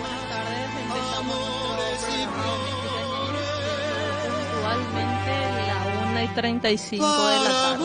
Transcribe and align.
buenas 0.00 0.24
tardes, 0.30 0.64
empezamos 0.80 1.36
puntualmente 4.24 5.32
la 5.66 5.76
1 6.10 6.22
y 6.22 6.28
35 6.28 7.04
de 7.04 7.36
la 7.36 7.50
tarde. 7.50 7.84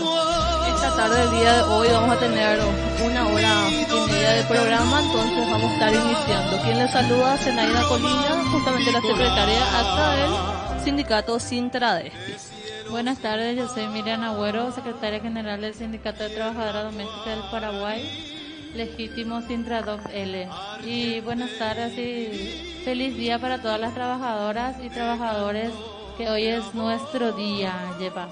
Esta 0.75 0.95
tarde, 0.95 1.23
el 1.23 1.31
día 1.31 1.53
de 1.57 1.61
hoy, 1.63 1.87
vamos 1.89 2.15
a 2.15 2.19
tener 2.19 2.59
una 3.03 3.27
hora 3.27 3.69
y 3.69 4.09
media 4.09 4.31
de 4.31 4.43
programa, 4.43 5.01
entonces 5.01 5.51
vamos 5.51 5.69
a 5.69 5.73
estar 5.73 5.93
iniciando. 5.93 6.61
Quien 6.63 6.77
les 6.79 6.91
saluda, 6.91 7.37
Zenaida 7.39 7.83
Colina, 7.89 8.45
justamente 8.49 8.91
la 8.93 9.01
secretaria 9.01 9.79
acta 9.79 10.15
del 10.15 10.83
sindicato 10.85 11.37
Sintradespi. 11.37 12.53
Buenas 12.89 13.17
tardes, 13.17 13.57
yo 13.57 13.67
soy 13.67 13.87
Miriam 13.87 14.23
Agüero, 14.23 14.71
secretaria 14.71 15.19
general 15.19 15.59
del 15.59 15.73
Sindicato 15.73 16.23
de 16.23 16.29
Trabajadoras 16.29 16.83
Domésticas 16.83 17.25
del 17.25 17.49
Paraguay, 17.49 18.32
legítimo 18.73 19.41
Sintradoc 19.41 20.01
L. 20.13 20.47
Y 20.85 21.21
buenas 21.21 21.57
tardes 21.57 21.97
y 21.97 22.81
feliz 22.83 23.15
día 23.15 23.39
para 23.39 23.61
todas 23.61 23.79
las 23.79 23.93
trabajadoras 23.93 24.75
y 24.83 24.89
trabajadores 24.89 25.71
que 26.17 26.29
hoy 26.29 26.45
es 26.45 26.73
nuestro 26.73 27.31
día, 27.31 27.73
lleva. 27.99 28.29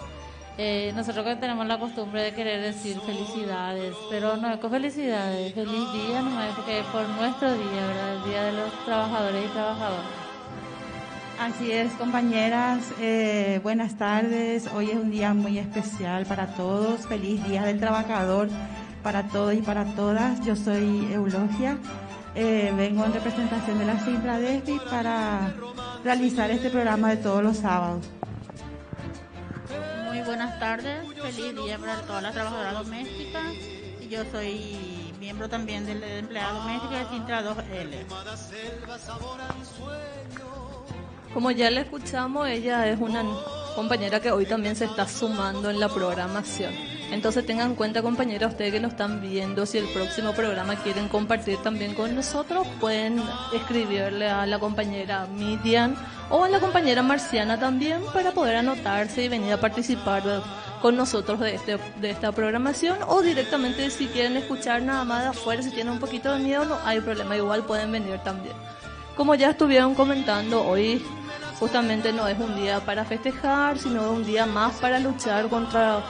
Eh, 0.58 0.92
nosotros 0.96 1.26
tenemos 1.40 1.66
la 1.66 1.80
costumbre 1.80 2.22
de 2.22 2.34
querer 2.34 2.62
decir 2.62 3.00
felicidades, 3.00 3.96
pero 4.10 4.38
no 4.38 4.52
es 4.52 4.60
con 4.60 4.70
felicidades, 4.70 5.54
feliz 5.54 5.94
día, 5.94 6.22
no 6.22 6.44
es 6.44 6.56
que 6.66 6.84
por 6.92 7.08
nuestro 7.10 7.54
día, 7.54 7.88
¿verdad? 7.88 8.16
El 8.16 8.24
día 8.30 8.44
de 8.44 8.52
los 8.52 8.86
trabajadores 8.86 9.46
y 9.46 9.48
trabajadoras. 9.50 10.22
Así 11.40 11.72
es, 11.72 11.92
compañeras. 11.94 12.94
Eh, 13.00 13.60
buenas 13.64 13.96
tardes. 13.96 14.70
Hoy 14.76 14.92
es 14.92 14.96
un 14.98 15.10
día 15.10 15.34
muy 15.34 15.58
especial 15.58 16.28
para 16.28 16.54
todos. 16.54 17.08
Feliz 17.08 17.44
Día 17.48 17.64
del 17.64 17.80
Trabajador 17.80 18.48
para 19.04 19.28
todos 19.28 19.54
y 19.54 19.62
para 19.62 19.86
todas. 19.96 20.44
Yo 20.46 20.56
soy 20.56 21.12
Eulogia. 21.12 21.78
Eh, 22.36 22.74
vengo 22.78 23.06
en 23.06 23.14
representación 23.14 23.80
de 23.80 23.86
la 23.86 24.00
Sintra 24.00 24.40
Despi 24.40 24.80
para 24.90 25.54
realizar 26.04 26.50
este 26.50 26.70
programa 26.70 27.10
de 27.10 27.18
todos 27.18 27.44
los 27.44 27.58
sábados. 27.58 28.06
Muy 30.08 30.22
buenas 30.22 30.60
tardes. 30.60 31.06
Feliz 31.22 31.56
día 31.56 31.78
para 31.78 32.02
todas 32.02 32.24
las 32.24 32.34
trabajadoras 32.34 32.74
domésticas. 32.74 33.54
Yo 34.10 34.24
soy 34.32 35.14
miembro 35.20 35.48
también 35.50 35.86
del 35.86 36.04
empleado 36.04 36.60
doméstico 36.60 36.94
de 36.94 37.06
Sintra 37.10 37.44
2L. 37.44 38.06
Como 41.34 41.52
ya 41.52 41.70
le 41.70 41.82
escuchamos, 41.82 42.48
ella 42.48 42.88
es 42.88 43.00
una 43.00 43.24
compañera 43.76 44.20
que 44.20 44.32
hoy 44.32 44.46
también 44.46 44.76
se 44.76 44.86
está 44.86 45.08
sumando 45.08 45.70
en 45.70 45.80
la 45.80 45.88
programación. 45.88 46.91
Entonces 47.12 47.46
tengan 47.46 47.72
en 47.72 47.76
cuenta, 47.76 48.02
compañeros, 48.02 48.54
ustedes 48.54 48.72
que 48.72 48.80
nos 48.80 48.94
están 48.94 49.20
viendo, 49.20 49.66
si 49.66 49.78
el 49.78 49.86
próximo 49.88 50.32
programa 50.32 50.76
quieren 50.78 51.10
compartir 51.10 51.58
también 51.58 51.94
con 51.94 52.16
nosotros, 52.16 52.66
pueden 52.80 53.22
escribirle 53.54 54.30
a 54.30 54.46
la 54.46 54.60
compañera 54.60 55.28
Midian 55.28 55.96
o 56.30 56.46
a 56.46 56.50
la 56.50 56.62
compañera 56.62 57.04
Marciana 57.04 57.60
también 57.60 58.02
para 58.14 58.32
poder 58.32 58.56
anotarse 58.56 59.26
y 59.26 59.28
venir 59.28 59.52
a 59.52 59.60
participar 59.60 60.24
con 60.82 60.96
nosotros 60.96 61.40
de, 61.42 61.56
este, 61.56 61.78
de 62.00 62.10
esta 62.10 62.32
programación 62.32 62.98
o 63.08 63.22
directamente 63.22 63.90
si 63.90 64.08
quieren 64.08 64.38
escuchar 64.38 64.82
nada 64.82 65.04
más 65.04 65.24
de 65.24 65.30
afuera, 65.30 65.62
si 65.62 65.70
tienen 65.70 65.94
un 65.94 66.00
poquito 66.00 66.32
de 66.32 66.40
miedo, 66.40 66.64
no 66.64 66.78
hay 66.86 67.02
problema, 67.02 67.36
igual 67.36 67.64
pueden 67.64 67.92
venir 67.92 68.20
también. 68.20 68.56
Como 69.18 69.36
ya 69.36 69.50
estuvieron 69.50 69.94
comentando, 69.96 70.66
hoy 70.66 71.04
justamente 71.60 72.14
no 72.14 72.28
es 72.28 72.40
un 72.40 72.56
día 72.56 72.80
para 72.80 73.04
festejar, 73.04 73.78
sino 73.78 74.12
un 74.12 74.26
día 74.26 74.46
más 74.46 74.74
para 74.76 74.98
luchar 74.98 75.50
contra 75.50 76.02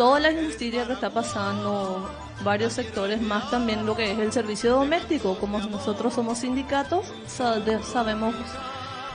toda 0.00 0.18
la 0.18 0.32
injusticia 0.32 0.86
que 0.86 0.94
está 0.94 1.10
pasando 1.10 2.08
varios 2.42 2.72
sectores, 2.72 3.20
más 3.20 3.50
también 3.50 3.84
lo 3.84 3.94
que 3.94 4.12
es 4.12 4.18
el 4.18 4.32
servicio 4.32 4.70
doméstico. 4.70 5.38
Como 5.38 5.58
nosotros 5.58 6.14
somos 6.14 6.38
sindicatos, 6.38 7.12
sabemos 7.26 8.34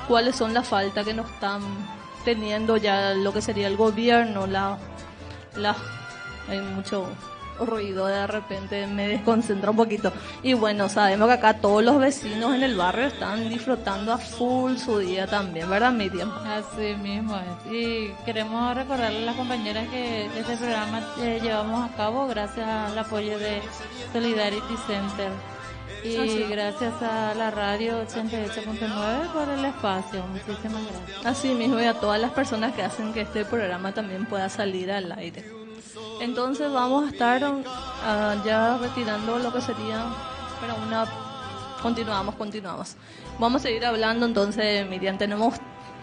cuáles 0.08 0.36
son 0.36 0.54
las 0.54 0.68
faltas 0.68 1.04
que 1.04 1.16
nos 1.16 1.28
están 1.32 1.64
teniendo 2.24 2.78
ya 2.78 3.16
lo 3.16 3.34
que 3.34 3.42
sería 3.42 3.66
el 3.66 3.78
gobierno, 3.78 4.46
la, 4.46 4.78
la 5.56 5.76
hay 6.48 6.62
mucho 6.62 7.08
ruido 7.60 8.08
de 8.08 8.28
repente 8.28 8.88
me 8.88 9.08
desconcentra 9.08 9.72
un 9.72 9.78
poquito. 9.78 10.12
Y 10.44 10.54
bueno, 10.54 10.90
sabemos 10.90 11.28
que 11.28 11.34
acá 11.34 11.56
todos 11.56 11.84
los 11.84 12.00
vecinos 12.00 12.56
en 12.56 12.64
el 12.64 12.76
barrio 12.76 13.08
están 13.08 13.50
disfrutando 13.50 14.14
a 14.14 14.18
full 14.18 14.78
su 14.78 15.00
día 15.00 15.28
también, 15.28 15.70
¿verdad 15.70 15.92
Miriam? 15.92 16.32
Así 16.46 16.96
mismo 16.96 17.36
es. 17.38 17.72
Y 17.72 18.14
queremos 18.26 18.76
recordarle 18.76 19.20
a 19.20 19.26
las 19.26 19.36
compañeras 19.36 19.88
que 19.90 20.26
este 20.26 20.58
programa 20.58 21.02
eh, 21.20 21.40
llevamos 21.42 21.90
a 21.90 21.96
cabo 21.96 22.28
gracias 22.28 22.68
al 22.68 22.98
apoyo 22.98 23.38
de 23.38 23.62
Solidarity 24.14 24.76
Center. 24.88 25.32
Y 26.04 26.44
gracias 26.44 26.94
a 27.02 27.34
la 27.34 27.50
radio 27.50 28.06
88.9 28.06 29.34
por 29.34 29.50
el 29.50 29.66
espacio. 29.66 30.24
Muchísimas 30.28 30.84
gracias. 30.86 31.26
Así 31.26 31.54
mismo 31.56 31.80
y 31.80 31.86
a 31.86 31.96
todas 31.96 32.22
las 32.22 32.32
personas 32.32 32.76
que 32.76 32.84
hacen 32.84 33.12
que 33.12 33.22
este 33.22 33.44
programa 33.44 33.92
también 33.92 34.26
pueda 34.26 34.48
salir 34.50 34.92
al 34.92 35.12
aire. 35.14 35.65
Entonces 36.20 36.72
vamos 36.72 37.06
a 37.06 37.12
estar 37.12 37.44
uh, 37.44 38.46
ya 38.46 38.78
retirando 38.78 39.40
lo 39.40 39.52
que 39.52 39.62
sería 39.62 40.06
para 40.62 40.74
una... 40.76 41.06
Continuamos, 41.82 42.36
continuamos. 42.36 42.96
Vamos 43.40 43.62
a 43.62 43.68
seguir 43.68 43.86
hablando 43.86 44.26
entonces, 44.26 44.88
Miriam, 44.90 45.18
tenemos 45.18 45.56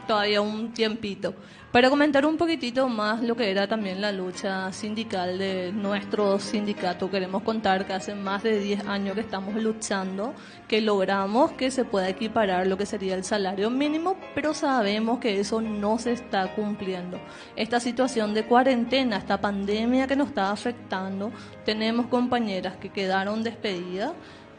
todavía 0.06 0.40
un 0.40 0.72
tiempito 0.72 1.34
para 1.72 1.88
comentar 1.88 2.26
un 2.26 2.36
poquitito 2.36 2.86
más 2.86 3.22
lo 3.22 3.34
que 3.34 3.50
era 3.50 3.66
también 3.66 4.02
la 4.02 4.12
lucha 4.12 4.70
sindical 4.72 5.38
de 5.38 5.72
nuestro 5.72 6.38
sindicato. 6.38 7.10
Queremos 7.10 7.42
contar 7.42 7.86
que 7.86 7.94
hace 7.94 8.14
más 8.14 8.42
de 8.42 8.60
10 8.60 8.86
años 8.86 9.14
que 9.14 9.22
estamos 9.22 9.54
luchando, 9.54 10.34
que 10.68 10.82
logramos 10.82 11.52
que 11.52 11.70
se 11.70 11.86
pueda 11.86 12.10
equiparar 12.10 12.66
lo 12.66 12.76
que 12.76 12.84
sería 12.84 13.14
el 13.14 13.24
salario 13.24 13.70
mínimo, 13.70 14.18
pero 14.34 14.52
sabemos 14.52 15.18
que 15.18 15.40
eso 15.40 15.62
no 15.62 15.98
se 15.98 16.12
está 16.12 16.54
cumpliendo. 16.54 17.18
Esta 17.56 17.80
situación 17.80 18.34
de 18.34 18.44
cuarentena, 18.44 19.16
esta 19.16 19.40
pandemia 19.40 20.06
que 20.06 20.14
nos 20.14 20.28
está 20.28 20.50
afectando, 20.50 21.32
tenemos 21.64 22.06
compañeras 22.08 22.76
que 22.76 22.90
quedaron 22.90 23.42
despedidas, 23.42 24.12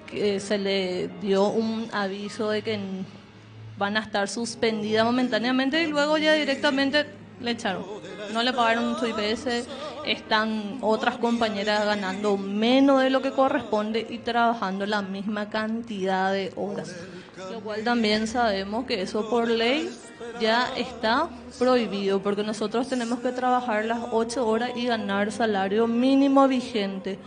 que 0.07 0.39
se 0.39 0.57
le 0.57 1.09
dio 1.21 1.47
un 1.49 1.89
aviso 1.91 2.49
de 2.49 2.63
que 2.63 2.79
van 3.77 3.97
a 3.97 4.01
estar 4.01 4.27
suspendidas 4.27 5.05
momentáneamente 5.05 5.81
y 5.83 5.87
luego 5.87 6.17
ya 6.17 6.33
directamente 6.33 7.05
le 7.39 7.51
echaron. 7.51 7.83
No 8.31 8.41
le 8.41 8.53
pagaron 8.53 8.97
su 8.97 9.05
IPS, 9.05 9.67
están 10.05 10.77
otras 10.81 11.17
compañeras 11.17 11.85
ganando 11.85 12.37
menos 12.37 13.01
de 13.01 13.09
lo 13.09 13.21
que 13.21 13.31
corresponde 13.31 14.05
y 14.09 14.19
trabajando 14.19 14.85
la 14.85 15.01
misma 15.01 15.49
cantidad 15.49 16.31
de 16.31 16.53
horas. 16.55 16.95
Lo 17.51 17.59
cual 17.61 17.83
también 17.83 18.27
sabemos 18.27 18.85
que 18.85 19.01
eso 19.01 19.29
por 19.29 19.49
ley 19.49 19.89
ya 20.39 20.69
está 20.77 21.29
prohibido 21.59 22.21
porque 22.21 22.43
nosotros 22.43 22.87
tenemos 22.87 23.19
que 23.19 23.31
trabajar 23.31 23.85
las 23.85 23.99
8 24.11 24.47
horas 24.47 24.71
y 24.75 24.85
ganar 24.85 25.31
salario 25.31 25.87
mínimo 25.87 26.47
vigente. 26.47 27.19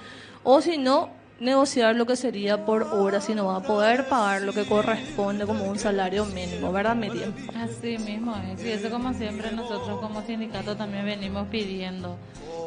O 0.43 0.61
si 0.61 0.79
no, 0.79 1.11
negociar 1.41 1.95
lo 1.97 2.07
que 2.07 2.17
sería 2.17 2.65
por 2.65 2.83
hora 2.85 3.21
si 3.21 3.35
no 3.35 3.47
va 3.47 3.57
a 3.57 3.63
poder 3.63 4.09
pagar 4.09 4.43
lo 4.43 4.53
que 4.53 4.65
corresponde 4.65 5.47
como 5.47 5.65
un 5.65 5.79
salario 5.79 6.25
mínimo, 6.25 6.73
¿verdad 6.73 6.97
Miriam? 6.97 7.35
Así 7.55 7.99
mismo 7.99 8.35
es, 8.37 8.65
y 8.65 8.71
eso 8.71 8.91
como 8.91 9.13
siempre 9.13 9.53
nosotros 9.53 10.01
como 10.01 10.23
sindicato 10.23 10.77
también 10.77 11.05
venimos 11.05 11.49
pidiendo 11.49 12.17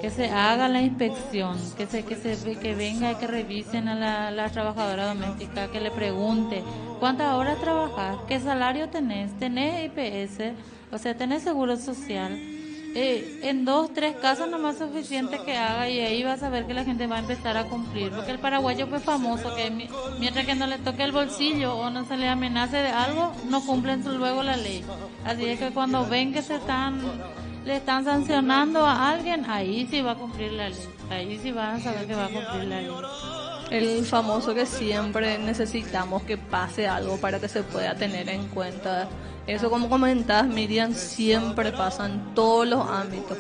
que 0.02 0.10
se 0.10 0.30
haga 0.30 0.70
la 0.70 0.82
inspección, 0.82 1.58
que 1.76 1.86
se 1.86 2.04
que 2.04 2.16
se 2.16 2.58
que 2.58 2.76
venga 2.76 3.12
y 3.12 3.16
que 3.16 3.28
revisen 3.28 3.88
a 3.88 3.96
la, 3.96 4.32
la 4.32 4.50
trabajadora 4.50 5.08
doméstica, 5.08 5.70
que 5.72 5.82
le 5.82 5.92
pregunte 5.92 6.64
cuántas 7.00 7.34
horas 7.34 7.60
trabajas, 7.60 8.18
qué 8.28 8.40
salario 8.40 8.90
tenés, 8.90 9.38
tenés 9.40 9.86
IPS, 9.86 10.54
o 10.92 10.98
sea, 10.98 11.18
tenés 11.18 11.44
seguro 11.44 11.76
social 11.76 12.59
eh, 12.96 13.40
en 13.44 13.66
dos, 13.66 13.94
tres 13.94 14.16
casos 14.16 14.50
nomás 14.50 14.78
suficiente 14.78 15.40
que 15.46 15.56
haga 15.58 15.90
y 15.90 16.00
ahí 16.00 16.24
vas 16.24 16.42
a 16.44 16.50
ver 16.50 16.66
que 16.66 16.74
la 16.74 16.84
gente 16.84 17.08
va 17.08 17.18
a 17.18 17.20
empezar 17.20 17.58
a 17.58 17.66
cumplir. 17.66 18.12
Porque 18.12 18.32
el 18.32 18.40
paraguayo 18.40 18.88
fue 18.88 19.00
famoso 19.00 19.56
que 19.56 19.70
mientras 20.20 20.46
que 20.46 20.56
no 20.56 20.68
le 20.68 20.78
toque 20.80 21.04
el 21.04 21.12
bolsillo 21.12 21.76
o 21.76 21.90
no 21.90 22.06
se 22.06 22.18
le 22.18 22.28
amenace 22.28 22.78
de 22.78 22.90
algo, 22.90 23.34
no 23.50 23.66
cumplen 23.66 24.04
luego 24.18 24.44
la 24.44 24.58
ley. 24.58 24.84
Así 25.26 25.46
es 25.46 25.60
que 25.60 25.72
cuando 25.72 26.08
ven 26.08 26.34
que 26.34 26.42
se 26.42 26.56
están 26.56 27.02
le 27.66 27.76
están 27.76 28.06
sancionando 28.06 28.86
a 28.86 29.12
alguien, 29.12 29.46
ahí 29.48 29.88
sí 29.92 30.02
va 30.02 30.12
a 30.12 30.16
cumplir 30.16 30.54
la 30.54 30.70
ley. 30.70 30.90
Ahí 31.10 31.40
sí 31.42 31.52
van 31.52 31.76
a 31.76 31.80
saber 31.80 32.08
que 32.08 32.16
va 32.16 32.26
a 32.26 32.30
cumplir 32.30 32.64
la 32.64 32.82
ley. 32.82 32.92
El 33.70 34.04
famoso 34.06 34.56
que 34.56 34.66
siempre 34.66 35.38
necesitamos 35.38 36.24
que 36.24 36.38
pase 36.38 36.88
algo 36.88 37.18
para 37.18 37.40
que 37.40 37.48
se 37.48 37.62
pueda 37.62 37.94
tener 37.94 38.28
en 38.30 38.48
cuenta 38.48 39.08
eso 39.50 39.70
como 39.70 39.90
comentabas, 39.90 40.48
Miriam, 40.48 40.94
siempre 40.94 41.72
pasa 41.72 42.06
en 42.06 42.34
todos 42.36 42.68
los 42.68 42.88
ámbitos. 42.88 43.38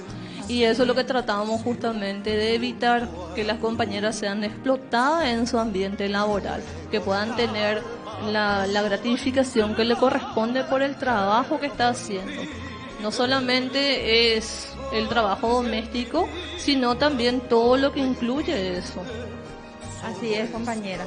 Y 0.47 0.63
eso 0.63 0.81
es 0.81 0.87
lo 0.87 0.95
que 0.95 1.03
tratamos 1.03 1.61
justamente 1.61 2.35
de 2.35 2.55
evitar 2.55 3.07
que 3.35 3.43
las 3.43 3.59
compañeras 3.59 4.15
sean 4.15 4.43
explotadas 4.43 5.25
en 5.25 5.45
su 5.45 5.59
ambiente 5.59 6.09
laboral, 6.09 6.63
que 6.89 6.99
puedan 6.99 7.35
tener 7.35 7.83
la, 8.31 8.65
la 8.65 8.81
gratificación 8.81 9.75
que 9.75 9.85
le 9.85 9.95
corresponde 9.95 10.63
por 10.63 10.81
el 10.81 10.95
trabajo 10.95 11.59
que 11.59 11.67
está 11.67 11.89
haciendo. 11.89 12.41
No 12.99 13.11
solamente 13.11 14.35
es 14.35 14.73
el 14.91 15.07
trabajo 15.07 15.47
doméstico, 15.49 16.27
sino 16.57 16.97
también 16.97 17.41
todo 17.41 17.77
lo 17.77 17.93
que 17.93 17.99
incluye 17.99 18.79
eso. 18.79 19.03
Así 20.03 20.33
es, 20.33 20.49
compañera. 20.49 21.05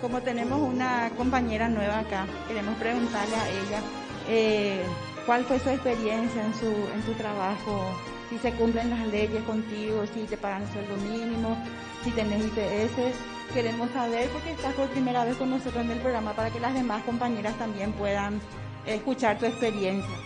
Como 0.00 0.22
tenemos 0.22 0.60
una 0.60 1.10
compañera 1.16 1.68
nueva 1.68 1.98
acá, 1.98 2.26
queremos 2.46 2.76
preguntarle 2.76 3.34
a 3.34 3.48
ella 3.48 3.82
eh, 4.28 4.84
cuál 5.26 5.44
fue 5.44 5.58
su 5.58 5.70
experiencia 5.70 6.44
en 6.44 6.54
su, 6.54 6.66
en 6.66 7.02
tu 7.02 7.12
trabajo, 7.14 7.94
si 8.30 8.38
se 8.38 8.52
cumplen 8.52 8.90
las 8.90 9.06
leyes 9.08 9.42
contigo, 9.44 10.04
si 10.12 10.24
te 10.24 10.36
pagan 10.36 10.62
el 10.62 10.72
sueldo 10.72 10.96
mínimo, 10.96 11.56
si 12.02 12.10
tenés 12.10 12.44
IPS. 12.44 13.14
Queremos 13.52 13.90
saber 13.90 14.28
porque 14.30 14.52
estás 14.52 14.74
por 14.74 14.88
primera 14.88 15.24
vez 15.24 15.36
con 15.36 15.50
nosotros 15.50 15.84
en 15.84 15.90
el 15.90 16.00
programa 16.00 16.32
para 16.32 16.50
que 16.50 16.60
las 16.60 16.74
demás 16.74 17.02
compañeras 17.04 17.54
también 17.58 17.92
puedan 17.92 18.40
escuchar 18.86 19.38
tu 19.38 19.46
experiencia. 19.46 20.16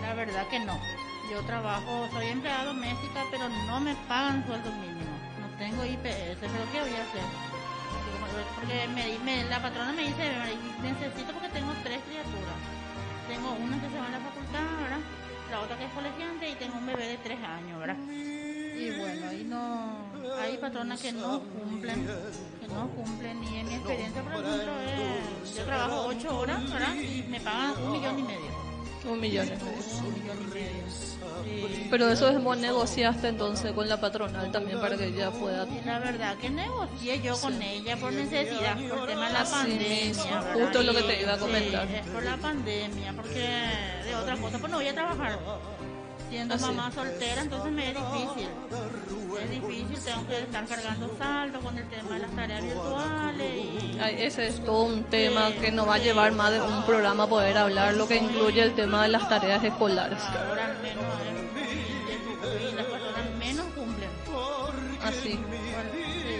La 0.00 0.14
verdad 0.14 0.46
que 0.48 0.58
no. 0.58 0.78
Yo 1.30 1.40
trabajo, 1.46 2.06
soy 2.12 2.26
empleada 2.26 2.66
doméstica, 2.66 3.24
pero 3.30 3.48
no 3.48 3.80
me 3.80 3.94
pagan 4.06 4.44
sueldo 4.46 4.70
mínimo. 4.72 5.16
No 5.40 5.48
tengo 5.58 5.84
IPS, 5.84 6.36
pero 6.40 6.52
¿qué 6.72 6.80
voy 6.80 6.90
a 6.90 7.02
hacer? 7.02 7.22
Porque 8.56 8.88
me, 9.24 9.44
la 9.44 9.62
patrona 9.62 9.92
me 9.92 10.02
dice, 10.02 10.30
necesito 10.82 11.32
porque 11.32 11.48
tengo 11.48 11.72
tres 11.82 12.00
criaturas. 12.02 12.63
Tengo 13.34 13.50
una 13.50 13.80
que 13.80 13.90
se 13.90 13.98
va 13.98 14.06
a 14.06 14.10
la 14.10 14.20
facultad, 14.20 14.80
¿verdad? 14.80 15.00
La 15.50 15.60
otra 15.60 15.76
que 15.76 15.84
es 15.86 15.90
colegiante 15.90 16.50
y 16.50 16.54
tengo 16.54 16.78
un 16.78 16.86
bebé 16.86 17.08
de 17.08 17.16
tres 17.18 17.38
años, 17.42 17.80
¿verdad? 17.80 17.96
Y 18.08 18.90
bueno, 18.96 19.26
ahí 19.28 19.44
no, 19.44 19.96
hay 20.40 20.56
patronas 20.58 21.00
que 21.00 21.10
no 21.10 21.40
cumplen, 21.40 22.06
que 22.60 22.68
no 22.68 22.88
cumplen. 22.90 23.42
Y 23.42 23.56
en 23.56 23.66
mi 23.66 23.74
experiencia, 23.74 24.22
por 24.22 24.34
ejemplo, 24.34 24.72
yo 25.56 25.64
trabajo 25.64 26.06
ocho 26.06 26.38
horas, 26.38 26.62
¿verdad? 26.70 26.94
Y 26.94 27.24
me 27.28 27.40
pagan 27.40 27.74
un 27.82 27.92
millón 27.92 28.18
y 28.20 28.22
medio. 28.22 28.63
Un 29.08 29.20
millón. 29.20 29.48
Pero 31.90 32.08
eso 32.08 32.28
es 32.28 32.42
vos 32.42 32.58
negociaste 32.58 33.28
entonces 33.28 33.72
con 33.72 33.88
la 33.88 34.00
patronal 34.00 34.50
también 34.50 34.80
para 34.80 34.96
que 34.96 35.06
ella 35.06 35.30
pueda. 35.30 35.66
La 35.84 35.98
verdad 35.98 36.36
que 36.38 36.50
negocié 36.50 37.20
yo 37.20 37.36
con 37.38 37.60
ella 37.60 37.96
por 37.96 38.12
necesidad, 38.12 38.76
por 38.88 39.06
tema 39.06 39.28
de 39.28 39.32
la 39.32 39.44
pandemia. 39.44 40.42
Justo 40.54 40.82
lo 40.82 40.94
que 40.94 41.02
te 41.02 41.22
iba 41.22 41.34
a 41.34 41.38
comentar. 41.38 41.88
es 41.88 42.06
por 42.08 42.22
la 42.22 42.36
pandemia, 42.36 43.12
porque 43.14 43.48
de 44.04 44.14
otra 44.14 44.36
cosa, 44.36 44.58
pues 44.58 44.70
no 44.70 44.78
voy 44.78 44.88
a 44.88 44.94
trabajar 44.94 45.38
siendo 46.34 46.58
mamá 46.58 46.90
soltera, 46.90 47.42
entonces 47.42 47.72
me 47.72 47.90
es 47.90 47.94
difícil. 47.94 48.48
Es 49.40 49.50
difícil, 49.50 49.98
tengo 50.04 50.26
que 50.26 50.38
estar 50.40 50.66
cargando 50.66 51.16
saldo 51.16 51.60
con 51.60 51.78
el 51.78 51.88
tema 51.88 52.14
de 52.14 52.18
las 52.18 52.30
tareas 52.32 52.62
virtuales. 52.62 53.50
Y... 53.54 53.98
ese 54.18 54.48
es 54.48 54.64
todo 54.64 54.82
un 54.82 55.04
tema 55.04 55.52
que 55.52 55.70
nos 55.70 55.88
va 55.88 55.94
a 55.94 55.98
llevar 55.98 56.32
más 56.32 56.50
de 56.50 56.60
un 56.60 56.84
programa 56.84 57.28
poder 57.28 57.56
hablar, 57.56 57.94
lo 57.94 58.08
que 58.08 58.16
incluye 58.16 58.62
el 58.62 58.74
tema 58.74 59.04
de 59.04 59.10
las 59.10 59.28
tareas 59.28 59.62
escolares. 59.62 60.18
Ahora 60.22 60.74
menos, 60.82 61.04
y 62.60 62.74
las 62.74 62.86
personas 62.86 63.30
menos 63.38 63.66
cumplen. 63.76 64.10
Así. 65.04 65.38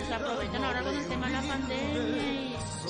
se 0.09 0.15
aprovechan 0.15 0.65
ahora 0.65 0.83
con 0.83 0.97
el 0.97 1.07
tema 1.07 1.27
de 1.27 1.33
la 1.33 1.43
pandemia. 1.43 2.24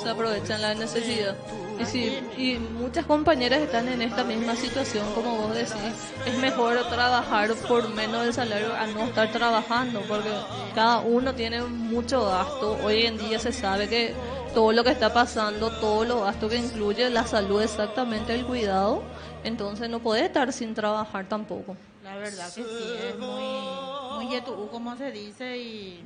Se 0.05 0.11
aprovechan 0.11 0.61
la 0.61 0.75
necesidad. 0.75 1.35
Y 1.81 1.87
sí, 1.87 2.21
y 2.37 2.59
muchas 2.59 3.07
compañeras 3.07 3.61
están 3.61 3.89
en 3.89 4.03
esta 4.03 4.23
misma 4.23 4.55
situación, 4.55 5.11
como 5.15 5.35
vos 5.39 5.55
decís. 5.55 5.95
Es 6.27 6.37
mejor 6.39 6.79
trabajar 6.91 7.55
por 7.67 7.89
menos 7.89 8.23
del 8.23 8.35
salario 8.35 8.75
a 8.75 8.87
no 8.87 9.05
estar 9.05 9.33
trabajando, 9.33 10.03
porque 10.07 10.31
cada 10.75 11.01
uno 11.01 11.35
tiene 11.35 11.63
mucho 11.63 12.27
gasto. 12.27 12.77
Hoy 12.85 13.07
en 13.07 13.17
día 13.17 13.39
se 13.39 13.51
sabe 13.51 13.89
que 13.89 14.15
todo 14.55 14.73
lo 14.73 14.85
que 14.85 14.91
está 14.91 15.13
pasando, 15.13 15.71
todo 15.81 16.05
lo 16.05 16.21
gasto 16.21 16.49
que 16.51 16.57
incluye 16.57 17.09
la 17.09 17.27
salud, 17.27 17.63
exactamente 17.63 18.35
el 18.35 18.45
cuidado, 18.45 19.03
entonces 19.43 19.89
no 19.89 20.01
puede 20.01 20.27
estar 20.27 20.53
sin 20.53 20.75
trabajar 20.75 21.29
tampoco. 21.29 21.77
La 22.05 22.17
verdad 22.17 22.47
que 22.55 22.63
sí, 22.63 22.87
es 23.09 23.19
muy, 23.19 24.27
muy 24.27 24.69
como 24.71 24.97
se 24.97 25.11
dice, 25.11 25.57
y 25.57 26.05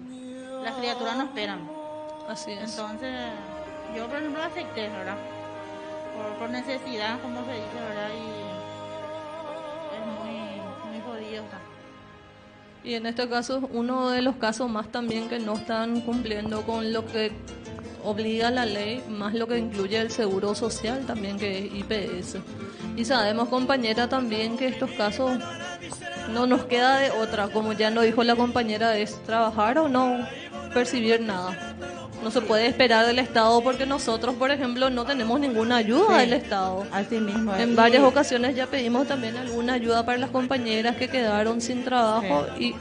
las 0.64 0.76
criaturas 0.76 1.16
no 1.16 1.24
esperan. 1.24 1.68
Así 2.28 2.52
es. 2.52 2.70
Entonces, 2.70 3.30
yo 3.96 4.06
por 4.06 4.18
ejemplo 4.18 4.42
acepté, 4.42 4.88
¿verdad? 4.88 5.16
por, 6.38 6.50
necesidad, 6.50 7.20
como 7.20 7.44
se 7.44 7.52
dice, 7.52 7.74
¿verdad? 7.88 8.10
Y 8.14 8.28
es 9.94 10.02
muy, 10.18 10.90
muy 10.90 11.00
jodido. 11.00 11.44
Y 12.84 12.94
en 12.94 13.06
este 13.06 13.28
caso, 13.28 13.68
uno 13.72 14.10
de 14.10 14.22
los 14.22 14.36
casos 14.36 14.70
más 14.70 14.88
también 14.88 15.28
que 15.28 15.38
no 15.38 15.54
están 15.54 16.00
cumpliendo 16.02 16.62
con 16.62 16.92
lo 16.92 17.04
que 17.06 17.32
obliga 18.04 18.50
la 18.50 18.66
ley, 18.66 19.02
más 19.08 19.34
lo 19.34 19.46
que 19.46 19.58
incluye 19.58 19.98
el 19.98 20.10
seguro 20.10 20.54
social 20.54 21.04
también, 21.06 21.38
que 21.38 21.66
es 21.66 21.74
IPS. 21.74 22.36
Y 22.96 23.04
sabemos, 23.04 23.48
compañera, 23.48 24.08
también 24.08 24.56
que 24.56 24.68
estos 24.68 24.90
casos 24.92 25.38
no 26.32 26.46
nos 26.46 26.64
queda 26.64 26.98
de 26.98 27.10
otra, 27.10 27.48
como 27.48 27.72
ya 27.72 27.90
nos 27.90 28.04
dijo 28.04 28.22
la 28.24 28.36
compañera, 28.36 28.96
es 28.96 29.22
trabajar 29.24 29.78
o 29.78 29.88
no 29.88 30.26
percibir 30.72 31.20
nada 31.20 31.74
no 32.28 32.32
se 32.32 32.42
puede 32.42 32.66
esperar 32.66 33.06
del 33.06 33.20
Estado 33.20 33.62
porque 33.62 33.86
nosotros, 33.86 34.34
por 34.34 34.50
ejemplo, 34.50 34.90
no 34.90 35.06
tenemos 35.06 35.40
ninguna 35.40 35.76
ayuda 35.76 36.18
del 36.18 36.34
Estado. 36.34 36.86
Así 36.92 37.20
mismo. 37.20 37.54
En 37.54 37.74
varias 37.74 38.02
ocasiones 38.02 38.54
ya 38.54 38.66
pedimos 38.66 39.08
también 39.08 39.38
alguna 39.38 39.72
ayuda 39.72 40.04
para 40.04 40.18
las 40.18 40.28
compañeras 40.28 40.96
que 40.96 41.08
quedaron 41.08 41.62
sin 41.62 41.84
trabajo 41.84 42.46
y 42.58 42.74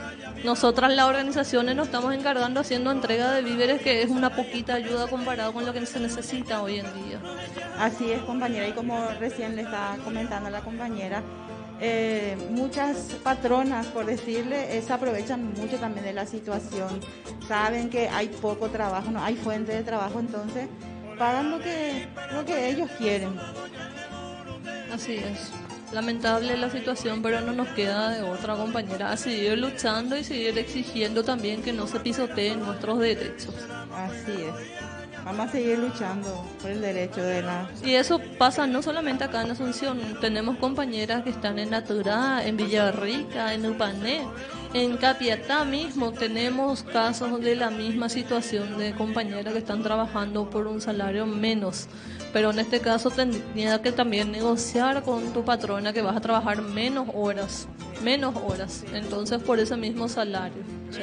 nosotras 0.43 0.93
las 0.93 1.05
organizaciones 1.05 1.77
nos 1.77 1.85
estamos 1.85 2.13
encargando 2.13 2.59
haciendo 2.59 2.91
entrega 2.91 3.31
de 3.31 3.41
víveres 3.41 3.81
que 3.81 4.01
es 4.01 4.09
una 4.09 4.35
poquita 4.35 4.73
ayuda 4.73 5.07
comparado 5.07 5.53
con 5.53 5.65
lo 5.65 5.71
que 5.71 5.85
se 5.85 6.01
necesita 6.01 6.61
hoy 6.61 6.79
en 6.79 6.85
día. 7.05 7.21
Así 7.79 8.11
es, 8.11 8.19
compañera, 8.23 8.67
y 8.67 8.73
como 8.73 9.07
recién 9.17 9.55
le 9.55 9.61
estaba 9.61 9.95
comentando 10.03 10.49
la 10.49 10.59
compañera, 10.59 11.23
eh, 11.79 12.35
muchas 12.49 12.97
patronas, 13.23 13.87
por 13.87 14.05
decirle, 14.05 14.81
se 14.81 14.93
aprovechan 14.93 15.53
mucho 15.53 15.77
también 15.77 16.05
de 16.05 16.13
la 16.13 16.25
situación. 16.25 16.99
Saben 17.47 17.89
que 17.89 18.09
hay 18.09 18.27
poco 18.29 18.69
trabajo, 18.69 19.11
no 19.11 19.23
hay 19.23 19.35
fuente 19.35 19.73
de 19.73 19.83
trabajo, 19.83 20.19
entonces 20.19 20.67
pagan 21.17 21.51
lo 21.51 21.59
que, 21.59 22.07
lo 22.33 22.45
que 22.45 22.69
ellos 22.69 22.89
quieren. 22.97 23.37
Así 24.91 25.15
es. 25.15 25.51
Lamentable 25.91 26.57
la 26.57 26.69
situación, 26.69 27.21
pero 27.21 27.39
no 27.41 27.53
nos 27.53 27.69
queda 27.69 28.09
de 28.09 28.21
otra 28.21 28.55
compañera 28.55 29.11
a 29.11 29.17
seguir 29.17 29.57
luchando 29.57 30.17
y 30.17 30.23
seguir 30.23 30.57
exigiendo 30.57 31.23
también 31.23 31.61
que 31.61 31.71
no 31.71 31.87
se 31.87 31.99
pisoteen 31.99 32.59
nuestros 32.59 32.99
derechos. 32.99 33.55
Así 33.93 34.33
es. 34.33 34.96
Vamos 35.27 35.49
a 35.49 35.51
seguir 35.51 35.77
luchando 35.77 36.45
por 36.61 36.71
el 36.71 36.79
derecho 36.79 37.21
de 37.21 37.41
la... 37.41 37.69
Y 37.83 37.95
eso 37.95 38.17
pasa 38.37 38.65
no 38.65 38.81
solamente 38.81 39.25
acá 39.25 39.41
en 39.41 39.51
Asunción, 39.51 39.99
tenemos 40.21 40.55
compañeras 40.55 41.23
que 41.23 41.31
están 41.31 41.59
en 41.59 41.71
Naturá, 41.71 42.47
en 42.47 42.55
Villarrica, 42.55 43.53
en 43.53 43.65
Upané, 43.65 44.21
en 44.73 44.95
Capiatá 44.95 45.65
mismo 45.65 46.13
tenemos 46.13 46.81
casos 46.81 47.41
de 47.41 47.57
la 47.57 47.69
misma 47.69 48.07
situación 48.07 48.77
de 48.77 48.93
compañeras 48.93 49.51
que 49.51 49.59
están 49.59 49.83
trabajando 49.83 50.49
por 50.49 50.65
un 50.65 50.79
salario 50.79 51.25
menos. 51.25 51.87
Pero 52.31 52.51
en 52.51 52.59
este 52.59 52.79
caso 52.79 53.09
tendría 53.09 53.81
que 53.81 53.91
también 53.91 54.31
negociar 54.31 55.03
con 55.03 55.33
tu 55.33 55.43
patrona 55.43 55.91
que 55.91 56.01
vas 56.01 56.15
a 56.15 56.21
trabajar 56.21 56.61
menos 56.61 57.09
horas, 57.13 57.67
menos 58.01 58.33
horas, 58.47 58.85
entonces 58.93 59.43
por 59.43 59.59
ese 59.59 59.75
mismo 59.75 60.07
salario. 60.07 60.63
¿sí? 60.89 61.01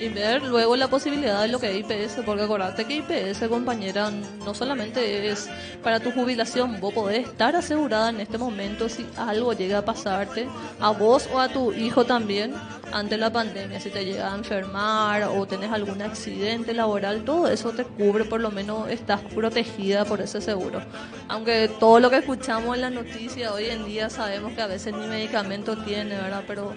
Y 0.00 0.08
ver 0.08 0.42
luego 0.42 0.76
la 0.76 0.88
posibilidad 0.88 1.42
de 1.42 1.48
lo 1.48 1.58
que 1.60 1.70
es 1.70 1.76
IPS, 1.76 2.22
porque 2.24 2.42
acordate 2.42 2.86
que 2.86 2.96
IPS, 2.96 3.48
compañera, 3.48 4.10
no 4.44 4.54
solamente 4.54 5.30
es 5.30 5.48
para 5.82 6.00
tu 6.00 6.10
jubilación, 6.10 6.80
vos 6.80 6.94
podés 6.94 7.28
estar 7.28 7.54
asegurada 7.54 8.08
en 8.08 8.20
este 8.20 8.38
momento 8.38 8.88
si 8.88 9.06
algo 9.16 9.52
llega 9.52 9.78
a 9.78 9.84
pasarte, 9.84 10.48
a 10.80 10.90
vos 10.90 11.28
o 11.32 11.38
a 11.38 11.48
tu 11.48 11.72
hijo 11.72 12.04
también, 12.04 12.54
ante 12.92 13.16
la 13.16 13.30
pandemia, 13.30 13.78
si 13.78 13.90
te 13.90 14.04
llega 14.04 14.32
a 14.32 14.36
enfermar 14.36 15.24
o 15.24 15.46
tenés 15.46 15.70
algún 15.70 16.02
accidente 16.02 16.74
laboral, 16.74 17.22
todo 17.24 17.48
eso 17.48 17.70
te 17.70 17.84
cubre, 17.84 18.24
por 18.24 18.40
lo 18.40 18.50
menos 18.50 18.88
estás 18.88 19.20
protegida 19.20 20.04
por 20.04 20.20
ese 20.20 20.40
seguro. 20.40 20.80
Aunque 21.28 21.70
todo 21.78 22.00
lo 22.00 22.10
que 22.10 22.16
escuchamos 22.16 22.74
en 22.74 22.80
la 22.80 22.90
noticia 22.90 23.52
hoy 23.52 23.66
en 23.66 23.84
día 23.84 24.10
sabemos 24.10 24.54
que 24.54 24.62
a 24.62 24.66
veces 24.66 24.94
ni 24.94 25.06
medicamento 25.06 25.76
tiene, 25.84 26.16
¿verdad? 26.16 26.42
Pero 26.46 26.74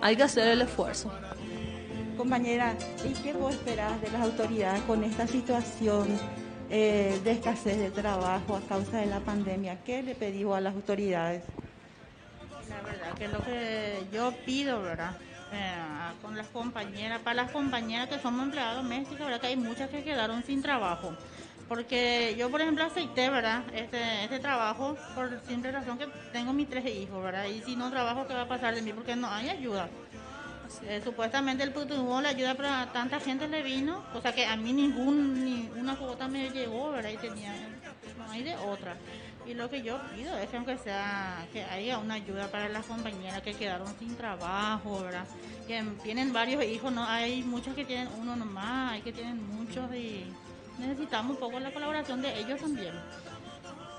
hay 0.00 0.16
que 0.16 0.22
hacer 0.22 0.48
el 0.48 0.62
esfuerzo. 0.62 1.12
Compañera, 2.16 2.76
¿y 3.04 3.12
qué 3.22 3.32
vos 3.32 3.52
esperás 3.54 4.00
de 4.00 4.08
las 4.10 4.22
autoridades 4.22 4.82
con 4.82 5.02
esta 5.02 5.26
situación 5.26 6.06
eh, 6.70 7.20
de 7.24 7.32
escasez 7.32 7.76
de 7.78 7.90
trabajo 7.90 8.56
a 8.56 8.60
causa 8.60 8.98
de 8.98 9.06
la 9.06 9.18
pandemia? 9.18 9.82
¿Qué 9.84 10.00
le 10.02 10.14
pedimos 10.14 10.56
a 10.56 10.60
las 10.60 10.74
autoridades? 10.74 11.42
La 12.68 12.80
verdad 12.82 13.14
que 13.18 13.28
lo 13.28 13.42
que 13.42 14.06
yo 14.12 14.32
pido, 14.46 14.80
¿verdad? 14.80 15.16
Eh, 15.52 15.74
con 16.22 16.36
las 16.36 16.46
compañeras, 16.48 17.20
para 17.20 17.42
las 17.42 17.50
compañeras 17.50 18.08
que 18.08 18.20
somos 18.20 18.44
empleadas 18.44 18.76
domésticas, 18.76 19.26
¿verdad? 19.26 19.40
Que 19.40 19.48
hay 19.48 19.56
muchas 19.56 19.90
que 19.90 20.04
quedaron 20.04 20.44
sin 20.44 20.62
trabajo. 20.62 21.16
Porque 21.68 22.36
yo, 22.38 22.48
por 22.50 22.60
ejemplo, 22.60 22.84
acepté, 22.84 23.28
¿verdad? 23.28 23.64
Este, 23.74 24.24
este 24.24 24.38
trabajo 24.38 24.96
por 25.16 25.40
simple 25.48 25.72
razón 25.72 25.98
que 25.98 26.06
tengo 26.32 26.52
mis 26.52 26.68
tres 26.68 26.86
hijos, 26.86 27.22
¿verdad? 27.24 27.46
Y 27.46 27.60
si 27.62 27.74
no 27.74 27.90
trabajo, 27.90 28.26
¿qué 28.28 28.34
va 28.34 28.42
a 28.42 28.48
pasar 28.48 28.74
de 28.74 28.82
mí? 28.82 28.92
Porque 28.92 29.16
no 29.16 29.28
hay 29.28 29.48
ayuda. 29.48 29.88
Eh, 30.82 31.00
supuestamente 31.02 31.62
el 31.62 31.72
tuvo 31.72 32.20
la 32.20 32.30
ayuda 32.30 32.54
para 32.54 32.92
tanta 32.92 33.20
gente 33.20 33.48
le 33.48 33.62
vino, 33.62 34.02
o 34.14 34.20
sea 34.20 34.32
que 34.32 34.46
a 34.46 34.56
mí 34.56 34.72
ningún, 34.72 35.44
ni 35.44 35.70
una 35.78 35.96
cuota 35.96 36.28
me 36.28 36.50
llegó, 36.50 36.90
¿verdad? 36.90 37.10
Y 37.10 37.16
tenía, 37.16 37.52
no 38.18 38.32
de 38.32 38.56
otra. 38.56 38.96
Y 39.46 39.54
lo 39.54 39.68
que 39.68 39.82
yo 39.82 40.00
pido 40.14 40.36
es 40.38 40.48
que 40.48 40.56
aunque 40.56 40.78
sea, 40.78 41.46
que 41.52 41.62
haya 41.62 41.98
una 41.98 42.14
ayuda 42.14 42.48
para 42.48 42.68
las 42.68 42.86
compañeras 42.86 43.42
que 43.42 43.52
quedaron 43.52 43.88
sin 43.98 44.16
trabajo, 44.16 45.00
¿verdad? 45.00 45.26
Que 45.66 45.82
tienen 46.02 46.32
varios 46.32 46.64
hijos, 46.64 46.92
no 46.92 47.04
hay 47.04 47.42
muchos 47.42 47.74
que 47.74 47.84
tienen 47.84 48.08
uno 48.18 48.36
nomás, 48.36 48.92
hay 48.92 49.02
que 49.02 49.12
tienen 49.12 49.46
muchos 49.46 49.94
y 49.94 50.24
necesitamos 50.78 51.32
un 51.32 51.40
poco 51.40 51.60
la 51.60 51.72
colaboración 51.72 52.22
de 52.22 52.38
ellos 52.38 52.58
también, 52.60 52.94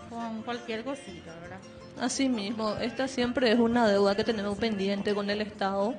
con 0.09 0.41
cualquier 0.41 0.83
cosita, 0.83 1.33
¿verdad? 1.41 1.59
Así 1.99 2.27
mismo, 2.27 2.75
esta 2.75 3.07
siempre 3.07 3.51
es 3.51 3.59
una 3.59 3.87
deuda 3.87 4.15
que 4.15 4.23
tenemos 4.23 4.57
pendiente 4.57 5.13
con 5.13 5.29
el 5.29 5.41
Estado, 5.41 5.95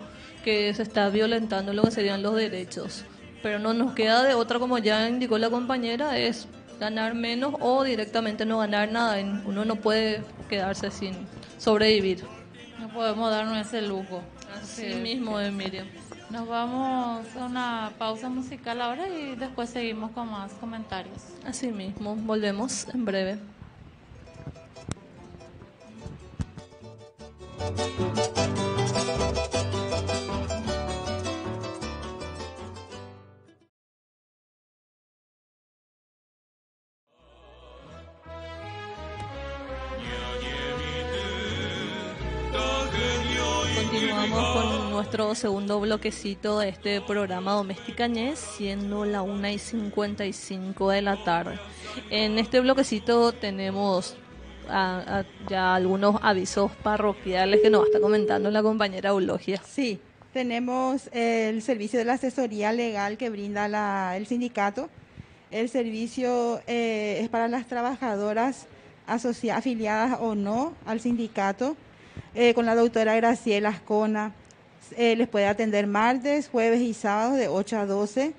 que 0.47 0.73
se 0.75 0.85
está 0.85 1.09
violentando 1.09 1.73
lo 1.73 1.83
que 1.83 1.91
serían 1.91 2.23
los 2.23 2.37
derechos. 2.37 3.05
Pero 3.43 3.59
no 3.59 3.75
nos 3.75 3.95
queda 3.95 4.23
de 4.23 4.35
otra, 4.35 4.61
como 4.61 4.79
ya 4.79 5.09
indicó 5.09 5.39
la 5.39 5.51
compañera, 5.51 6.17
es 6.17 6.47
ganar 6.79 7.17
menos 7.17 7.55
o 7.59 7.83
directamente 7.83 8.47
no 8.47 8.59
ganar 8.59 8.93
nada. 8.93 9.17
Uno 9.45 9.65
no 9.65 9.75
puede 9.75 10.23
quedarse 10.49 10.93
sin 10.93 11.15
sobrevivir. 11.59 12.25
No 12.79 12.89
podemos 12.91 13.29
darnos 13.29 13.67
ese 13.67 13.83
lujo. 13.83 14.23
Así 14.63 14.95
mismo, 14.95 15.37
Miriam. 15.51 15.89
Nos 16.31 16.47
vamos 16.47 17.27
a 17.37 17.45
una 17.45 17.93
pausa 17.99 18.29
musical 18.29 18.81
ahora 18.81 19.09
y 19.09 19.35
después 19.35 19.71
seguimos 19.71 20.13
con 20.13 20.31
más 20.31 20.53
comentarios. 20.53 21.25
Así 21.45 21.73
mismo, 21.73 22.15
volvemos 22.15 22.87
en 22.95 23.05
breve. 23.05 23.39
Nuestro 45.17 45.35
segundo 45.35 45.81
bloquecito 45.81 46.59
de 46.59 46.69
este 46.69 47.01
programa 47.01 47.53
Doméstica 47.53 48.07
Ñez, 48.07 48.39
siendo 48.39 49.07
la 49.07 49.23
1 49.23 49.49
y 49.49 49.59
55 49.59 50.91
de 50.91 51.01
la 51.01 51.25
tarde. 51.25 51.59
En 52.11 52.39
este 52.39 52.61
bloquecito 52.61 53.33
tenemos 53.33 54.15
ya 55.49 55.75
algunos 55.75 56.17
avisos 56.21 56.71
parroquiales 56.83 57.63
que 57.63 57.71
nos 57.71 57.87
está 57.87 57.99
comentando 57.99 58.51
la 58.51 58.63
compañera 58.63 59.11
Eulogia. 59.11 59.63
Sí, 59.65 60.01
tenemos 60.35 61.09
el 61.13 61.63
servicio 61.63 61.99
de 61.99 62.05
la 62.05 62.15
asesoría 62.15 62.73
legal 62.73 63.17
que 63.17 63.31
brinda 63.31 63.69
la, 63.69 64.19
el 64.19 64.27
sindicato. 64.27 64.91
El 65.51 65.71
servicio 65.71 66.61
eh, 66.67 67.21
es 67.23 67.31
para 67.31 67.49
las 67.49 67.67
trabajadoras 67.67 68.67
afiliadas 69.07 70.19
o 70.21 70.35
no 70.35 70.75
al 70.85 71.01
sindicato, 71.01 71.75
eh, 72.35 72.53
con 72.53 72.67
la 72.67 72.75
doctora 72.75 73.17
Graciela 73.17 73.71
Ascona. 73.71 74.35
Eh, 74.97 75.17
les 75.17 75.29
puede 75.29 75.47
atender 75.47 75.87
martes, 75.87 76.49
jueves 76.49 76.81
y 76.81 76.95
sábados 76.95 77.37
de 77.37 77.49
8 77.49 77.79
a 77.79 77.87
12 77.87 78.33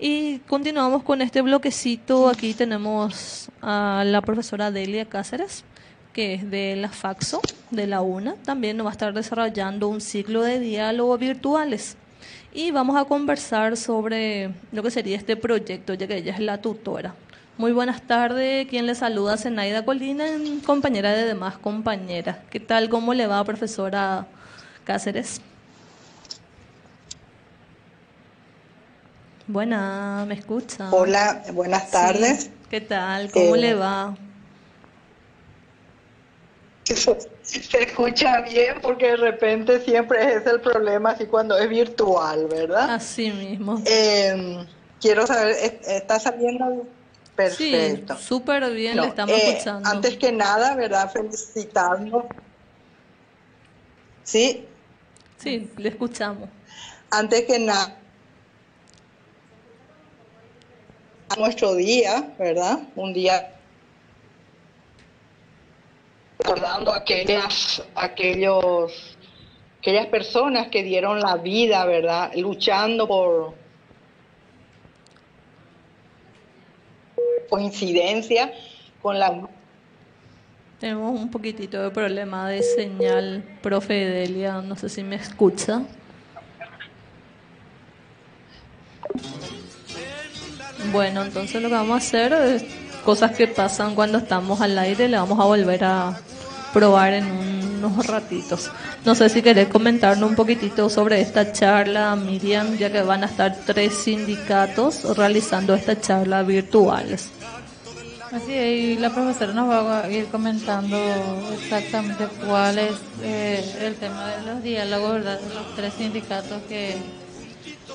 Y 0.00 0.38
continuamos 0.46 1.02
con 1.02 1.20
este 1.20 1.42
bloquecito. 1.42 2.28
Aquí 2.28 2.54
tenemos 2.54 3.50
a 3.60 4.04
la 4.06 4.22
profesora 4.22 4.70
Delia 4.70 5.04
Cáceres, 5.04 5.64
que 6.18 6.34
es 6.34 6.50
de 6.50 6.74
la 6.74 6.88
Faxo, 6.88 7.40
de 7.70 7.86
la 7.86 8.00
UNA. 8.00 8.34
También 8.44 8.76
nos 8.76 8.86
va 8.86 8.90
a 8.90 8.92
estar 8.92 9.14
desarrollando 9.14 9.86
un 9.86 10.00
ciclo 10.00 10.42
de 10.42 10.58
diálogo 10.58 11.16
virtuales. 11.16 11.96
Y 12.52 12.72
vamos 12.72 12.96
a 12.96 13.04
conversar 13.04 13.76
sobre 13.76 14.50
lo 14.72 14.82
que 14.82 14.90
sería 14.90 15.16
este 15.16 15.36
proyecto, 15.36 15.94
ya 15.94 16.08
que 16.08 16.16
ella 16.16 16.32
es 16.32 16.40
la 16.40 16.60
tutora. 16.60 17.14
Muy 17.56 17.70
buenas 17.70 18.02
tardes. 18.02 18.66
Quien 18.66 18.86
le 18.86 18.96
saluda, 18.96 19.36
Zenaida 19.36 19.84
Colina, 19.84 20.24
compañera 20.66 21.12
de 21.12 21.24
demás 21.24 21.56
compañeras. 21.56 22.38
¿Qué 22.50 22.58
tal? 22.58 22.88
¿Cómo 22.88 23.14
le 23.14 23.28
va, 23.28 23.44
profesora 23.44 24.26
Cáceres? 24.82 25.40
Buena, 29.46 30.24
¿me 30.26 30.34
escucha? 30.34 30.88
Hola, 30.90 31.44
buenas 31.52 31.92
tardes. 31.92 32.50
¿Qué 32.68 32.80
tal? 32.80 33.30
¿Cómo 33.30 33.54
le 33.54 33.70
eh, 33.70 33.74
Se 37.42 37.82
escucha 37.82 38.42
bien 38.42 38.76
porque 38.80 39.08
de 39.08 39.16
repente 39.16 39.80
siempre 39.80 40.34
es 40.34 40.46
el 40.46 40.60
problema 40.60 41.10
así 41.10 41.26
cuando 41.26 41.56
es 41.56 41.68
virtual, 41.68 42.46
¿verdad? 42.46 42.90
Así 42.94 43.30
mismo. 43.30 43.82
Eh, 43.86 44.66
quiero 45.00 45.26
saber, 45.26 45.56
¿está 45.86 46.20
saliendo 46.20 46.86
perfecto? 47.34 48.16
Sí, 48.16 48.22
súper 48.22 48.70
bien, 48.72 48.96
le 48.96 49.06
estamos 49.06 49.34
eh, 49.34 49.50
escuchando. 49.50 49.88
Antes 49.88 50.16
que 50.16 50.32
nada, 50.32 50.74
¿verdad? 50.74 51.10
Felicitarnos. 51.10 52.24
¿Sí? 54.24 54.66
Sí, 55.38 55.70
le 55.76 55.88
escuchamos. 55.88 56.48
Antes 57.10 57.44
que 57.44 57.58
nada 57.58 57.98
nuestro 61.36 61.74
día, 61.74 62.34
¿verdad? 62.38 62.80
Un 62.96 63.12
día 63.12 63.57
recordando 66.38 66.92
aquellas, 66.92 67.82
aquellos, 67.94 69.16
aquellas 69.80 70.06
personas 70.06 70.68
que 70.68 70.82
dieron 70.82 71.20
la 71.20 71.36
vida, 71.36 71.84
¿verdad? 71.84 72.32
Luchando 72.36 73.06
por 73.08 73.54
coincidencia 77.48 78.52
con 79.02 79.18
la... 79.18 79.48
Tenemos 80.78 81.20
un 81.20 81.30
poquitito 81.30 81.82
de 81.82 81.90
problema 81.90 82.48
de 82.48 82.62
señal, 82.62 83.42
profe 83.62 83.94
Delia, 83.94 84.60
no 84.60 84.76
sé 84.76 84.88
si 84.88 85.02
me 85.02 85.16
escucha. 85.16 85.82
Bueno, 90.92 91.24
entonces 91.24 91.60
lo 91.60 91.68
que 91.68 91.74
vamos 91.74 91.94
a 91.94 91.96
hacer 91.96 92.64
cosas 93.04 93.32
que 93.32 93.46
pasan 93.48 93.94
cuando 93.94 94.18
estamos 94.18 94.60
al 94.60 94.78
aire, 94.78 95.08
le 95.08 95.16
vamos 95.16 95.38
a 95.40 95.44
volver 95.44 95.84
a 95.84 96.18
probar 96.72 97.14
en 97.14 97.26
unos 97.78 98.06
ratitos. 98.06 98.70
No 99.04 99.14
sé 99.14 99.28
si 99.28 99.42
querés 99.42 99.68
comentarnos 99.68 100.28
un 100.28 100.36
poquitito 100.36 100.90
sobre 100.90 101.20
esta 101.20 101.52
charla, 101.52 102.14
Miriam, 102.16 102.76
ya 102.76 102.90
que 102.90 103.02
van 103.02 103.22
a 103.22 103.26
estar 103.26 103.56
tres 103.64 103.94
sindicatos 103.94 105.16
realizando 105.16 105.74
esta 105.74 106.00
charla 106.00 106.42
virtuales. 106.42 107.30
Así 108.30 108.52
es, 108.52 108.78
y 108.78 108.96
la 108.96 109.08
profesora 109.08 109.54
nos 109.54 109.70
va 109.70 110.04
a 110.04 110.10
ir 110.10 110.26
comentando 110.26 110.98
exactamente 111.54 112.26
cuál 112.46 112.78
es 112.78 112.92
eh, 113.22 113.64
el 113.80 113.94
tema 113.94 114.26
de 114.26 114.42
los 114.42 114.62
diálogos, 114.62 115.12
¿verdad? 115.14 115.40
los 115.54 115.74
tres 115.74 115.94
sindicatos 115.94 116.60
que 116.68 116.96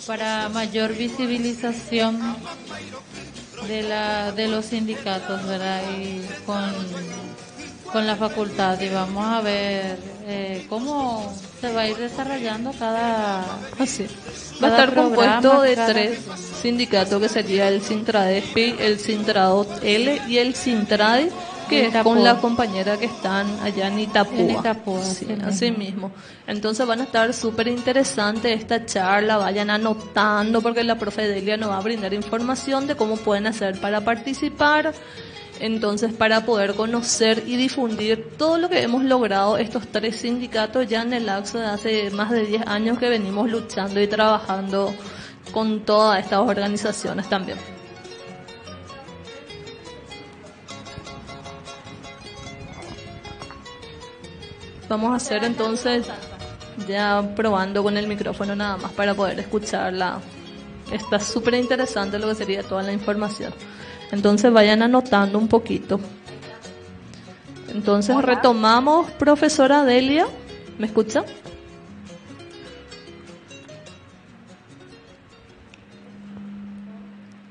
para 0.07 0.49
mayor 0.49 0.93
visibilización 0.95 2.19
de, 3.67 3.83
la, 3.83 4.31
de 4.31 4.47
los 4.47 4.65
sindicatos, 4.65 5.45
¿verdad? 5.47 5.81
Y 5.97 6.21
con, 6.45 6.71
con 7.91 8.07
la 8.07 8.15
facultad 8.15 8.79
y 8.81 8.89
vamos 8.89 9.25
a 9.25 9.41
ver 9.41 9.97
eh, 10.25 10.65
cómo 10.69 11.33
se 11.61 11.71
va 11.71 11.81
a 11.81 11.87
ir 11.87 11.97
desarrollando 11.97 12.71
cada... 12.77 13.43
Así. 13.79 14.07
Va 14.61 14.67
a 14.67 14.71
estar 14.71 14.95
compuesto 14.95 15.61
de 15.61 15.75
tres 15.75 16.19
sindicatos 16.61 17.21
que 17.21 17.29
sería 17.29 17.67
el 17.67 17.81
Sintradespi, 17.81 18.75
el 18.79 18.99
Sintradot 18.99 19.83
L 19.83 20.21
y 20.27 20.37
el 20.37 20.55
Sintrade 20.55 21.29
que 21.91 22.03
con 22.03 22.23
la 22.23 22.37
compañera 22.37 22.97
que 22.97 23.05
están 23.05 23.47
allá 23.61 23.87
en 23.87 23.99
Itapúa. 23.99 24.75
así 25.45 25.71
mismo. 25.71 26.11
Entonces 26.47 26.85
van 26.85 27.01
a 27.01 27.03
estar 27.03 27.33
súper 27.33 27.67
interesantes 27.67 28.59
esta 28.59 28.85
charla, 28.85 29.37
vayan 29.37 29.69
anotando 29.69 30.61
porque 30.61 30.83
la 30.83 30.97
profe 30.97 31.27
Delia 31.27 31.57
nos 31.57 31.69
va 31.69 31.77
a 31.77 31.81
brindar 31.81 32.13
información 32.13 32.87
de 32.87 32.95
cómo 32.95 33.17
pueden 33.17 33.47
hacer 33.47 33.79
para 33.79 34.01
participar 34.01 34.93
Entonces, 35.59 36.11
para 36.13 36.45
poder 36.45 36.73
conocer 36.73 37.43
y 37.45 37.55
difundir 37.55 38.35
todo 38.37 38.57
lo 38.57 38.69
que 38.69 38.81
hemos 38.81 39.03
logrado 39.03 39.57
estos 39.57 39.87
tres 39.87 40.17
sindicatos 40.17 40.87
ya 40.87 41.03
en 41.03 41.13
el 41.13 41.27
lapso 41.27 41.59
de 41.59 41.65
hace 41.67 42.09
más 42.09 42.31
de 42.31 42.45
10 42.45 42.67
años 42.67 42.97
que 42.97 43.07
venimos 43.07 43.49
luchando 43.49 44.01
y 44.01 44.07
trabajando 44.07 44.93
con 45.51 45.81
todas 45.81 46.23
estas 46.23 46.39
organizaciones 46.39 47.29
también. 47.29 47.72
Vamos 54.89 55.13
a 55.13 55.15
hacer 55.15 55.43
entonces 55.43 56.05
ya 56.87 57.23
probando 57.35 57.83
con 57.83 57.97
el 57.97 58.07
micrófono 58.07 58.55
nada 58.55 58.77
más 58.77 58.91
para 58.91 59.13
poder 59.13 59.39
escucharla. 59.39 60.19
Está 60.91 61.19
súper 61.19 61.55
interesante 61.55 62.19
lo 62.19 62.27
que 62.27 62.35
sería 62.35 62.63
toda 62.63 62.83
la 62.83 62.91
información. 62.91 63.53
Entonces 64.11 64.51
vayan 64.51 64.81
anotando 64.81 65.39
un 65.39 65.47
poquito. 65.47 65.99
Entonces 67.73 68.15
retomamos, 68.21 69.09
profesora 69.11 69.83
Delia. 69.83 70.27
¿Me 70.77 70.87
escucha? 70.87 71.23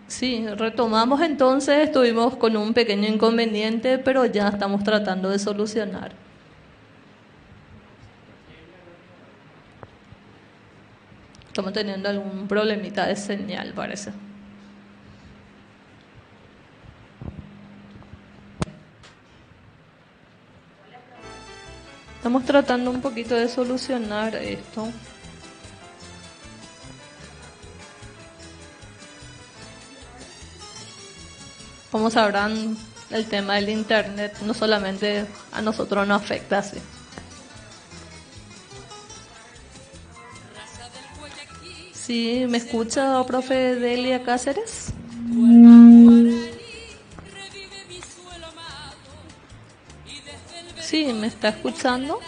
Sí, 0.07 0.47
retomamos 0.47 1.21
entonces, 1.23 1.89
estuvimos 1.89 2.37
con 2.37 2.57
un 2.57 2.75
pequeño 2.75 3.09
inconveniente, 3.09 3.99
pero 3.99 4.25
ya 4.25 4.49
estamos 4.49 4.85
tratando 4.85 5.31
de 5.31 5.41
solucionar. 5.41 6.22
Estamos 11.53 11.75
teniendo 11.75 12.09
algún 12.09 12.49
problemita 12.49 13.05
de 13.07 13.15
señal, 13.15 13.75
parece. 13.75 14.11
Estamos 22.17 22.47
tratando 22.47 22.91
un 22.91 23.03
poquito 23.03 23.35
de 23.35 23.51
solucionar 23.51 24.35
esto. 24.37 24.89
Como 31.91 32.09
sabrán, 32.09 32.79
el 33.11 33.27
tema 33.27 33.57
del 33.57 33.69
Internet 33.69 34.39
no 34.47 34.55
solamente 34.55 35.27
a 35.53 35.61
nosotros 35.61 36.09
nos 36.09 36.23
afecta 36.23 36.61
así. 36.61 36.79
Sí, 42.05 42.47
¿me 42.49 42.59
escucha, 42.59 43.25
profe 43.25 43.77
Delia 43.77 44.25
Cáceres? 44.25 44.93
Sí, 50.81 51.13
¿me 51.13 51.29
está 51.29 51.51
escuchando? 51.51 52.19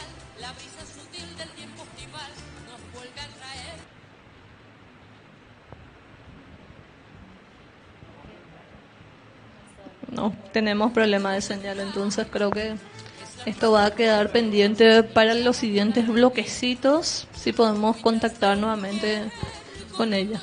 No, 10.13 10.33
tenemos 10.53 10.93
problema 10.93 11.35
de 11.35 11.41
señal, 11.41 11.81
entonces 11.81 12.29
creo 12.31 12.53
que 12.53 12.77
esto 13.45 13.73
va 13.73 13.87
a 13.87 13.91
quedar 13.91 14.31
pendiente 14.31 15.03
para 15.03 15.35
los 15.35 15.57
siguientes 15.57 16.07
bloquecitos, 16.07 17.27
si 17.35 17.53
podemos 17.53 17.97
contactar 17.97 18.57
nuevamente 18.57 19.33
con 19.97 20.13
ella. 20.15 20.41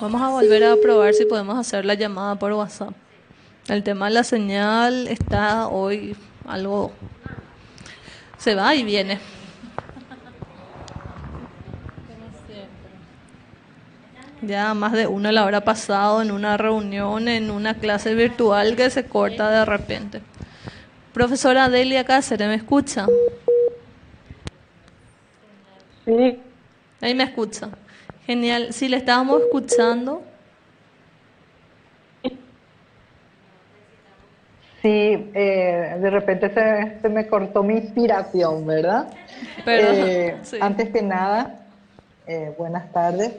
Vamos 0.00 0.20
a 0.20 0.28
volver 0.30 0.64
a 0.64 0.76
probar 0.76 1.14
si 1.14 1.24
podemos 1.24 1.56
hacer 1.56 1.84
la 1.84 1.94
llamada 1.94 2.34
por 2.36 2.52
WhatsApp. 2.52 2.92
El 3.68 3.84
tema 3.84 4.06
de 4.06 4.14
la 4.14 4.24
señal 4.24 5.06
está 5.06 5.68
hoy 5.68 6.16
algo... 6.46 6.92
Se 8.38 8.56
va 8.56 8.74
y 8.74 8.82
viene. 8.82 9.20
Ya 14.40 14.74
más 14.74 14.90
de 14.90 15.06
una 15.06 15.30
la 15.30 15.42
habrá 15.42 15.60
pasado 15.60 16.20
en 16.20 16.32
una 16.32 16.56
reunión, 16.56 17.28
en 17.28 17.52
una 17.52 17.74
clase 17.74 18.16
virtual 18.16 18.74
que 18.74 18.90
se 18.90 19.04
corta 19.04 19.48
de 19.50 19.64
repente. 19.64 20.20
Profesora 21.12 21.68
Delia 21.68 22.02
Cáceres, 22.02 22.48
¿me 22.48 22.56
escucha? 22.56 23.06
Sí. 26.04 26.40
Ahí 27.02 27.14
me 27.14 27.24
escucha. 27.24 27.68
Genial. 28.24 28.72
Si 28.72 28.88
le 28.88 28.96
estábamos 28.96 29.42
escuchando. 29.42 30.22
Sí, 34.80 35.30
eh, 35.34 35.96
de 36.00 36.10
repente 36.10 36.52
se, 36.52 37.00
se, 37.00 37.08
me 37.08 37.28
cortó 37.28 37.62
mi 37.62 37.74
inspiración, 37.74 38.66
¿verdad? 38.66 39.12
Pero, 39.64 39.88
eh, 39.92 40.38
sí. 40.42 40.58
Antes 40.60 40.90
que 40.90 41.02
nada, 41.02 41.66
eh, 42.26 42.52
buenas 42.58 42.90
tardes. 42.92 43.32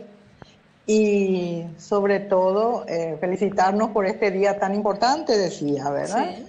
Y 0.85 1.65
sobre 1.77 2.21
todo, 2.21 2.85
eh, 2.87 3.17
felicitarnos 3.19 3.89
por 3.89 4.05
este 4.05 4.31
día 4.31 4.57
tan 4.59 4.73
importante, 4.75 5.37
decía, 5.37 5.89
¿verdad? 5.89 6.35
Sí. 6.35 6.45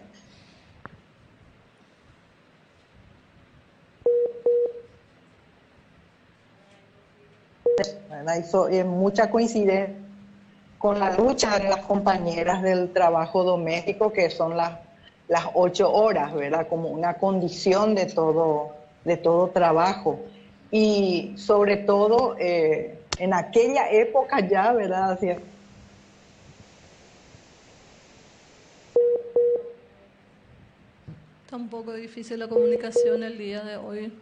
¿Verdad? 8.11 8.37
Hizo 8.38 8.68
eh, 8.68 8.85
mucha 8.85 9.31
coincidencia 9.31 9.94
con 10.85 11.01
la 11.01 11.16
lucha 11.16 11.59
de 11.59 11.68
las 11.68 11.85
compañeras 11.87 12.61
del 12.62 12.92
trabajo 12.92 13.42
doméstico, 13.42 14.12
que 14.12 14.29
son 14.29 14.55
las, 14.55 14.73
las 15.29 15.47
ocho 15.55 15.90
horas, 15.90 16.35
¿verdad? 16.35 16.68
Como 16.68 16.90
una 16.90 17.14
condición 17.14 17.94
de 17.94 18.05
todo, 18.05 18.75
de 19.03 19.16
todo 19.16 19.49
trabajo. 19.49 20.20
Y 20.70 21.33
sobre 21.38 21.79
todo, 21.79 22.37
eh, 22.38 22.99
en 23.18 23.33
aquella 23.33 23.90
época 23.90 24.40
ya, 24.40 24.73
¿verdad? 24.73 25.12
Así, 25.12 25.31
Está 31.44 31.57
un 31.57 31.68
poco 31.68 31.94
difícil 31.94 32.40
la 32.40 32.49
comunicación 32.49 33.23
el 33.23 33.38
día 33.38 33.62
de 33.62 33.77
hoy. 33.79 34.12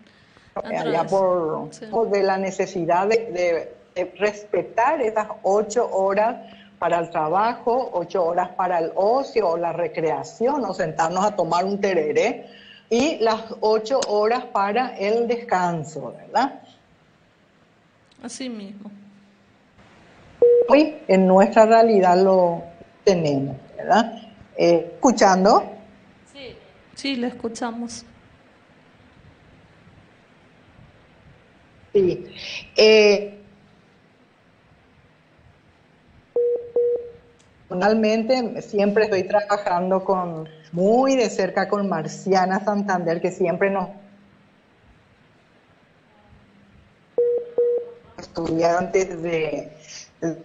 Allá 0.55 1.05
por, 1.05 1.69
sí. 1.71 1.87
por 1.87 2.11
de 2.11 2.23
la 2.23 2.39
necesidad 2.39 3.07
de, 3.09 3.17
de- 3.33 3.83
de 3.95 4.05
respetar 4.19 5.03
esas 5.03 5.29
ocho 5.43 5.87
horas 5.93 6.37
para 6.79 6.99
el 6.99 7.11
trabajo, 7.11 7.91
ocho 7.93 8.25
horas 8.25 8.49
para 8.57 8.79
el 8.79 8.91
ocio 8.95 9.51
o 9.51 9.57
la 9.59 9.73
recreación 9.75 10.65
o 10.65 10.73
sentarnos 10.73 11.23
a 11.25 11.37
tomar 11.37 11.65
un 11.67 11.79
tereré 11.79 12.47
y 12.89 13.19
las 13.19 13.43
ocho 13.61 14.01
horas 14.09 14.47
para 14.47 14.97
el 14.97 15.29
descanso, 15.29 16.15
¿verdad? 16.17 16.61
Así 18.23 18.49
mismo. 18.49 18.91
Hoy 20.69 20.97
en 21.09 21.27
nuestra 21.27 21.67
realidad 21.67 22.17
lo 22.17 22.63
tenemos, 23.05 23.57
¿verdad? 23.77 24.23
Eh, 24.57 24.93
escuchando, 24.95 25.65
Sí. 26.33 26.57
Sí, 26.95 27.17
le 27.17 27.27
escuchamos. 27.27 28.05
Sí. 31.93 32.27
Eh, 32.77 33.39
Personalmente 37.73 38.61
siempre 38.61 39.05
estoy 39.05 39.23
trabajando 39.23 40.05
con 40.05 40.47
muy 40.73 41.17
de 41.17 41.31
cerca 41.31 41.71
con 41.71 41.89
Marciana 41.89 42.63
Santander, 42.63 43.19
que 43.19 43.31
siempre 43.31 43.71
nos 43.71 43.89
estudiantes 48.19 49.23
de, 49.23 49.73
de 50.21 50.43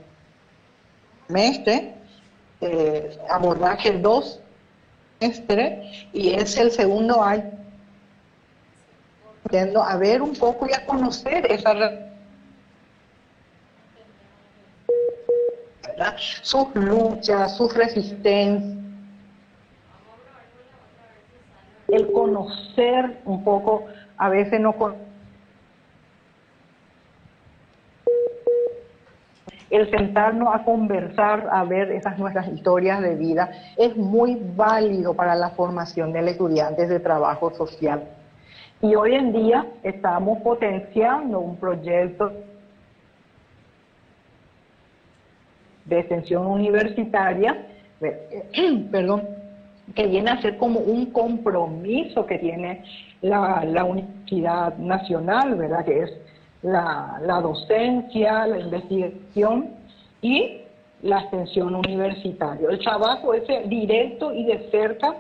semestre, 1.27 1.95
eh, 2.61 3.17
abordaje 3.29 3.91
2 3.91 4.39
semestre, 5.19 6.07
y 6.13 6.33
es 6.33 6.55
el 6.55 6.71
segundo 6.71 7.21
año 7.21 7.51
yendo 9.51 9.81
a 9.83 9.95
ver 9.97 10.21
un 10.21 10.33
poco 10.33 10.67
y 10.67 10.73
a 10.73 10.85
conocer 10.85 11.51
esa 11.51 11.73
¿verdad? 15.87 16.15
sus 16.17 16.75
luchas, 16.75 17.55
sus 17.57 17.73
resistencias, 17.73 18.77
el 21.87 22.11
conocer 22.11 23.21
un 23.25 23.43
poco, 23.43 23.85
a 24.17 24.29
veces 24.29 24.59
no 24.59 24.73
con 24.73 24.95
el 29.69 29.89
sentarnos 29.91 30.53
a 30.53 30.63
conversar, 30.63 31.47
a 31.51 31.63
ver 31.65 31.91
esas 31.91 32.17
nuestras 32.17 32.47
historias 32.47 33.01
de 33.01 33.15
vida, 33.15 33.51
es 33.75 33.95
muy 33.97 34.35
válido 34.55 35.13
para 35.13 35.35
la 35.35 35.49
formación 35.51 36.13
del 36.13 36.29
estudiante 36.29 36.87
de 36.87 36.99
trabajo 36.99 37.53
social. 37.53 38.07
Y 38.81 38.93
hoy 38.95 39.15
en 39.15 39.33
día 39.33 39.65
estamos 39.83 40.39
potenciando 40.43 41.39
un 41.39 41.57
proyecto 41.57 42.31
de 45.85 45.99
extensión 45.99 46.45
universitaria 46.45 47.65
perdón, 48.91 49.23
que 49.95 50.07
viene 50.07 50.31
a 50.31 50.41
ser 50.41 50.57
como 50.57 50.79
un 50.79 51.07
compromiso 51.07 52.25
que 52.25 52.37
tiene 52.37 52.83
la, 53.21 53.63
la 53.65 53.83
Universidad 53.83 54.77
Nacional, 54.77 55.55
¿verdad? 55.55 55.85
Que 55.85 56.03
es 56.03 56.17
la, 56.61 57.19
la 57.21 57.41
docencia, 57.41 58.45
la 58.47 58.59
investigación 58.59 59.69
y 60.21 60.61
la 61.01 61.21
extensión 61.21 61.75
universitaria. 61.75 62.67
El 62.69 62.79
trabajo 62.79 63.33
ese 63.33 63.63
directo 63.67 64.33
y 64.33 64.45
de 64.45 64.69
cerca 64.71 65.15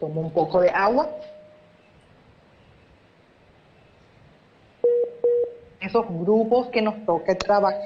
Tomo 0.00 0.20
un 0.20 0.30
poco 0.30 0.60
de 0.60 0.70
agua. 0.70 1.08
Esos 5.80 6.06
grupos 6.08 6.68
que 6.68 6.82
nos 6.82 7.04
toque 7.04 7.34
trabajar. 7.34 7.80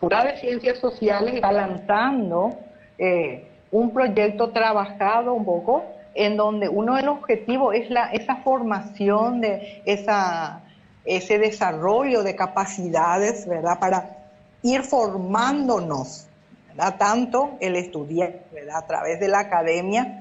Pura 0.00 0.24
de 0.24 0.36
Ciencias 0.38 0.78
Sociales 0.78 1.34
está 1.34 1.52
lanzando 1.52 2.58
eh, 2.98 3.48
un 3.70 3.92
proyecto 3.92 4.50
trabajado 4.50 5.32
un 5.32 5.44
poco 5.44 5.84
en 6.14 6.36
donde 6.36 6.68
uno 6.68 6.96
de 6.96 7.02
los 7.02 7.18
objetivos 7.18 7.74
es 7.74 7.90
la, 7.90 8.12
esa 8.12 8.36
formación 8.36 9.40
de 9.40 9.82
esa, 9.86 10.60
ese 11.04 11.38
desarrollo 11.38 12.22
de 12.22 12.36
capacidades, 12.36 13.46
¿verdad? 13.46 13.78
Para 13.78 14.16
ir 14.62 14.82
formándonos, 14.82 16.28
¿verdad? 16.72 16.96
Tanto 16.98 17.58
el 17.60 17.76
estudiante, 17.76 18.44
¿verdad? 18.52 18.76
A 18.76 18.86
través 18.86 19.20
de 19.20 19.28
la 19.28 19.40
academia. 19.40 20.18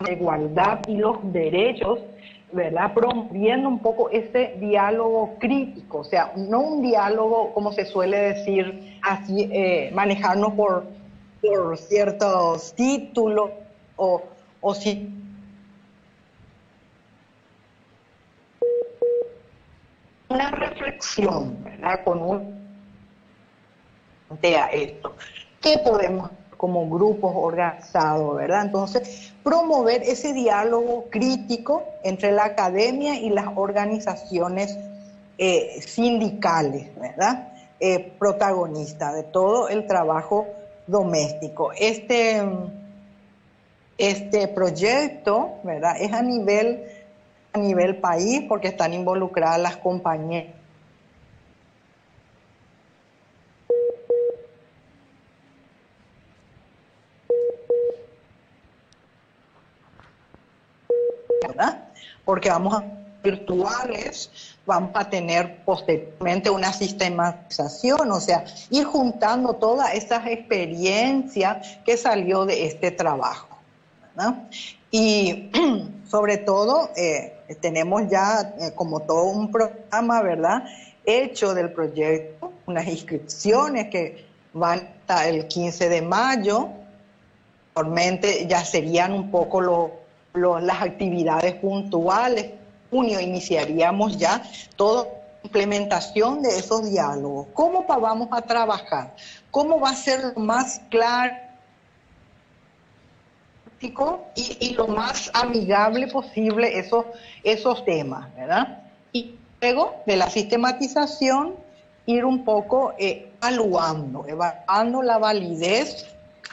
La 0.00 0.12
igualdad 0.12 0.80
y 0.88 0.96
los 0.96 1.18
derechos 1.32 2.00
¿verdad? 2.52 2.92
Promoviendo 2.94 3.68
un 3.68 3.78
poco 3.78 4.10
ese 4.10 4.56
diálogo 4.58 5.36
crítico, 5.38 5.98
o 5.98 6.04
sea, 6.04 6.32
no 6.36 6.60
un 6.60 6.82
diálogo, 6.82 7.52
como 7.52 7.72
se 7.72 7.84
suele 7.84 8.18
decir, 8.18 8.98
así, 9.02 9.48
eh, 9.52 9.90
manejarnos 9.94 10.54
por, 10.54 10.84
por 11.40 11.78
ciertos 11.78 12.74
títulos 12.74 13.50
o, 13.96 14.22
o 14.60 14.74
si 14.74 15.08
una 20.30 20.50
reflexión, 20.52 21.62
¿verdad? 21.62 22.00
Con 22.04 22.22
un 22.22 22.60
a 24.30 24.70
esto. 24.70 25.16
¿Qué 25.60 25.78
podemos 25.78 26.30
como 26.56 26.88
grupos 26.88 27.32
organizados, 27.34 28.36
¿verdad? 28.36 28.66
Entonces, 28.66 29.32
promover 29.42 30.02
ese 30.02 30.32
diálogo 30.32 31.06
crítico 31.10 31.84
entre 32.04 32.32
la 32.32 32.44
academia 32.44 33.18
y 33.18 33.30
las 33.30 33.46
organizaciones 33.56 34.78
eh, 35.38 35.80
sindicales, 35.80 36.94
¿verdad? 37.00 37.48
Eh, 37.80 38.12
protagonistas 38.18 39.14
de 39.14 39.22
todo 39.24 39.68
el 39.68 39.86
trabajo 39.86 40.46
doméstico. 40.86 41.72
Este, 41.72 42.42
este 43.96 44.48
proyecto, 44.48 45.54
¿verdad? 45.64 45.96
Es 45.98 46.12
a 46.12 46.22
nivel, 46.22 46.84
a 47.52 47.58
nivel 47.58 47.96
país 47.96 48.42
porque 48.48 48.68
están 48.68 48.94
involucradas 48.94 49.60
las 49.60 49.76
compañías 49.76 50.46
Porque 62.24 62.48
vamos 62.48 62.74
a 62.74 62.84
virtuales, 63.22 64.30
vamos 64.64 64.92
a 64.94 65.10
tener 65.10 65.64
posteriormente 65.64 66.48
una 66.48 66.72
sistematización, 66.72 68.10
o 68.10 68.20
sea, 68.20 68.44
ir 68.70 68.84
juntando 68.84 69.54
todas 69.54 69.94
esas 69.94 70.26
experiencias 70.26 71.78
que 71.84 71.96
salió 71.96 72.46
de 72.46 72.66
este 72.66 72.90
trabajo. 72.92 73.48
Y 74.90 75.50
sobre 76.08 76.38
todo, 76.38 76.90
eh, 76.96 77.39
tenemos 77.54 78.08
ya 78.08 78.54
eh, 78.58 78.72
como 78.74 79.00
todo 79.00 79.24
un 79.24 79.50
programa, 79.50 80.22
¿verdad? 80.22 80.64
Hecho 81.04 81.54
del 81.54 81.72
proyecto, 81.72 82.52
unas 82.66 82.86
inscripciones 82.86 83.88
que 83.88 84.24
van 84.52 84.78
hasta 84.78 85.28
el 85.28 85.46
15 85.46 85.88
de 85.88 86.02
mayo. 86.02 86.68
Actualmente 87.68 88.46
ya 88.46 88.64
serían 88.64 89.12
un 89.12 89.30
poco 89.30 89.60
lo 89.60 90.00
las 90.32 90.82
actividades 90.82 91.54
puntuales. 91.54 92.50
Junio 92.90 93.20
iniciaríamos 93.20 94.18
ya 94.18 94.42
toda 94.76 95.06
implementación 95.42 96.42
de 96.42 96.58
esos 96.58 96.90
diálogos. 96.90 97.48
¿Cómo 97.54 97.86
vamos 97.86 98.28
a 98.32 98.42
trabajar? 98.42 99.14
¿Cómo 99.50 99.80
va 99.80 99.90
a 99.90 99.94
ser 99.94 100.32
lo 100.34 100.42
más 100.42 100.80
claro 100.90 101.49
y, 103.80 104.74
lo 104.74 104.86
más 104.88 105.30
amigable 105.32 106.06
posible 106.08 106.78
esos, 106.78 107.06
esos 107.42 107.84
temas, 107.84 108.34
¿verdad? 108.36 108.82
Y 109.12 109.34
luego 109.60 109.94
de 110.06 110.16
la 110.16 110.28
sistematización, 110.28 111.54
ir 112.06 112.24
un 112.24 112.44
poco 112.44 112.92
eh, 112.98 113.30
evaluando, 113.40 114.26
evaluando 114.26 115.02
la 115.02 115.18
validez 115.18 116.06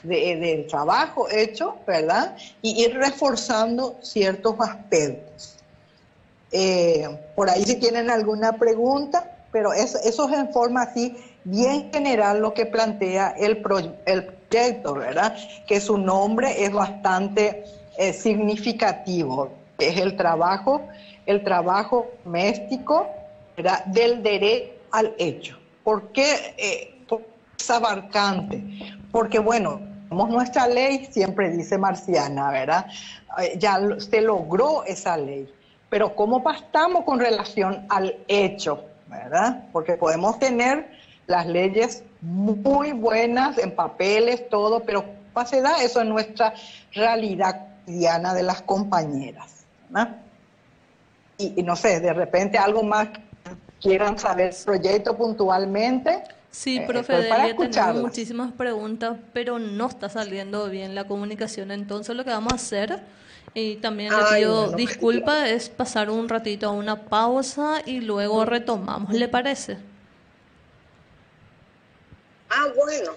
del 0.04 0.68
trabajo 0.68 1.28
hecho, 1.30 1.76
¿verdad? 1.86 2.38
Y 2.62 2.84
ir 2.84 2.96
reforzando 2.96 3.98
ciertos 4.02 4.56
aspectos. 4.60 5.56
Eh, 6.52 7.10
por 7.36 7.50
ahí 7.50 7.66
si 7.66 7.76
tienen 7.76 8.10
alguna 8.10 8.54
pregunta, 8.54 9.38
pero 9.52 9.74
eso, 9.74 9.98
es 10.02 10.18
en 10.34 10.54
forma 10.54 10.84
así 10.84 11.18
bien 11.44 11.92
general 11.92 12.40
lo 12.40 12.54
que 12.54 12.66
plantea 12.66 13.36
el, 13.38 13.62
el 14.06 14.37
proyecto, 14.50 14.96
¿verdad? 14.96 15.36
Que 15.68 15.80
su 15.80 15.98
nombre 15.98 16.64
es 16.64 16.72
bastante 16.72 17.64
eh, 17.98 18.14
significativo, 18.14 19.52
es 19.80 19.98
el 19.98 20.16
trabajo, 20.16 20.82
el 21.26 21.44
trabajo 21.44 22.08
doméstico, 22.24 23.08
¿verdad? 23.56 23.86
Del 23.86 24.24
derecho 24.24 24.74
al 24.92 25.14
hecho. 25.18 25.58
¿Por 25.84 26.12
qué 26.12 26.56
eh, 26.58 26.96
es 27.60 27.70
abarcante? 27.70 28.64
Porque 29.12 29.40
bueno, 29.40 29.80
nuestra 30.10 30.68
ley, 30.68 31.08
siempre 31.12 31.50
dice 31.50 31.78
Marciana, 31.78 32.52
¿verdad? 32.52 32.88
Eh, 33.40 33.56
ya 33.58 33.80
se 34.00 34.22
logró 34.22 34.84
esa 34.86 35.18
ley, 35.18 35.52
pero 35.90 36.16
¿cómo 36.16 36.44
estamos 36.52 37.04
con 37.04 37.20
relación 37.20 37.86
al 37.90 38.16
hecho, 38.28 38.86
¿verdad? 39.08 39.66
Porque 39.72 39.94
podemos 39.94 40.40
tener 40.40 40.90
las 41.28 41.46
leyes 41.46 42.04
muy 42.22 42.92
buenas 42.94 43.58
en 43.58 43.76
papeles, 43.76 44.50
todo, 44.50 44.82
pero 44.82 45.06
¿cómo 45.34 45.46
se 45.46 45.62
da 45.62 45.84
eso 45.84 46.02
en 46.02 46.10
nuestra 46.10 46.54
realidad 46.94 47.68
cotidiana 47.80 48.34
de 48.34 48.44
las 48.44 48.62
compañeras? 48.62 49.66
¿verdad? 49.90 50.18
Y, 51.38 51.60
y, 51.60 51.64
no 51.64 51.76
sé, 51.76 52.00
de 52.00 52.14
repente 52.14 52.58
algo 52.58 52.82
más 52.82 53.10
quieran 53.82 54.18
saber 54.18 54.56
proyecto 54.66 55.16
puntualmente. 55.16 56.24
Sí, 56.50 56.78
eh, 56.78 56.86
profe, 56.88 57.14
Delia, 57.14 57.56
tenemos 57.56 58.02
muchísimas 58.02 58.52
preguntas, 58.54 59.18
pero 59.34 59.60
no 59.60 59.88
está 59.88 60.10
saliendo 60.10 60.70
bien 60.70 60.96
la 60.96 61.06
comunicación. 61.06 61.72
Entonces 61.72 62.16
lo 62.16 62.24
que 62.24 62.32
vamos 62.32 62.54
a 62.54 62.56
hacer, 62.56 63.00
y 63.54 63.76
también 63.76 64.12
le 64.12 64.38
pido 64.38 64.72
disculpa, 64.72 65.50
es 65.50 65.70
pasar 65.70 66.10
un 66.10 66.28
ratito 66.30 66.68
a 66.68 66.72
una 66.72 67.04
pausa 67.04 67.82
y 67.86 68.02
luego 68.02 68.46
retomamos. 68.46 69.14
¿Le 69.14 69.28
Ah, 72.50 72.68
bueno. 72.76 73.12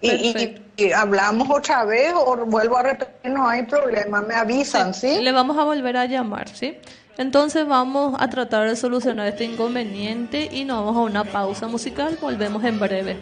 Y, 0.00 0.60
y, 0.76 0.92
hablamos 0.92 1.48
otra 1.50 1.84
vez 1.84 2.12
o 2.14 2.36
vuelvo 2.44 2.76
a 2.76 2.82
repetir, 2.82 3.30
no 3.30 3.48
hay 3.48 3.62
problema, 3.62 4.20
me 4.20 4.34
avisan, 4.34 4.92
¿sí? 4.92 5.22
Le 5.22 5.32
vamos 5.32 5.56
a 5.56 5.64
volver 5.64 5.96
a 5.96 6.04
llamar, 6.04 6.48
¿sí? 6.48 6.76
Entonces 7.16 7.66
vamos 7.66 8.16
a 8.18 8.28
tratar 8.28 8.68
de 8.68 8.76
solucionar 8.76 9.28
este 9.28 9.44
inconveniente 9.44 10.48
y 10.50 10.64
nos 10.64 10.84
vamos 10.84 10.96
a 10.96 11.00
una 11.00 11.24
pausa 11.24 11.68
musical. 11.68 12.18
Volvemos 12.20 12.64
en 12.64 12.78
breve. 12.80 13.18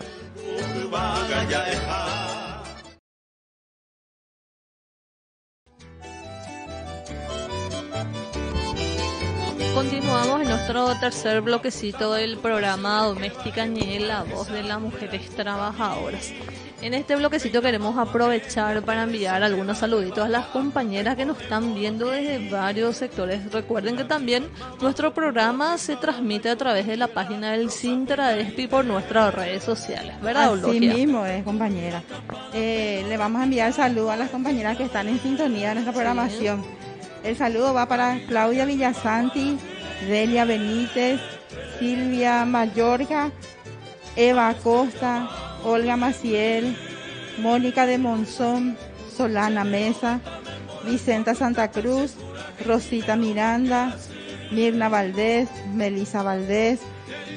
Continuamos 9.82 10.42
en 10.42 10.48
nuestro 10.48 10.94
tercer 11.00 11.40
bloquecito 11.40 12.12
del 12.12 12.38
programa 12.38 13.02
Doméstica 13.02 13.66
Ñe, 13.66 13.98
la 13.98 14.22
voz 14.22 14.46
de 14.46 14.62
las 14.62 14.80
mujeres 14.80 15.28
trabajadoras. 15.30 16.32
En 16.80 16.94
este 16.94 17.16
bloquecito 17.16 17.60
queremos 17.60 17.98
aprovechar 17.98 18.80
para 18.84 19.02
enviar 19.02 19.42
algunos 19.42 19.78
saluditos 19.78 20.24
a 20.24 20.28
las 20.28 20.46
compañeras 20.46 21.16
que 21.16 21.24
nos 21.24 21.40
están 21.40 21.74
viendo 21.74 22.10
desde 22.10 22.48
varios 22.48 22.96
sectores. 22.96 23.50
Recuerden 23.50 23.96
que 23.96 24.04
también 24.04 24.44
nuestro 24.80 25.12
programa 25.12 25.76
se 25.78 25.96
transmite 25.96 26.48
a 26.48 26.56
través 26.56 26.86
de 26.86 26.96
la 26.96 27.08
página 27.08 27.50
del 27.50 27.72
Sintradespi 27.72 28.68
por 28.68 28.84
nuestras 28.84 29.34
redes 29.34 29.64
sociales, 29.64 30.14
¿verdad, 30.22 30.54
Así 30.54 30.78
mismo 30.78 31.26
es, 31.26 31.42
compañera. 31.42 32.04
Eh, 32.54 33.04
le 33.08 33.16
vamos 33.16 33.40
a 33.40 33.44
enviar 33.44 33.72
saludos 33.72 34.12
a 34.12 34.16
las 34.16 34.30
compañeras 34.30 34.76
que 34.76 34.84
están 34.84 35.08
en 35.08 35.18
sintonía 35.18 35.70
de 35.70 35.74
nuestra 35.74 35.92
programación. 35.92 36.64
El 37.24 37.36
saludo 37.36 37.72
va 37.72 37.86
para 37.86 38.18
Claudia 38.26 38.64
Villasanti, 38.64 39.56
Delia 40.08 40.44
Benítez, 40.44 41.20
Silvia 41.78 42.44
Mayorga, 42.44 43.30
Eva 44.16 44.54
Costa, 44.62 45.28
Olga 45.64 45.96
Maciel, 45.96 46.76
Mónica 47.38 47.86
de 47.86 47.98
Monzón, 47.98 48.76
Solana 49.16 49.64
Mesa, 49.64 50.20
Vicenta 50.84 51.34
Santa 51.34 51.70
Cruz, 51.70 52.14
Rosita 52.66 53.16
Miranda, 53.16 53.96
Mirna 54.50 54.88
Valdés, 54.88 55.48
Melisa 55.74 56.22
Valdés, 56.22 56.80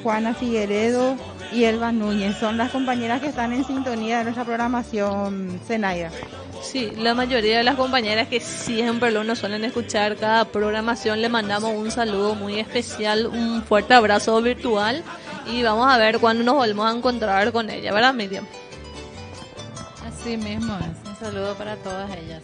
Juana 0.02 0.34
Figueredo 0.34 1.16
y 1.52 1.64
Elba 1.64 1.92
Núñez. 1.92 2.36
Son 2.36 2.56
las 2.56 2.70
compañeras 2.70 3.20
que 3.20 3.28
están 3.28 3.52
en 3.52 3.64
sintonía 3.64 4.18
de 4.18 4.24
nuestra 4.24 4.44
programación 4.44 5.60
Zenaida. 5.66 6.10
Sí, 6.62 6.90
la 6.96 7.14
mayoría 7.14 7.58
de 7.58 7.64
las 7.64 7.76
compañeras 7.76 8.28
que 8.28 8.40
siempre 8.40 9.10
lo 9.10 9.24
nos 9.24 9.38
suelen 9.38 9.64
escuchar 9.64 10.16
cada 10.16 10.44
programación 10.46 11.20
le 11.20 11.28
mandamos 11.28 11.72
un 11.74 11.90
saludo 11.90 12.34
muy 12.34 12.58
especial, 12.58 13.26
un 13.26 13.62
fuerte 13.62 13.94
abrazo 13.94 14.40
virtual 14.42 15.02
y 15.46 15.62
vamos 15.62 15.92
a 15.92 15.96
ver 15.98 16.18
cuándo 16.18 16.44
nos 16.44 16.56
volvemos 16.56 16.86
a 16.86 16.96
encontrar 16.96 17.52
con 17.52 17.70
ella, 17.70 17.92
¿verdad, 17.92 18.14
Miriam? 18.14 18.46
Así 20.04 20.36
mismo 20.36 20.76
es, 20.78 21.08
un 21.08 21.16
saludo 21.16 21.54
para 21.54 21.76
todas 21.76 22.10
ellas. 22.16 22.42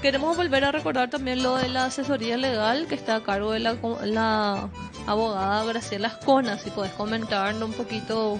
Queremos 0.00 0.36
volver 0.36 0.64
a 0.64 0.72
recordar 0.72 1.10
también 1.10 1.42
lo 1.42 1.56
de 1.56 1.68
la 1.68 1.86
asesoría 1.86 2.36
legal 2.36 2.86
que 2.86 2.94
está 2.94 3.16
a 3.16 3.22
cargo 3.22 3.52
de 3.52 3.60
la, 3.60 3.76
la 4.04 4.68
abogada 5.06 5.64
Graciela 5.64 6.08
Ascona, 6.08 6.58
si 6.58 6.70
puedes 6.70 6.92
comentarnos 6.92 7.70
un 7.70 7.74
poquito 7.74 8.38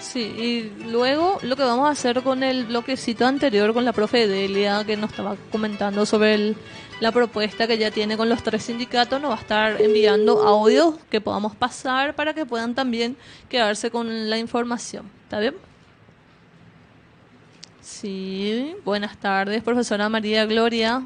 Sí, 0.00 0.20
y 0.20 0.88
luego 0.90 1.38
lo 1.42 1.56
que 1.56 1.62
vamos 1.62 1.86
a 1.86 1.90
hacer 1.90 2.22
con 2.22 2.42
el 2.42 2.64
bloquecito 2.64 3.26
anterior 3.26 3.74
con 3.74 3.84
la 3.84 3.92
profe 3.92 4.26
Delia 4.26 4.82
que 4.84 4.96
nos 4.96 5.10
estaba 5.10 5.36
comentando 5.52 6.06
sobre 6.06 6.54
la 7.00 7.12
propuesta 7.12 7.66
que 7.66 7.76
ya 7.76 7.90
tiene 7.90 8.16
con 8.16 8.28
los 8.28 8.42
tres 8.42 8.64
sindicatos, 8.64 9.20
nos 9.20 9.30
va 9.30 9.36
a 9.36 9.40
estar 9.40 9.80
enviando 9.80 10.42
audios 10.42 10.94
que 11.10 11.20
podamos 11.20 11.54
pasar 11.54 12.14
para 12.14 12.32
que 12.32 12.46
puedan 12.46 12.74
también 12.74 13.16
quedarse 13.48 13.90
con 13.90 14.30
la 14.30 14.38
información. 14.38 15.10
¿Está 15.24 15.38
bien? 15.38 15.54
Sí, 17.82 18.74
buenas 18.84 19.18
tardes, 19.18 19.62
profesora 19.62 20.08
María 20.08 20.46
Gloria. 20.46 21.02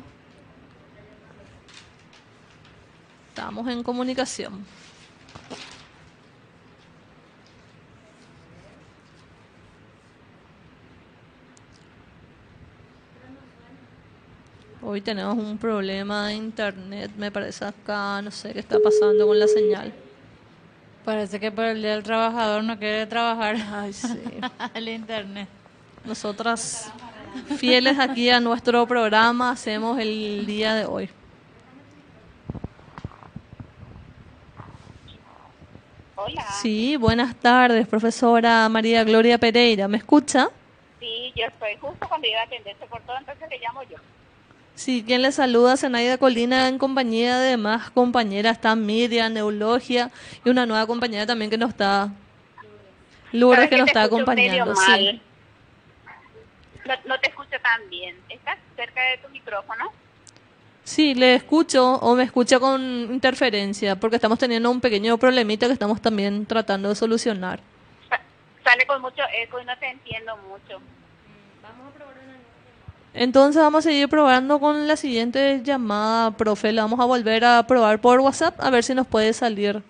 Estamos 3.30 3.68
en 3.68 3.82
comunicación. 3.82 4.64
Hoy 14.86 15.00
tenemos 15.00 15.38
un 15.38 15.56
problema 15.56 16.28
de 16.28 16.34
internet, 16.34 17.10
me 17.16 17.30
parece 17.30 17.64
acá, 17.64 18.20
no 18.20 18.30
sé 18.30 18.52
qué 18.52 18.58
está 18.58 18.78
pasando 18.78 19.26
con 19.26 19.38
la 19.38 19.48
señal. 19.48 19.94
Parece 21.06 21.40
que 21.40 21.50
por 21.50 21.64
el 21.64 21.80
Día 21.80 21.92
del 21.92 22.02
Trabajador 22.02 22.62
no 22.62 22.78
quiere 22.78 23.06
trabajar. 23.06 23.56
Ay, 23.72 23.94
sí. 23.94 24.22
el 24.74 24.88
internet. 24.90 25.48
Nosotras, 26.04 26.92
fieles 27.56 27.98
aquí 27.98 28.28
a 28.28 28.40
nuestro 28.40 28.86
programa, 28.86 29.52
hacemos 29.52 29.98
el 29.98 30.44
día 30.44 30.74
de 30.74 30.84
hoy. 30.84 31.08
Hola. 36.14 36.44
Sí, 36.60 36.96
buenas 36.96 37.34
tardes, 37.36 37.88
profesora 37.88 38.68
María 38.68 39.02
Gloria 39.02 39.38
Pereira. 39.38 39.88
¿Me 39.88 39.96
escucha? 39.96 40.50
Sí, 41.00 41.32
yo 41.34 41.46
estoy 41.46 41.74
justo 41.80 42.06
cuando 42.06 42.28
iba 42.28 42.40
a 42.40 42.44
atenderse 42.44 42.84
por 42.86 43.00
todo, 43.02 43.16
entonces 43.16 43.48
le 43.48 43.58
llamo 43.60 43.82
yo. 43.84 43.96
Sí, 44.74 45.04
quien 45.06 45.22
le 45.22 45.30
saluda, 45.30 45.76
Zenaida 45.76 46.18
Colina, 46.18 46.68
en 46.68 46.78
compañía 46.78 47.38
de 47.38 47.56
más 47.56 47.90
compañeras, 47.90 48.56
está 48.56 48.74
Miriam, 48.74 49.32
Neulogia 49.32 50.10
y 50.44 50.50
una 50.50 50.66
nueva 50.66 50.86
compañera 50.86 51.26
también 51.26 51.50
que 51.50 51.56
nos 51.56 51.70
está, 51.70 52.10
Lourdes, 53.32 53.68
que 53.68 53.76
nos 53.76 53.88
está 53.88 54.02
acompañando. 54.02 54.74
Sí. 54.74 55.20
No, 56.86 56.94
no, 57.06 57.20
te 57.20 57.30
escucho 57.30 57.56
tan 57.62 57.88
bien. 57.88 58.16
¿Estás 58.28 58.58
cerca 58.76 59.00
de 59.00 59.18
tu 59.18 59.28
micrófono? 59.30 59.92
Sí, 60.84 61.14
le 61.14 61.34
escucho 61.34 61.94
o 61.94 62.14
me 62.14 62.24
escucha 62.24 62.60
con 62.60 62.82
interferencia, 62.82 63.96
porque 63.96 64.16
estamos 64.16 64.38
teniendo 64.38 64.70
un 64.70 64.80
pequeño 64.80 65.16
problemita 65.18 65.66
que 65.66 65.72
estamos 65.72 66.00
también 66.02 66.46
tratando 66.46 66.90
de 66.90 66.94
solucionar. 66.94 67.60
Sale 68.62 68.86
con 68.86 69.00
mucho 69.00 69.22
eco 69.36 69.60
y 69.60 69.64
no 69.64 69.76
te 69.78 69.88
entiendo 69.88 70.36
mucho. 70.36 70.80
Vamos 71.62 71.88
a 71.88 71.96
probar 71.96 72.14
una 72.16 72.36
entonces 73.14 73.62
vamos 73.62 73.86
a 73.86 73.88
seguir 73.88 74.08
probando 74.08 74.58
con 74.58 74.88
la 74.88 74.96
siguiente 74.96 75.60
llamada, 75.62 76.32
profe. 76.32 76.72
La 76.72 76.82
vamos 76.82 76.98
a 76.98 77.04
volver 77.04 77.44
a 77.44 77.64
probar 77.66 78.00
por 78.00 78.18
WhatsApp 78.20 78.60
a 78.60 78.70
ver 78.70 78.82
si 78.82 78.94
nos 78.94 79.06
puede 79.06 79.32
salir 79.32 79.82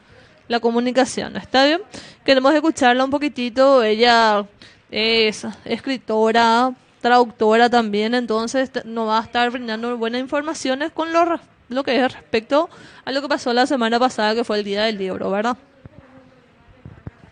la 0.46 0.60
comunicación. 0.60 1.36
¿Está 1.36 1.64
bien? 1.64 1.80
Queremos 2.22 2.54
escucharla 2.54 3.02
un 3.02 3.10
poquitito. 3.10 3.82
Ella 3.82 4.44
es 4.90 5.46
escritora, 5.64 6.72
traductora 7.00 7.68
también, 7.68 8.14
entonces 8.14 8.70
nos 8.84 9.08
va 9.08 9.18
a 9.18 9.22
estar 9.22 9.50
brindando 9.50 9.96
buenas 9.96 10.20
informaciones 10.20 10.92
con 10.92 11.12
lo, 11.12 11.84
que 11.84 12.04
es 12.04 12.12
respecto 12.12 12.70
a 13.04 13.12
lo 13.12 13.20
que 13.20 13.28
pasó 13.28 13.52
la 13.52 13.66
semana 13.66 13.98
pasada, 13.98 14.34
que 14.34 14.44
fue 14.44 14.58
el 14.58 14.64
Día 14.64 14.84
del 14.84 14.98
Libro, 14.98 15.30
¿verdad? 15.30 15.56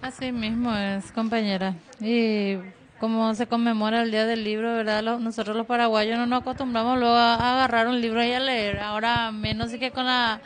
Así 0.00 0.32
mismo 0.32 0.74
es, 0.74 1.12
compañera. 1.12 1.74
Y 2.00 2.56
como 3.02 3.34
se 3.34 3.48
conmemora 3.48 4.04
el 4.04 4.12
Día 4.12 4.26
del 4.26 4.44
Libro, 4.44 4.76
¿verdad? 4.76 5.02
nosotros 5.18 5.56
los 5.56 5.66
paraguayos 5.66 6.16
no 6.18 6.26
nos 6.26 6.42
acostumbramos 6.42 7.00
luego 7.00 7.16
a, 7.16 7.34
agarrar 7.34 7.88
un 7.88 8.00
libro 8.00 8.24
y 8.24 8.30
a 8.30 8.38
leer. 8.38 8.78
Ahora 8.78 9.32
menos 9.32 9.72
que 9.72 9.90
con 9.90 10.06
la 10.06 10.40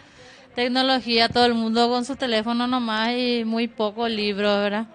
tecnología, 0.54 1.28
todo 1.28 1.44
el 1.44 1.52
mundo 1.52 1.86
con 1.90 2.06
su 2.06 2.16
teléfono 2.16 2.66
nomás 2.66 3.10
y 3.10 3.44
muy 3.44 3.68
poco 3.68 4.08
libro, 4.08 4.56
¿verdad? 4.56 4.86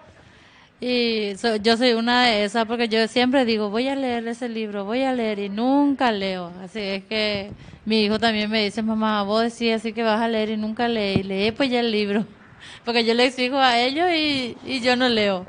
Y 0.80 1.34
yo 1.62 1.76
soy 1.76 1.92
una 1.92 2.24
de 2.26 2.42
esas 2.42 2.66
porque 2.66 2.88
yo 2.88 3.06
siempre 3.06 3.44
digo, 3.44 3.70
voy 3.70 3.86
a 3.86 3.94
leer 3.94 4.26
ese 4.26 4.48
libro, 4.48 4.84
voy 4.84 5.04
a 5.04 5.12
leer 5.12 5.38
y 5.38 5.48
nunca 5.48 6.10
leo. 6.10 6.50
Así 6.64 6.80
es 6.80 7.04
que 7.04 7.52
mi 7.84 8.02
hijo 8.02 8.18
también 8.18 8.50
me 8.50 8.64
dice, 8.64 8.82
mamá, 8.82 9.22
vos 9.22 9.40
decís 9.40 9.74
así 9.74 9.92
que 9.92 10.02
vas 10.02 10.20
a 10.20 10.26
leer 10.26 10.50
y 10.50 10.56
nunca 10.56 10.88
lees. 10.88 11.24
lee 11.24 11.52
pues 11.52 11.70
ya 11.70 11.78
el 11.78 11.92
libro. 11.92 12.26
Porque 12.84 13.04
yo 13.04 13.14
le 13.14 13.26
exijo 13.26 13.56
a 13.56 13.78
ellos 13.78 14.08
y, 14.12 14.56
y 14.66 14.80
yo 14.80 14.96
no 14.96 15.08
leo. 15.08 15.46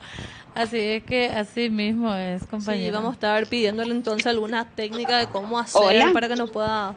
Así 0.55 0.77
es 0.79 1.03
que 1.03 1.27
así 1.29 1.69
mismo 1.69 2.13
es, 2.13 2.45
compañero. 2.45 2.85
Sí, 2.85 2.91
vamos 2.91 3.11
a 3.11 3.13
estar 3.13 3.47
pidiéndole 3.47 3.91
entonces 3.91 4.27
alguna 4.27 4.69
técnica 4.69 5.17
de 5.17 5.27
cómo 5.27 5.57
hacer 5.57 6.13
para 6.13 6.27
que 6.27 6.35
nos 6.35 6.51
pueda... 6.51 6.95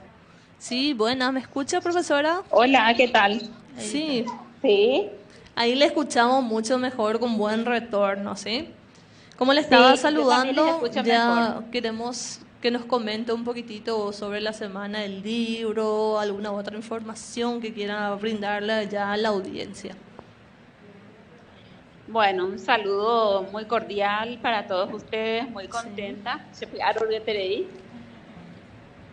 Sí, 0.59 0.93
buena, 0.93 1.33
¿me 1.33 1.41
escucha, 1.41 1.81
profesora? 1.81 2.43
Hola, 2.51 2.95
¿qué 2.97 3.09
tal? 3.09 3.43
Sí. 3.79 4.25
Sí. 4.63 5.09
Ahí 5.55 5.75
le 5.75 5.87
escuchamos 5.87 6.45
mucho 6.45 6.79
mejor, 6.79 7.19
con 7.19 7.39
buen 7.39 7.65
retorno, 7.65 8.37
¿sí? 8.37 8.69
Como 9.37 9.53
le 9.53 9.61
estaba 9.61 9.97
saludando, 9.97 10.87
ya 10.91 11.63
queremos 11.71 12.41
que 12.61 12.71
nos 12.71 12.85
comente 12.85 13.33
un 13.33 13.45
poquitito 13.45 14.13
sobre 14.13 14.41
la 14.41 14.53
semana 14.53 15.01
del 15.01 15.23
libro, 15.23 16.19
alguna 16.19 16.53
otra 16.53 16.77
información 16.77 17.61
que 17.61 17.73
quiera 17.73 18.15
brindarle 18.15 18.89
ya 18.89 19.13
a 19.13 19.17
la 19.17 19.29
audiencia. 19.29 19.95
Bueno, 22.09 22.47
un 22.47 22.59
saludo 22.59 23.43
muy 23.51 23.65
cordial 23.65 24.39
para 24.41 24.67
todos 24.67 24.93
ustedes, 24.93 25.49
muy 25.51 25.67
contenta. 25.67 26.47
Sí. 26.53 26.67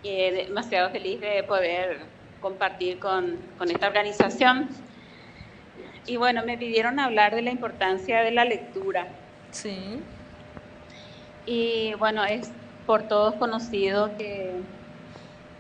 Y 0.04 0.30
demasiado 0.32 0.90
feliz 0.90 1.20
de 1.22 1.44
poder 1.44 2.02
compartir 2.40 3.00
con, 3.00 3.38
con 3.58 3.72
esta 3.72 3.88
organización 3.88 4.70
y 6.06 6.18
bueno, 6.18 6.44
me 6.46 6.58
pidieron 6.58 7.00
hablar 7.00 7.34
de 7.34 7.42
la 7.42 7.52
importancia 7.52 8.22
de 8.22 8.32
la 8.32 8.46
lectura. 8.46 9.08
Sí. 9.52 10.02
Y 11.46 11.94
bueno, 11.96 12.26
es 12.26 12.52
por 12.86 13.04
todos 13.08 13.36
conocido 13.36 14.16
que 14.18 14.52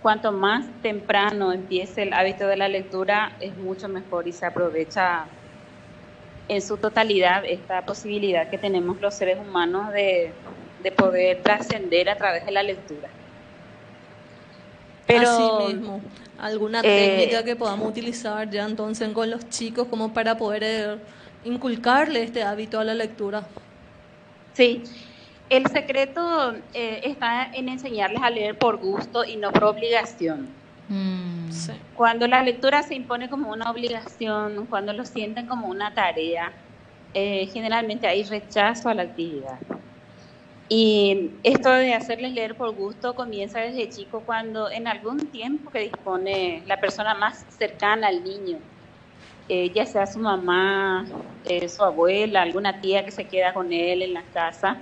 cuanto 0.01 0.33
más 0.33 0.65
temprano 0.81 1.53
empiece 1.53 2.03
el 2.03 2.13
hábito 2.13 2.47
de 2.47 2.57
la 2.57 2.67
lectura, 2.67 3.37
es 3.39 3.55
mucho 3.57 3.87
mejor 3.87 4.27
y 4.27 4.33
se 4.33 4.45
aprovecha 4.45 5.25
en 6.47 6.61
su 6.61 6.77
totalidad 6.77 7.45
esta 7.45 7.85
posibilidad 7.85 8.49
que 8.49 8.57
tenemos 8.57 8.99
los 9.01 9.13
seres 9.13 9.37
humanos 9.39 9.91
de, 9.93 10.31
de 10.81 10.91
poder 10.91 11.41
trascender 11.41 12.09
a 12.09 12.17
través 12.17 12.45
de 12.45 12.51
la 12.51 12.63
lectura. 12.63 13.09
Pero, 15.05 15.29
Así 15.29 15.73
mismo 15.73 16.01
alguna 16.43 16.81
eh, 16.83 16.83
técnica 16.83 17.43
que 17.43 17.55
podamos 17.55 17.87
utilizar 17.87 18.49
ya 18.49 18.65
entonces 18.65 19.09
con 19.09 19.29
los 19.29 19.49
chicos 19.49 19.87
como 19.87 20.13
para 20.13 20.37
poder 20.37 20.63
eh, 20.63 20.97
inculcarle 21.45 22.23
este 22.23 22.43
hábito 22.43 22.79
a 22.79 22.83
la 22.83 22.93
lectura. 22.93 23.45
Sí, 24.53 24.83
el 25.49 25.65
secreto 25.67 26.53
eh, 26.73 27.01
está 27.03 27.49
en 27.53 27.69
enseñarles 27.69 28.21
a 28.21 28.29
leer 28.29 28.57
por 28.57 28.77
gusto 28.77 29.23
y 29.23 29.37
no 29.37 29.51
por 29.51 29.65
obligación. 29.65 30.49
Mm. 30.89 31.22
Cuando 31.95 32.27
la 32.27 32.43
lectura 32.43 32.83
se 32.83 32.95
impone 32.95 33.29
como 33.29 33.51
una 33.51 33.69
obligación, 33.69 34.65
cuando 34.67 34.93
lo 34.93 35.05
sienten 35.05 35.47
como 35.47 35.67
una 35.67 35.93
tarea, 35.93 36.51
generalmente 37.13 38.07
hay 38.07 38.23
rechazo 38.23 38.89
a 38.89 38.93
la 38.93 39.03
actividad. 39.03 39.59
Y 40.69 41.33
esto 41.43 41.69
de 41.69 41.93
hacerles 41.93 42.33
leer 42.33 42.55
por 42.55 42.73
gusto 42.73 43.13
comienza 43.13 43.59
desde 43.59 43.89
chico 43.89 44.21
cuando 44.25 44.71
en 44.71 44.87
algún 44.87 45.19
tiempo 45.19 45.69
que 45.69 45.79
dispone 45.79 46.63
la 46.65 46.79
persona 46.79 47.13
más 47.13 47.45
cercana 47.49 48.07
al 48.07 48.23
niño, 48.23 48.57
eh, 49.49 49.71
ya 49.71 49.85
sea 49.85 50.07
su 50.07 50.19
mamá, 50.19 51.05
eh, 51.45 51.67
su 51.69 51.83
abuela, 51.83 52.41
alguna 52.41 52.81
tía 52.81 53.05
que 53.05 53.11
se 53.11 53.27
queda 53.27 53.53
con 53.53 53.71
él 53.71 54.01
en 54.01 54.13
la 54.13 54.23
casa, 54.33 54.77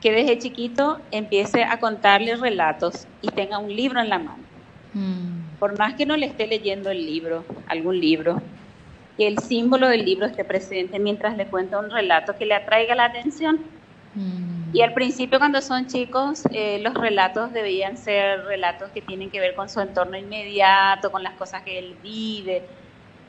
que 0.00 0.12
desde 0.12 0.38
chiquito 0.38 0.98
empiece 1.12 1.62
a 1.64 1.78
contarle 1.78 2.36
relatos 2.36 3.06
y 3.22 3.28
tenga 3.28 3.58
un 3.58 3.74
libro 3.74 4.00
en 4.00 4.08
la 4.08 4.18
mano. 4.18 4.44
Mm. 4.92 5.39
Por 5.60 5.78
más 5.78 5.94
que 5.94 6.06
no 6.06 6.16
le 6.16 6.26
esté 6.26 6.46
leyendo 6.46 6.90
el 6.90 7.04
libro, 7.06 7.44
algún 7.68 8.00
libro, 8.00 8.42
que 9.16 9.28
el 9.28 9.38
símbolo 9.38 9.88
del 9.88 10.06
libro 10.06 10.26
esté 10.26 10.42
presente 10.42 10.98
mientras 10.98 11.36
le 11.36 11.46
cuenta 11.46 11.78
un 11.78 11.90
relato 11.90 12.34
que 12.36 12.46
le 12.46 12.54
atraiga 12.54 12.94
la 12.94 13.04
atención. 13.04 13.60
Mm. 14.14 14.74
Y 14.74 14.80
al 14.80 14.94
principio 14.94 15.38
cuando 15.38 15.60
son 15.60 15.86
chicos, 15.86 16.44
eh, 16.50 16.80
los 16.82 16.94
relatos 16.94 17.52
debían 17.52 17.98
ser 17.98 18.44
relatos 18.46 18.90
que 18.92 19.02
tienen 19.02 19.30
que 19.30 19.38
ver 19.38 19.54
con 19.54 19.68
su 19.68 19.80
entorno 19.80 20.16
inmediato, 20.16 21.12
con 21.12 21.22
las 21.22 21.34
cosas 21.34 21.62
que 21.62 21.78
él 21.78 21.94
vive, 22.02 22.62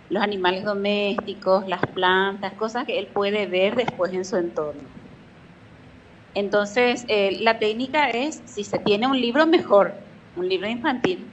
los 0.10 0.24
animales 0.24 0.64
domésticos, 0.64 1.68
las 1.68 1.82
plantas, 1.88 2.54
cosas 2.54 2.86
que 2.86 2.98
él 2.98 3.08
puede 3.08 3.46
ver 3.48 3.76
después 3.76 4.14
en 4.14 4.24
su 4.24 4.38
entorno. 4.38 4.82
Entonces, 6.34 7.04
eh, 7.10 7.40
la 7.42 7.60
técnica 7.60 8.10
es, 8.10 8.42
si 8.46 8.64
se 8.64 8.80
tiene 8.80 9.08
un 9.08 9.20
libro, 9.20 9.46
mejor, 9.46 9.94
un 10.38 10.48
libro 10.48 10.70
infantil, 10.70 11.26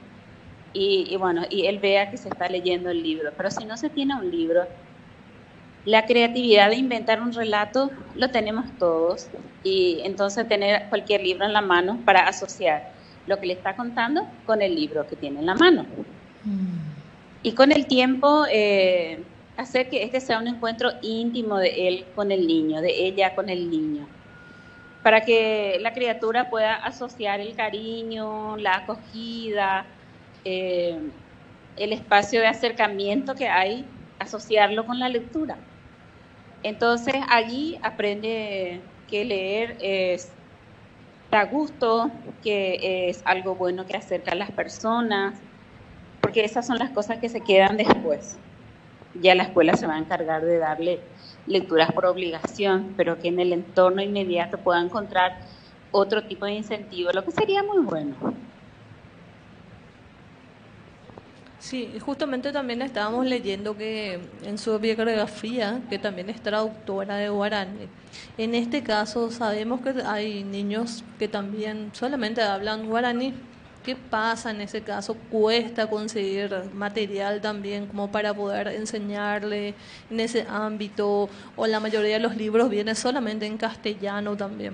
y, 0.73 1.07
y 1.09 1.15
bueno, 1.17 1.43
y 1.49 1.65
él 1.65 1.79
vea 1.79 2.11
que 2.11 2.17
se 2.17 2.29
está 2.29 2.47
leyendo 2.47 2.89
el 2.89 3.01
libro. 3.01 3.31
Pero 3.35 3.51
si 3.51 3.65
no 3.65 3.77
se 3.77 3.89
tiene 3.89 4.15
un 4.15 4.29
libro, 4.29 4.65
la 5.85 6.05
creatividad 6.05 6.69
de 6.69 6.75
inventar 6.75 7.21
un 7.21 7.33
relato 7.33 7.89
lo 8.15 8.29
tenemos 8.29 8.65
todos 8.77 9.27
y 9.63 10.01
entonces 10.03 10.47
tener 10.47 10.87
cualquier 10.89 11.21
libro 11.21 11.45
en 11.45 11.53
la 11.53 11.61
mano 11.61 11.99
para 12.05 12.27
asociar 12.27 12.91
lo 13.27 13.39
que 13.39 13.47
le 13.47 13.53
está 13.53 13.75
contando 13.75 14.27
con 14.45 14.61
el 14.61 14.75
libro 14.75 15.07
que 15.07 15.15
tiene 15.15 15.39
en 15.39 15.45
la 15.45 15.55
mano. 15.55 15.85
Mm. 16.43 16.79
Y 17.43 17.53
con 17.53 17.71
el 17.71 17.85
tiempo 17.85 18.45
eh, 18.51 19.23
hacer 19.55 19.89
que 19.89 20.03
este 20.03 20.19
sea 20.19 20.39
un 20.39 20.47
encuentro 20.47 20.91
íntimo 21.01 21.57
de 21.57 21.87
él 21.87 22.05
con 22.15 22.31
el 22.31 22.45
niño, 22.47 22.81
de 22.81 23.05
ella 23.05 23.33
con 23.35 23.49
el 23.49 23.69
niño, 23.69 24.07
para 25.03 25.21
que 25.21 25.77
la 25.79 25.93
criatura 25.93 26.49
pueda 26.49 26.75
asociar 26.75 27.39
el 27.39 27.55
cariño, 27.55 28.57
la 28.57 28.77
acogida, 28.77 29.85
eh, 30.45 30.99
el 31.75 31.93
espacio 31.93 32.39
de 32.39 32.47
acercamiento 32.47 33.35
que 33.35 33.47
hay, 33.47 33.89
asociarlo 34.19 34.85
con 34.85 34.99
la 34.99 35.09
lectura. 35.09 35.59
Entonces 36.61 37.15
allí 37.29 37.79
aprende 37.83 38.83
que 39.07 39.23
leer 39.25 39.77
es 39.79 40.35
da 41.31 41.45
gusto, 41.45 42.11
que 42.41 43.09
es 43.09 43.21
algo 43.25 43.55
bueno 43.55 43.85
que 43.85 43.95
acerca 43.95 44.31
a 44.31 44.35
las 44.35 44.51
personas, 44.51 45.39
porque 46.21 46.43
esas 46.43 46.65
son 46.65 46.77
las 46.79 46.91
cosas 46.91 47.19
que 47.19 47.29
se 47.29 47.41
quedan 47.41 47.77
después. 47.77 48.39
Ya 49.13 49.35
la 49.35 49.43
escuela 49.43 49.75
se 49.75 49.87
va 49.87 49.95
a 49.95 49.99
encargar 49.99 50.43
de 50.43 50.57
darle 50.57 51.03
lecturas 51.45 51.91
por 51.91 52.05
obligación, 52.05 52.95
pero 52.97 53.19
que 53.19 53.27
en 53.27 53.39
el 53.39 53.53
entorno 53.53 54.01
inmediato 54.01 54.57
pueda 54.63 54.81
encontrar 54.81 55.33
otro 55.91 56.27
tipo 56.27 56.45
de 56.45 56.53
incentivo, 56.53 57.11
lo 57.11 57.23
que 57.23 57.31
sería 57.31 57.63
muy 57.63 57.83
bueno. 57.83 58.48
Sí, 61.59 61.91
justamente 61.99 62.53
también 62.53 62.81
estábamos 62.81 63.25
leyendo 63.25 63.75
que 63.75 64.19
en 64.45 64.57
su 64.57 64.79
biografía, 64.79 65.81
que 65.89 65.99
también 65.99 66.29
es 66.29 66.41
traductora 66.41 67.17
de 67.17 67.27
guaraní, 67.27 67.89
en 68.37 68.55
este 68.55 68.81
caso 68.81 69.29
sabemos 69.29 69.81
que 69.81 69.93
hay 70.05 70.45
niños 70.45 71.03
que 71.19 71.27
también 71.27 71.91
solamente 71.93 72.41
hablan 72.41 72.87
guaraní. 72.87 73.33
¿Qué 73.83 73.95
pasa 73.95 74.51
en 74.51 74.61
ese 74.61 74.81
caso? 74.81 75.15
¿Cuesta 75.31 75.87
conseguir 75.87 76.53
material 76.73 77.41
también 77.41 77.87
como 77.87 78.11
para 78.11 78.33
poder 78.33 78.67
enseñarle 78.67 79.73
en 80.09 80.19
ese 80.19 80.45
ámbito? 80.49 81.29
¿O 81.55 81.65
la 81.65 81.79
mayoría 81.79 82.15
de 82.15 82.19
los 82.19 82.35
libros 82.35 82.69
vienen 82.69 82.95
solamente 82.95 83.45
en 83.45 83.57
castellano 83.57 84.35
también? 84.35 84.73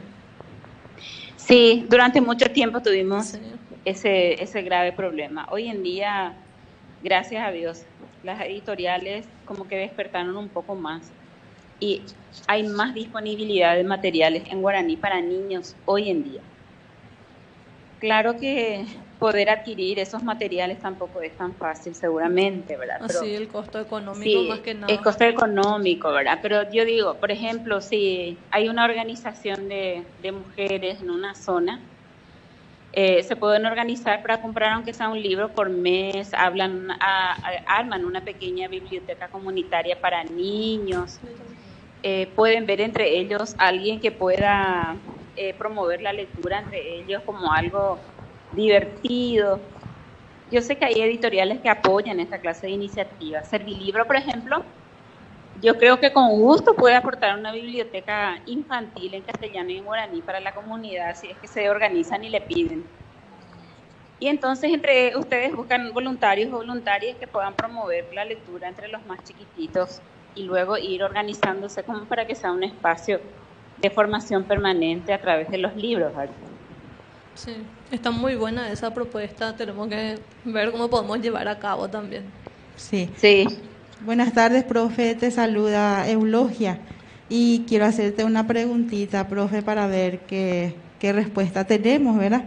Sí, 1.37 1.85
durante 1.87 2.19
mucho 2.19 2.47
tiempo 2.47 2.81
tuvimos 2.81 3.35
ese, 3.85 4.41
ese 4.41 4.61
grave 4.63 4.91
problema. 4.91 5.47
Hoy 5.51 5.67
en 5.67 5.83
día 5.83 6.35
gracias 7.05 7.47
a 7.47 7.51
Dios, 7.51 7.83
las 8.23 8.41
editoriales 8.41 9.27
como 9.45 9.67
que 9.67 9.77
despertaron 9.77 10.35
un 10.35 10.49
poco 10.49 10.73
más 10.73 11.11
y 11.79 12.01
hay 12.47 12.63
más 12.63 12.95
disponibilidad 12.95 13.75
de 13.75 13.83
materiales 13.83 14.43
en 14.49 14.61
guaraní 14.61 14.97
para 14.97 15.21
niños 15.21 15.75
hoy 15.85 16.09
en 16.09 16.23
día. 16.23 16.41
Claro 17.99 18.37
que 18.39 18.85
poder 19.19 19.51
adquirir 19.51 19.99
esos 19.99 20.23
materiales 20.23 20.79
tampoco 20.79 21.21
es 21.21 21.37
tan 21.37 21.53
fácil, 21.53 21.93
seguramente, 21.93 22.75
¿verdad? 22.75 22.97
Pero, 23.05 23.19
sí, 23.19 23.35
el 23.35 23.47
costo 23.47 23.79
económico 23.79 24.43
más 24.49 24.59
que 24.59 24.73
nada. 24.73 24.91
El 24.91 25.01
costo 25.01 25.23
económico, 25.25 26.11
¿verdad? 26.11 26.39
Pero 26.41 26.69
yo 26.71 26.85
digo, 26.85 27.15
por 27.15 27.31
ejemplo, 27.31 27.81
si 27.81 28.37
hay 28.51 28.67
una 28.67 28.83
organización 28.83 29.69
de, 29.69 30.03
de 30.23 30.31
mujeres 30.31 31.01
en 31.01 31.11
una 31.11 31.35
zona, 31.35 31.79
eh, 32.97 33.23
se 33.23 33.35
pueden 33.35 33.65
organizar 33.65 34.21
para 34.21 34.41
comprar 34.41 34.71
aunque 34.71 34.93
sea 34.93 35.09
un 35.09 35.21
libro 35.21 35.53
por 35.53 35.69
mes, 35.69 36.33
hablan, 36.33 36.87
arman 37.67 38.05
una 38.05 38.23
pequeña 38.23 38.69
biblioteca 38.69 39.27
comunitaria 39.27 39.99
para 39.99 40.23
niños, 40.23 41.19
eh, 42.01 42.31
pueden 42.37 42.65
ver 42.65 42.79
entre 42.79 43.17
ellos 43.17 43.53
alguien 43.57 43.99
que 43.99 44.13
pueda 44.13 44.95
eh, 45.35 45.53
promover 45.55 46.01
la 46.01 46.13
lectura 46.13 46.59
entre 46.59 46.99
ellos 46.99 47.23
como 47.25 47.51
algo 47.51 47.99
divertido. 48.53 49.59
Yo 50.49 50.61
sé 50.61 50.77
que 50.77 50.85
hay 50.85 51.01
editoriales 51.01 51.59
que 51.61 51.67
apoyan 51.69 52.21
esta 52.21 52.39
clase 52.39 52.67
de 52.67 52.73
iniciativas. 52.73 53.49
Servilibro, 53.49 54.05
por 54.07 54.15
ejemplo, 54.15 54.63
yo 55.61 55.77
creo 55.77 55.99
que 55.99 56.11
con 56.11 56.29
gusto 56.39 56.75
puede 56.75 56.95
aportar 56.95 57.37
una 57.37 57.51
biblioteca 57.51 58.41
infantil 58.45 59.13
en 59.13 59.23
castellano 59.23 59.69
y 59.69 59.77
en 59.77 59.85
guaraní 59.85 60.21
para 60.21 60.39
la 60.39 60.53
comunidad 60.53 61.15
si 61.15 61.29
es 61.31 61.37
que 61.37 61.47
se 61.47 61.69
organizan 61.69 62.23
y 62.23 62.29
le 62.29 62.41
piden. 62.41 62.83
Y 64.19 64.27
entonces 64.27 64.71
entre 64.73 65.15
ustedes 65.17 65.53
buscan 65.53 65.93
voluntarios 65.93 66.51
o 66.51 66.57
voluntarias 66.57 67.17
que 67.17 67.27
puedan 67.27 67.55
promover 67.55 68.05
la 68.13 68.25
lectura 68.25 68.67
entre 68.67 68.87
los 68.87 69.05
más 69.05 69.23
chiquititos 69.23 70.01
y 70.33 70.43
luego 70.43 70.77
ir 70.77 71.03
organizándose 71.03 71.83
como 71.83 72.07
para 72.07 72.25
que 72.25 72.35
sea 72.35 72.51
un 72.51 72.63
espacio 72.63 73.21
de 73.77 73.89
formación 73.89 74.45
permanente 74.45 75.13
a 75.13 75.21
través 75.21 75.49
de 75.49 75.57
los 75.57 75.75
libros. 75.75 76.13
Sí, 77.33 77.51
está 77.91 78.11
muy 78.11 78.35
buena 78.35 78.71
esa 78.71 78.93
propuesta. 78.93 79.55
Tenemos 79.55 79.89
que 79.89 80.15
ver 80.45 80.71
cómo 80.71 80.89
podemos 80.89 81.19
llevar 81.19 81.47
a 81.47 81.59
cabo 81.59 81.89
también. 81.89 82.31
Sí. 82.75 83.09
Sí. 83.17 83.74
Buenas 84.01 84.33
tardes, 84.33 84.63
profe. 84.63 85.15
Te 85.15 85.31
saluda 85.31 86.09
Eulogia. 86.09 86.79
Y 87.29 87.63
quiero 87.67 87.85
hacerte 87.85 88.23
una 88.23 88.45
preguntita, 88.45 89.27
profe, 89.27 89.61
para 89.63 89.87
ver 89.87 90.19
qué, 90.27 90.75
qué 90.99 91.11
respuesta 91.13 91.63
tenemos, 91.65 92.17
¿verdad? 92.17 92.43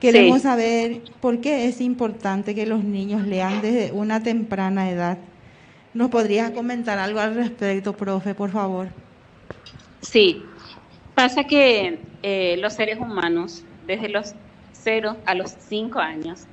Queremos 0.00 0.38
Sí. 0.38 0.42
saber 0.44 1.00
por 1.20 1.40
qué 1.40 1.66
es 1.68 1.80
importante 1.80 2.54
que 2.54 2.66
los 2.66 2.82
niños 2.82 3.26
lean 3.26 3.60
desde 3.60 3.92
una 3.92 4.22
temprana 4.22 4.90
edad. 4.90 5.18
¿Nos 5.92 6.10
podrías 6.10 6.50
comentar 6.52 6.98
algo 6.98 7.20
al 7.20 7.34
respecto, 7.34 7.92
profe, 7.92 8.34
por 8.34 8.50
favor? 8.50 8.88
Sí, 10.00 10.42
pasa 11.14 11.44
que 11.44 11.98
eh, 12.22 12.56
los 12.60 12.72
seres 12.72 12.98
humanos, 12.98 13.64
desde 13.86 14.08
los 14.08 14.34
0 14.72 15.16
a 15.26 15.34
los 15.34 15.54
5 15.68 15.98
años, 16.00 16.46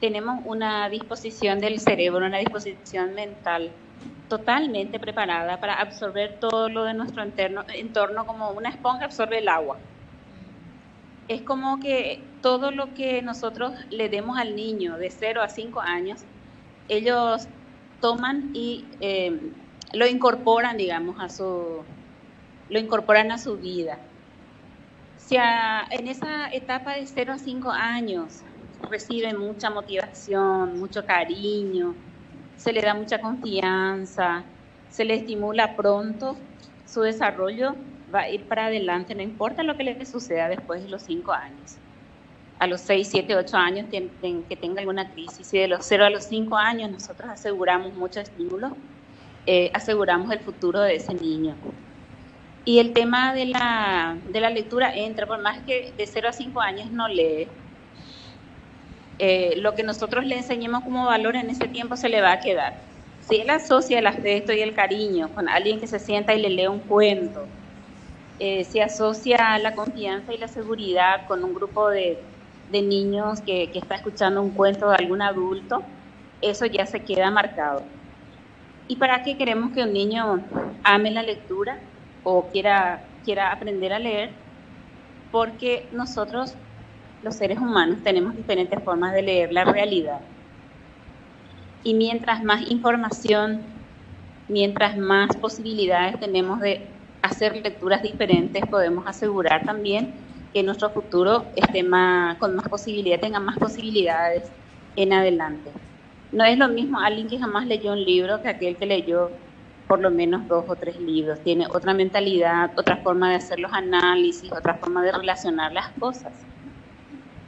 tenemos 0.00 0.40
una 0.44 0.88
disposición 0.88 1.58
del 1.60 1.78
cerebro, 1.78 2.26
una 2.26 2.38
disposición 2.38 3.14
mental 3.14 3.74
totalmente 4.28 4.98
preparada 4.98 5.60
para 5.60 5.74
absorber 5.74 6.38
todo 6.40 6.68
lo 6.68 6.84
de 6.84 6.94
nuestro 6.94 7.22
entorno, 7.22 7.64
entorno 7.74 8.26
como 8.26 8.52
una 8.52 8.70
esponja 8.70 9.04
absorbe 9.04 9.38
el 9.38 9.48
agua. 9.48 9.78
Es 11.28 11.42
como 11.42 11.78
que 11.80 12.38
todo 12.42 12.70
lo 12.70 12.94
que 12.94 13.22
nosotros 13.22 13.72
le 13.90 14.08
demos 14.08 14.38
al 14.38 14.56
niño 14.56 14.96
de 14.98 15.10
0 15.10 15.42
a 15.42 15.48
5 15.48 15.80
años, 15.80 16.24
ellos 16.88 17.48
toman 18.00 18.50
y 18.54 18.90
eh, 19.00 19.52
lo 19.92 20.06
incorporan, 20.06 20.76
digamos, 20.76 21.16
a 21.20 21.28
su, 21.28 21.84
lo 22.68 22.78
incorporan 22.78 23.30
a 23.32 23.38
su 23.38 23.58
vida. 23.58 24.00
Si 25.16 25.36
a- 25.36 25.86
en 25.90 26.08
esa 26.08 26.48
etapa 26.50 26.94
de 26.94 27.06
0 27.06 27.34
a 27.34 27.38
5 27.38 27.70
años 27.70 28.42
reciben 28.88 29.38
mucha 29.38 29.70
motivación, 29.70 30.78
mucho 30.78 31.04
cariño, 31.04 31.94
se 32.56 32.72
le 32.72 32.80
da 32.80 32.94
mucha 32.94 33.20
confianza, 33.20 34.44
se 34.90 35.04
le 35.04 35.14
estimula 35.14 35.76
pronto, 35.76 36.36
su 36.86 37.00
desarrollo 37.02 37.74
va 38.14 38.20
a 38.20 38.28
ir 38.28 38.44
para 38.44 38.66
adelante, 38.66 39.14
no 39.14 39.22
importa 39.22 39.62
lo 39.62 39.76
que 39.76 39.84
le 39.84 40.06
suceda 40.06 40.48
después 40.48 40.82
de 40.82 40.88
los 40.88 41.02
5 41.02 41.32
años. 41.32 41.76
A 42.58 42.66
los 42.66 42.80
6, 42.82 43.08
7, 43.10 43.36
8 43.36 43.56
años 43.56 43.86
que 43.90 44.56
tenga 44.56 44.80
alguna 44.80 45.10
crisis 45.10 45.54
y 45.54 45.58
de 45.58 45.68
los 45.68 45.86
0 45.86 46.04
a 46.04 46.10
los 46.10 46.24
5 46.24 46.56
años 46.56 46.90
nosotros 46.90 47.30
aseguramos 47.30 47.94
mucho 47.94 48.20
estímulo, 48.20 48.76
eh, 49.46 49.70
aseguramos 49.72 50.30
el 50.30 50.40
futuro 50.40 50.80
de 50.80 50.96
ese 50.96 51.14
niño. 51.14 51.54
Y 52.64 52.78
el 52.78 52.92
tema 52.92 53.32
de 53.32 53.46
la, 53.46 54.18
de 54.28 54.40
la 54.40 54.50
lectura 54.50 54.94
entra, 54.94 55.26
por 55.26 55.40
más 55.40 55.60
que 55.60 55.92
de 55.96 56.06
0 56.06 56.28
a 56.28 56.32
5 56.32 56.60
años 56.60 56.90
no 56.90 57.08
lee, 57.08 57.48
eh, 59.22 59.52
lo 59.58 59.74
que 59.74 59.82
nosotros 59.82 60.24
le 60.24 60.38
enseñemos 60.38 60.82
como 60.82 61.04
valor 61.04 61.36
en 61.36 61.50
ese 61.50 61.68
tiempo 61.68 61.94
se 61.94 62.08
le 62.08 62.22
va 62.22 62.32
a 62.32 62.40
quedar. 62.40 62.72
Si 63.20 63.36
él 63.36 63.50
asocia 63.50 63.98
el 63.98 64.06
afecto 64.06 64.50
y 64.54 64.60
el 64.60 64.72
cariño 64.72 65.28
con 65.34 65.46
alguien 65.46 65.78
que 65.78 65.86
se 65.86 65.98
sienta 65.98 66.32
y 66.32 66.40
le 66.40 66.48
lee 66.48 66.68
un 66.68 66.78
cuento, 66.78 67.44
eh, 68.38 68.64
si 68.64 68.80
asocia 68.80 69.58
la 69.58 69.74
confianza 69.74 70.32
y 70.32 70.38
la 70.38 70.48
seguridad 70.48 71.26
con 71.28 71.44
un 71.44 71.52
grupo 71.52 71.90
de, 71.90 72.18
niños 72.70 73.42
que, 73.42 73.64
está 73.74 73.96
escuchando 73.96 74.40
un 74.40 74.52
cuento 74.52 74.88
de 74.88 74.96
algún 74.96 75.20
adulto, 75.20 75.82
eso 76.40 76.64
ya 76.64 76.86
se 76.86 77.00
queda 77.00 77.30
marcado. 77.30 77.82
¿Y 78.88 78.96
para 78.96 79.22
qué 79.22 79.36
queremos 79.36 79.72
que 79.72 79.82
un 79.82 79.92
niño 79.92 80.40
ame 80.82 81.10
la 81.10 81.22
lectura 81.22 81.78
o 82.24 82.48
quiera 82.48 83.04
aprender 83.52 83.92
a 83.92 83.98
leer? 83.98 84.30
Porque 85.30 85.90
nosotros, 85.92 86.54
los 87.22 87.34
seres 87.36 87.58
humanos, 87.58 87.98
tenemos 88.02 88.36
diferentes 88.36 88.82
formas 88.82 89.12
de 89.12 89.22
leer 89.22 89.52
la 89.52 89.64
realidad. 89.64 90.20
Y 91.82 91.94
mientras 91.94 92.42
más 92.42 92.70
información, 92.70 93.62
mientras 94.48 94.96
más 94.96 95.34
posibilidades 95.36 96.18
tenemos 96.20 96.60
de 96.60 96.86
hacer 97.22 97.56
lecturas 97.56 98.02
diferentes, 98.02 98.64
podemos 98.66 99.06
asegurar 99.06 99.64
también 99.64 100.12
que 100.52 100.62
nuestro 100.62 100.90
futuro 100.90 101.44
esté 101.54 101.82
más, 101.82 102.36
con 102.38 102.56
más 102.56 102.68
posibilidades, 102.68 103.20
tenga 103.20 103.40
más 103.40 103.58
posibilidades 103.58 104.50
en 104.96 105.12
adelante. 105.12 105.70
No 106.32 106.44
es 106.44 106.58
lo 106.58 106.68
mismo 106.68 106.98
alguien 107.00 107.28
que 107.28 107.38
jamás 107.38 107.66
leyó 107.66 107.92
un 107.92 108.04
libro 108.04 108.42
que 108.42 108.48
aquel 108.48 108.76
que 108.76 108.86
leyó 108.86 109.30
por 109.88 110.00
lo 110.00 110.10
menos 110.10 110.46
dos 110.46 110.64
o 110.68 110.76
tres 110.76 111.00
libros. 111.00 111.40
Tiene 111.40 111.66
otra 111.66 111.92
mentalidad, 111.94 112.70
otra 112.76 112.98
forma 112.98 113.30
de 113.30 113.36
hacer 113.36 113.58
los 113.58 113.72
análisis, 113.72 114.52
otra 114.52 114.74
forma 114.74 115.02
de 115.02 115.10
relacionar 115.10 115.72
las 115.72 115.88
cosas. 115.98 116.32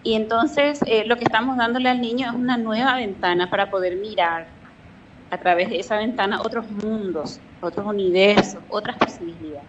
Y 0.05 0.15
entonces 0.15 0.81
eh, 0.87 1.05
lo 1.07 1.17
que 1.17 1.25
estamos 1.25 1.57
dándole 1.57 1.89
al 1.89 2.01
niño 2.01 2.29
es 2.29 2.35
una 2.35 2.57
nueva 2.57 2.97
ventana 2.97 3.49
para 3.49 3.71
poder 3.71 3.97
mirar 3.97 4.49
a 5.31 5.39
través 5.39 5.71
de 5.71 5.79
esa 5.79 5.97
ventana 5.97 6.41
otros 6.43 6.69
mundos, 6.71 7.41
otros 7.61 7.87
universos, 7.87 8.61
otras 8.69 8.97
posibilidades. 8.97 9.69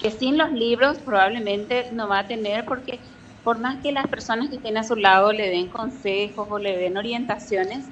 Que 0.00 0.10
sin 0.10 0.38
los 0.38 0.52
libros 0.52 0.98
probablemente 0.98 1.90
no 1.92 2.08
va 2.08 2.20
a 2.20 2.26
tener 2.26 2.64
porque 2.64 2.98
por 3.44 3.58
más 3.58 3.80
que 3.82 3.92
las 3.92 4.06
personas 4.08 4.48
que 4.48 4.56
estén 4.56 4.76
a 4.76 4.82
su 4.82 4.96
lado 4.96 5.32
le 5.32 5.50
den 5.50 5.68
consejos 5.68 6.48
o 6.50 6.58
le 6.58 6.76
den 6.76 6.96
orientaciones, 6.96 7.84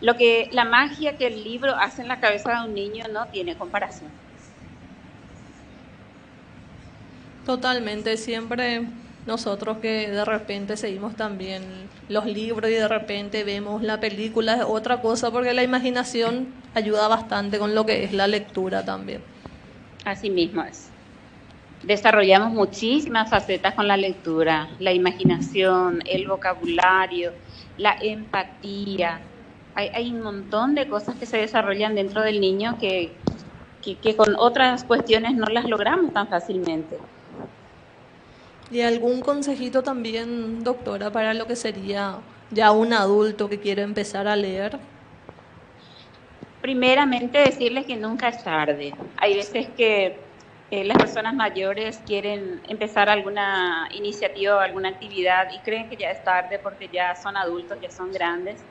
lo 0.00 0.16
que 0.16 0.48
la 0.52 0.64
magia 0.64 1.16
que 1.16 1.26
el 1.26 1.42
libro 1.42 1.74
hace 1.74 2.02
en 2.02 2.08
la 2.08 2.20
cabeza 2.20 2.60
de 2.60 2.68
un 2.68 2.74
niño 2.74 3.04
no 3.12 3.26
tiene 3.26 3.56
comparación. 3.56 4.10
Totalmente, 7.44 8.16
siempre 8.16 8.86
nosotros 9.26 9.78
que 9.78 10.08
de 10.08 10.24
repente 10.24 10.76
seguimos 10.76 11.16
también 11.16 11.62
los 12.08 12.26
libros 12.26 12.70
y 12.70 12.74
de 12.74 12.86
repente 12.86 13.42
vemos 13.42 13.82
la 13.82 13.98
película 13.98 14.54
es 14.54 14.64
otra 14.64 15.00
cosa 15.00 15.32
porque 15.32 15.52
la 15.52 15.64
imaginación 15.64 16.48
ayuda 16.74 17.08
bastante 17.08 17.58
con 17.58 17.74
lo 17.74 17.84
que 17.84 18.04
es 18.04 18.12
la 18.12 18.28
lectura 18.28 18.84
también. 18.84 19.20
Así 20.04 20.30
mismo 20.30 20.62
es. 20.62 20.90
Desarrollamos 21.82 22.52
muchísimas 22.52 23.28
facetas 23.28 23.74
con 23.74 23.88
la 23.88 23.96
lectura, 23.96 24.68
la 24.78 24.92
imaginación, 24.92 26.02
el 26.06 26.28
vocabulario, 26.28 27.32
la 27.76 27.96
empatía. 28.00 29.20
Hay, 29.74 29.88
hay 29.88 30.10
un 30.10 30.22
montón 30.22 30.74
de 30.74 30.88
cosas 30.88 31.16
que 31.16 31.26
se 31.26 31.38
desarrollan 31.38 31.96
dentro 31.96 32.22
del 32.22 32.40
niño 32.40 32.78
que, 32.78 33.12
que, 33.82 33.96
que 33.96 34.16
con 34.16 34.36
otras 34.36 34.84
cuestiones 34.84 35.34
no 35.34 35.46
las 35.46 35.64
logramos 35.64 36.12
tan 36.12 36.28
fácilmente. 36.28 36.96
¿Y 38.70 38.80
algún 38.80 39.22
consejito 39.22 39.82
también, 39.82 40.64
doctora, 40.64 41.12
para 41.12 41.34
lo 41.34 41.46
que 41.46 41.54
sería 41.54 42.18
ya 42.50 42.72
un 42.72 42.92
adulto 42.92 43.48
que 43.48 43.60
quiere 43.60 43.82
empezar 43.82 44.26
a 44.26 44.34
leer? 44.34 44.78
Primeramente 46.60 47.38
decirles 47.38 47.86
que 47.86 47.96
nunca 47.96 48.28
es 48.28 48.42
tarde. 48.42 48.92
Hay 49.18 49.34
veces 49.34 49.68
que 49.76 50.18
eh, 50.70 50.84
las 50.84 50.98
personas 50.98 51.32
mayores 51.34 51.98
quieren 52.04 52.60
empezar 52.68 53.08
alguna 53.08 53.88
iniciativa 53.92 54.64
alguna 54.64 54.88
actividad 54.88 55.46
y 55.52 55.60
creen 55.60 55.88
que 55.88 55.96
ya 55.96 56.10
es 56.10 56.24
tarde 56.24 56.58
porque 56.58 56.88
ya 56.88 57.14
son 57.14 57.36
adultos, 57.36 57.78
ya 57.80 57.90
son 57.90 58.12
grandes. 58.12 58.64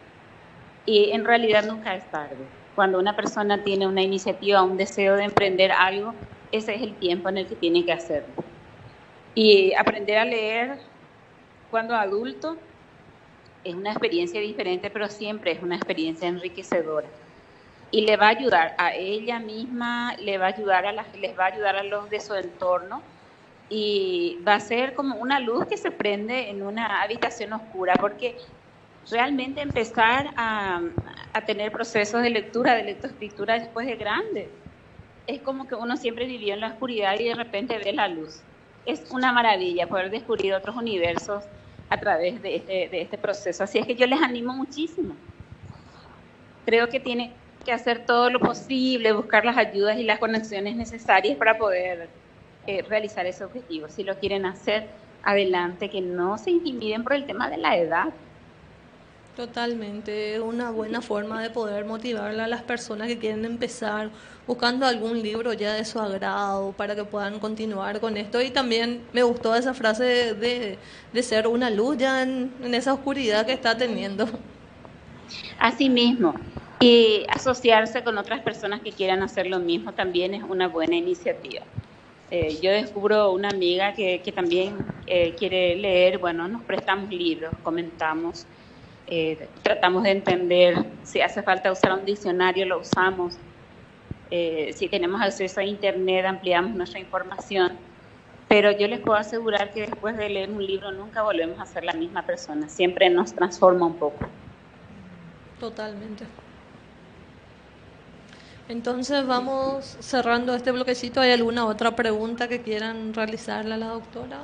Y 0.86 1.12
en 1.12 1.24
realidad 1.24 1.64
nunca 1.66 1.96
es 1.96 2.10
tarde. 2.12 2.50
Cuando 2.76 3.00
una 3.00 3.16
persona 3.16 3.64
tiene 3.64 3.88
una 3.88 4.02
iniciativa, 4.02 4.62
un 4.62 4.76
deseo 4.76 5.16
de 5.16 5.24
emprender 5.24 5.72
algo, 5.72 6.14
ese 6.52 6.76
es 6.76 6.82
el 6.82 7.00
tiempo 7.00 7.30
en 7.30 7.38
el 7.38 7.48
que 7.48 7.56
tiene 7.56 7.86
que 7.86 7.94
hacerlo. 7.94 8.55
Y 9.36 9.74
aprender 9.74 10.18
a 10.18 10.26
leer 10.26 10.80
cuando 11.70 11.94
adulto 11.94 12.58
es 13.66 13.76
una 13.76 13.92
experiencia 13.92 14.40
diferente, 14.40 14.90
pero 14.90 15.10
siempre 15.10 15.52
es 15.52 15.62
una 15.62 15.76
experiencia 15.76 16.30
enriquecedora. 16.30 17.10
Y 17.92 18.06
le 18.06 18.16
va 18.16 18.28
a 18.28 18.30
ayudar 18.30 18.76
a 18.78 18.96
ella 18.96 19.40
misma, 19.40 20.16
le 20.18 20.38
va 20.38 20.46
a 20.46 20.50
ayudar 20.50 20.86
a 20.86 20.94
las, 20.94 21.14
les 21.18 21.38
va 21.38 21.46
a 21.46 21.48
ayudar 21.48 21.76
a 21.76 21.84
los 21.84 22.10
de 22.10 22.22
su 22.22 22.34
entorno 22.34 23.04
y 23.68 24.42
va 24.48 24.56
a 24.56 24.60
ser 24.62 24.94
como 24.94 25.18
una 25.18 25.40
luz 25.42 25.66
que 25.68 25.78
se 25.78 25.92
prende 25.92 26.50
en 26.50 26.62
una 26.64 27.02
habitación 27.02 27.52
oscura, 27.54 28.00
porque 28.00 28.38
realmente 29.10 29.62
empezar 29.62 30.34
a, 30.38 30.82
a 31.34 31.46
tener 31.46 31.72
procesos 31.74 32.22
de 32.22 32.30
lectura, 32.30 32.76
de 32.76 32.84
lectoescritura 32.84 33.60
después 33.60 33.86
de 33.88 33.98
grande, 33.98 34.50
es 35.28 35.42
como 35.42 35.68
que 35.68 35.76
uno 35.76 35.98
siempre 35.98 36.26
vivió 36.26 36.54
en 36.54 36.62
la 36.62 36.68
oscuridad 36.70 37.20
y 37.20 37.26
de 37.26 37.36
repente 37.36 37.78
ve 37.80 37.92
la 37.94 38.08
luz 38.08 38.46
es 38.86 39.04
una 39.12 39.32
maravilla 39.32 39.88
poder 39.88 40.10
descubrir 40.10 40.54
otros 40.54 40.76
universos 40.76 41.44
a 41.90 42.00
través 42.00 42.42
de 42.42 42.56
este, 42.56 42.90
de 42.90 43.02
este 43.02 43.18
proceso. 43.18 43.64
Así 43.64 43.80
es 43.80 43.86
que 43.86 43.96
yo 43.96 44.08
les 44.08 44.22
animo 44.22 44.54
muchísimo. 44.54 45.16
Creo 46.66 46.90
que 46.90 47.00
tiene 47.00 47.32
que 47.64 47.72
hacer 47.72 48.06
todo 48.06 48.30
lo 48.30 48.40
posible, 48.40 49.12
buscar 49.12 49.46
las 49.46 49.58
ayudas 49.58 49.98
y 49.98 50.04
las 50.04 50.20
conexiones 50.20 50.76
necesarias 50.76 51.38
para 51.38 51.58
poder 51.58 52.10
eh, 52.68 52.84
realizar 52.84 53.26
ese 53.26 53.44
objetivo. 53.44 53.90
Si 53.90 54.04
lo 54.04 54.18
quieren 54.18 54.46
hacer, 54.46 54.88
adelante, 55.24 55.90
que 55.90 56.02
no 56.02 56.38
se 56.38 56.52
intimiden 56.52 57.04
por 57.04 57.14
el 57.14 57.26
tema 57.26 57.50
de 57.50 57.58
la 57.58 57.76
edad. 57.76 58.14
Totalmente, 59.36 60.40
una 60.40 60.72
buena 60.72 61.02
forma 61.02 61.44
de 61.44 61.50
poder 61.50 61.84
motivar 61.84 62.40
a 62.40 62.48
las 62.48 62.62
personas 62.62 63.10
que 63.10 63.18
quieren 63.18 63.44
empezar 63.44 64.10
buscando 64.48 64.86
algún 64.86 65.22
libro 65.22 65.52
ya 65.52 65.74
de 65.74 65.84
su 65.84 66.00
agrado 66.00 66.72
para 66.72 66.96
que 66.96 67.04
puedan 67.04 67.40
continuar 67.40 68.00
con 68.00 68.16
esto. 68.16 68.42
Y 68.42 68.50
también 68.52 69.02
me 69.12 69.24
gustó 69.24 69.54
esa 69.54 69.74
frase 69.74 70.36
de, 70.36 70.78
de, 71.12 71.24
ser 71.24 71.48
una 71.48 71.70
luz 71.70 71.98
ya 71.98 72.24
en, 72.24 72.54
esa 72.74 72.94
oscuridad 72.94 73.46
que 73.46 73.52
está 73.52 73.76
teniendo. 73.76 74.26
Así 75.60 75.90
mismo. 75.90 76.34
Y 76.80 77.26
asociarse 77.28 78.06
con 78.06 78.18
otras 78.18 78.42
personas 78.42 78.80
que 78.80 78.94
quieran 78.94 79.22
hacer 79.22 79.48
lo 79.48 79.60
mismo 79.60 79.92
también 79.92 80.34
es 80.34 80.44
una 80.44 80.70
buena 80.70 80.96
iniciativa. 80.96 81.64
Eh, 82.32 82.58
yo 82.62 82.72
descubro 82.72 83.34
una 83.34 83.50
amiga 83.50 83.94
que, 83.94 84.22
que 84.24 84.32
también 84.32 84.78
eh, 85.08 85.36
quiere 85.38 85.76
leer, 85.76 86.20
bueno, 86.20 86.48
nos 86.48 86.64
prestamos 86.64 87.10
libros, 87.10 87.54
comentamos 87.64 88.48
eh, 89.08 89.48
tratamos 89.62 90.04
de 90.04 90.12
entender 90.12 90.86
si 91.04 91.22
hace 91.22 91.44
falta 91.44 91.72
usar 91.72 91.94
un 91.94 92.06
diccionario, 92.06 92.66
lo 92.66 92.80
usamos. 92.80 93.38
Eh, 94.32 94.74
si 94.76 94.88
tenemos 94.88 95.22
acceso 95.22 95.60
a 95.60 95.64
Internet, 95.64 96.26
ampliamos 96.26 96.76
nuestra 96.76 97.00
información. 97.00 97.74
Pero 98.48 98.72
yo 98.72 98.88
les 98.88 99.00
puedo 99.00 99.18
asegurar 99.18 99.74
que 99.74 99.82
después 99.82 100.18
de 100.18 100.30
leer 100.30 100.50
un 100.50 100.66
libro 100.66 100.92
nunca 100.92 101.24
volvemos 101.24 101.60
a 101.60 101.66
ser 101.66 101.84
la 101.84 101.94
misma 101.94 102.24
persona, 102.24 102.70
siempre 102.70 103.10
nos 103.10 103.34
transforma 103.34 103.88
un 103.88 103.96
poco. 103.96 104.26
Totalmente. 105.60 106.26
Entonces 108.68 109.26
vamos 109.28 109.98
cerrando 110.00 110.56
este 110.56 110.72
bloquecito. 110.72 111.22
¿Hay 111.22 111.32
alguna 111.32 111.66
otra 111.66 111.96
pregunta 111.96 112.48
que 112.48 112.62
quieran 112.62 113.14
realizarle 113.14 113.76
a 113.76 113.78
la 113.78 113.88
doctora? 113.88 114.40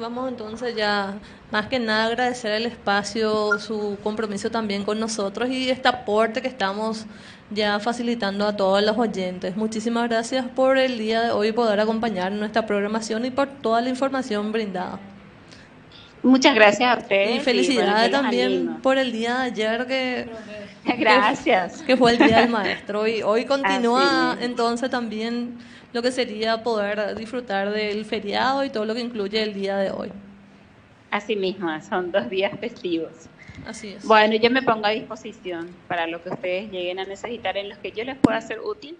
Vamos 0.00 0.30
entonces 0.30 0.74
ya, 0.74 1.18
más 1.52 1.66
que 1.66 1.78
nada, 1.78 2.06
agradecer 2.06 2.52
el 2.52 2.64
espacio, 2.64 3.58
su 3.58 3.98
compromiso 4.02 4.50
también 4.50 4.82
con 4.82 4.98
nosotros 4.98 5.50
y 5.50 5.68
este 5.68 5.88
aporte 5.88 6.40
que 6.40 6.48
estamos 6.48 7.04
ya 7.50 7.78
facilitando 7.80 8.46
a 8.46 8.56
todos 8.56 8.82
los 8.82 8.96
oyentes. 8.96 9.56
Muchísimas 9.56 10.08
gracias 10.08 10.46
por 10.56 10.78
el 10.78 10.96
día 10.96 11.20
de 11.20 11.30
hoy 11.32 11.52
poder 11.52 11.80
acompañar 11.80 12.32
nuestra 12.32 12.64
programación 12.64 13.26
y 13.26 13.30
por 13.30 13.48
toda 13.60 13.82
la 13.82 13.90
información 13.90 14.52
brindada. 14.52 14.98
Muchas 16.22 16.54
gracias 16.54 16.96
a 16.96 16.98
ustedes. 16.98 17.36
Y 17.36 17.40
felicidades 17.40 18.10
también 18.10 18.76
por 18.82 18.98
el 18.98 19.12
día 19.12 19.38
de 19.38 19.42
ayer 19.44 19.86
que... 19.88 20.28
Gracias. 20.98 21.82
Que, 21.82 21.96
fue 21.96 22.12
el 22.12 22.18
Día 22.18 22.40
del 22.40 22.50
Maestro. 22.50 23.06
Y 23.06 23.22
hoy 23.22 23.44
continúa 23.46 24.36
entonces 24.40 24.90
también 24.90 25.58
lo 25.92 26.02
que 26.02 26.12
sería 26.12 26.62
poder 26.62 27.14
disfrutar 27.16 27.70
del 27.70 28.04
feriado 28.04 28.64
y 28.64 28.70
todo 28.70 28.84
lo 28.84 28.94
que 28.94 29.00
incluye 29.00 29.42
el 29.42 29.54
día 29.54 29.76
de 29.76 29.90
hoy. 29.90 30.10
Así 31.10 31.36
mismo, 31.36 31.68
son 31.82 32.12
dos 32.12 32.30
días 32.30 32.52
festivos. 32.60 33.10
Así 33.66 33.88
es. 33.88 34.04
Bueno, 34.06 34.36
yo 34.36 34.50
me 34.50 34.62
pongo 34.62 34.86
a 34.86 34.90
disposición 34.90 35.68
para 35.88 36.06
lo 36.06 36.22
que 36.22 36.30
ustedes 36.30 36.70
lleguen 36.70 37.00
a 37.00 37.04
necesitar, 37.04 37.56
en 37.56 37.68
los 37.68 37.78
que 37.78 37.92
yo 37.92 38.04
les 38.04 38.16
pueda 38.16 38.40
ser 38.40 38.60
útil. 38.60 38.96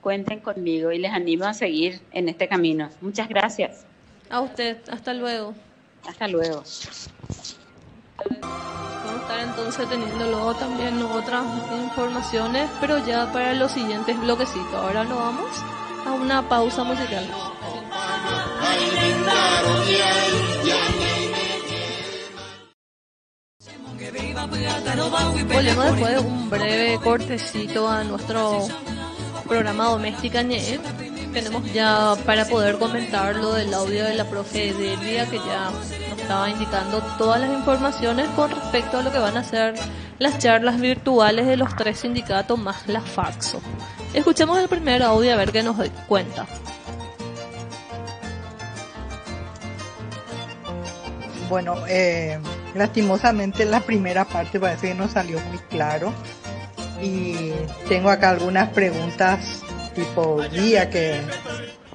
Cuenten 0.00 0.40
conmigo 0.40 0.92
y 0.92 0.98
les 0.98 1.12
animo 1.12 1.44
a 1.44 1.54
seguir 1.54 2.00
en 2.12 2.28
este 2.28 2.48
camino. 2.48 2.90
Muchas 3.00 3.28
gracias. 3.28 3.86
A 4.28 4.40
usted, 4.40 4.78
hasta 4.90 5.14
luego. 5.14 5.54
Hasta 6.08 6.28
luego. 6.28 6.62
Vamos 8.16 9.08
a 9.08 9.22
estar 9.22 9.40
entonces 9.40 9.88
teniendo 9.88 10.24
luego 10.30 10.54
también 10.54 11.02
otras 11.02 11.44
informaciones, 11.72 12.70
pero 12.80 13.04
ya 13.04 13.32
para 13.32 13.54
los 13.54 13.72
siguientes 13.72 14.18
bloquecitos. 14.20 14.74
Ahora 14.74 15.04
nos 15.04 15.18
vamos 15.18 15.50
a 16.06 16.12
una 16.12 16.48
pausa 16.48 16.84
musical. 16.84 17.26
Volvemos 25.52 25.84
después 25.84 26.12
de 26.12 26.18
un 26.18 26.50
breve 26.50 26.98
cortecito 27.02 27.88
a 27.88 28.04
nuestro 28.04 28.66
programa 29.46 29.84
Doméstica. 29.86 30.42
Tenemos 31.34 31.72
ya 31.72 32.14
para 32.24 32.44
poder 32.44 32.78
comentar 32.78 33.34
lo 33.34 33.54
del 33.54 33.74
audio 33.74 34.04
de 34.04 34.14
la 34.14 34.24
profe 34.24 34.72
Delia 34.72 35.28
que 35.28 35.38
ya 35.38 35.68
nos 36.08 36.20
estaba 36.20 36.48
indicando 36.48 37.02
todas 37.18 37.40
las 37.40 37.50
informaciones 37.50 38.28
con 38.36 38.52
respecto 38.52 38.98
a 38.98 39.02
lo 39.02 39.10
que 39.10 39.18
van 39.18 39.36
a 39.36 39.42
ser 39.42 39.74
las 40.20 40.38
charlas 40.38 40.80
virtuales 40.80 41.46
de 41.46 41.56
los 41.56 41.74
tres 41.74 41.98
sindicatos 41.98 42.56
más 42.56 42.86
la 42.86 43.00
Faxo. 43.00 43.60
Escuchemos 44.14 44.60
el 44.60 44.68
primer 44.68 45.02
audio 45.02 45.32
a 45.32 45.36
ver 45.36 45.50
qué 45.50 45.64
nos 45.64 45.76
cuenta. 46.06 46.46
Bueno, 51.48 51.74
eh, 51.88 52.38
lastimosamente 52.76 53.64
la 53.64 53.80
primera 53.80 54.24
parte 54.24 54.60
parece 54.60 54.90
que 54.90 54.94
no 54.94 55.08
salió 55.08 55.40
muy 55.40 55.58
claro 55.58 56.12
y 57.02 57.50
tengo 57.88 58.08
acá 58.08 58.30
algunas 58.30 58.68
preguntas 58.68 59.63
tipo 59.94 60.38
guía 60.52 60.90
que, 60.90 61.20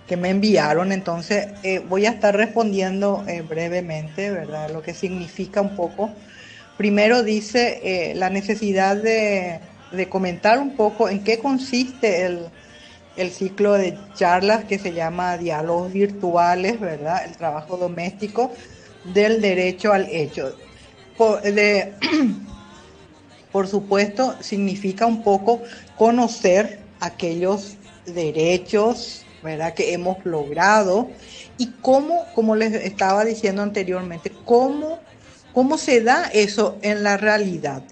que 0.07 0.17
me 0.17 0.29
enviaron, 0.29 0.91
entonces 0.91 1.47
eh, 1.63 1.79
voy 1.79 2.05
a 2.05 2.11
estar 2.11 2.35
respondiendo 2.35 3.23
eh, 3.27 3.41
brevemente, 3.41 4.31
¿verdad? 4.31 4.71
Lo 4.71 4.81
que 4.81 4.93
significa 4.93 5.61
un 5.61 5.75
poco. 5.75 6.11
Primero 6.77 7.23
dice 7.23 8.13
la 8.15 8.29
necesidad 8.29 8.95
de 8.95 9.59
de 9.91 10.09
comentar 10.09 10.59
un 10.59 10.75
poco 10.75 11.09
en 11.09 11.23
qué 11.23 11.39
consiste 11.39 12.25
el, 12.25 12.49
ciclo 13.31 13.73
de 13.73 13.97
charlas 14.15 14.63
que 14.63 14.79
se 14.79 14.93
llama 14.93 15.37
Diálogos 15.37 15.91
Virtuales, 15.91 16.79
¿verdad? 16.79 17.25
El 17.25 17.35
trabajo 17.35 17.75
doméstico 17.75 18.51
del 19.13 19.41
derecho 19.41 19.91
al 19.91 20.07
hecho. 20.09 20.55
Por, 21.17 21.41
por 23.51 23.67
supuesto, 23.67 24.35
significa 24.39 25.05
un 25.05 25.21
poco 25.21 25.61
conocer 25.97 26.79
aquellos 27.01 27.75
derechos, 28.13 29.25
¿verdad? 29.43 29.73
Que 29.73 29.93
hemos 29.93 30.23
logrado 30.25 31.09
y 31.57 31.67
cómo, 31.81 32.25
como 32.35 32.55
les 32.55 32.73
estaba 32.73 33.25
diciendo 33.25 33.61
anteriormente, 33.61 34.31
cómo, 34.45 34.99
cómo 35.53 35.77
se 35.77 36.01
da 36.01 36.25
eso 36.33 36.77
en 36.81 37.03
la 37.03 37.17
realidad 37.17 37.83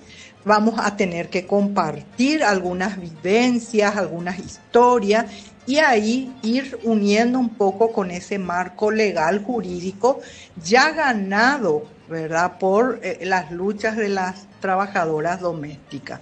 vamos 0.47 0.75
a 0.77 0.95
tener 0.95 1.29
que 1.29 1.45
compartir 1.45 2.41
algunas 2.41 2.97
vivencias, 2.99 3.97
algunas 3.97 4.39
historias 4.39 5.25
y 5.67 5.79
ahí 5.79 6.33
ir 6.41 6.79
uniendo 6.83 7.37
un 7.37 7.49
poco 7.49 7.91
con 7.91 8.09
ese 8.09 8.39
marco 8.39 8.89
legal 8.89 9.43
jurídico 9.43 10.21
ya 10.63 10.91
ganado, 10.91 11.83
¿verdad?, 12.07 12.57
por 12.57 13.01
eh, 13.03 13.19
las 13.23 13.51
luchas 13.51 13.97
de 13.97 14.07
las 14.07 14.47
trabajadoras 14.61 15.41
domésticas. 15.41 16.21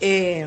Eh, 0.00 0.46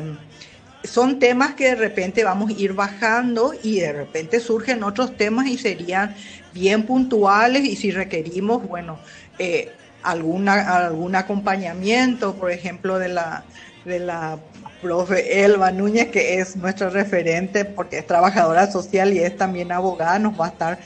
son 0.84 1.18
temas 1.18 1.54
que 1.54 1.68
de 1.68 1.74
repente 1.74 2.24
vamos 2.24 2.50
a 2.50 2.54
ir 2.54 2.72
bajando 2.72 3.52
y 3.62 3.80
de 3.80 3.92
repente 3.92 4.40
surgen 4.40 4.82
otros 4.82 5.16
temas 5.16 5.46
y 5.46 5.58
serían 5.58 6.14
bien 6.52 6.84
puntuales 6.84 7.64
y 7.64 7.76
si 7.76 7.90
requerimos, 7.90 8.66
bueno, 8.66 8.98
eh, 9.38 9.72
alguna, 10.02 10.76
algún 10.76 11.14
acompañamiento, 11.14 12.34
por 12.34 12.50
ejemplo, 12.50 12.98
de 12.98 13.08
la, 13.08 13.44
de 13.84 13.98
la 13.98 14.38
profe 14.80 15.44
Elba 15.44 15.70
Núñez, 15.70 16.08
que 16.08 16.40
es 16.40 16.56
nuestra 16.56 16.88
referente 16.88 17.64
porque 17.64 17.98
es 17.98 18.06
trabajadora 18.06 18.70
social 18.70 19.12
y 19.12 19.18
es 19.18 19.36
también 19.36 19.72
abogada, 19.72 20.18
nos 20.18 20.40
va 20.40 20.46
a 20.46 20.48
estar 20.48 20.78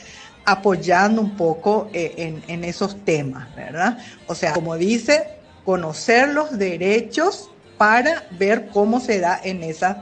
apoyando 0.44 1.22
un 1.22 1.36
poco 1.36 1.88
eh, 1.92 2.14
en, 2.16 2.42
en 2.48 2.64
esos 2.64 3.02
temas, 3.04 3.54
¿verdad? 3.54 3.98
O 4.26 4.34
sea, 4.34 4.52
como 4.52 4.76
dice, 4.76 5.24
conocer 5.64 6.28
los 6.28 6.58
derechos 6.58 7.50
para 7.78 8.24
ver 8.32 8.68
cómo 8.68 9.00
se 9.00 9.20
da 9.20 9.40
en 9.42 9.62
esas 9.62 9.96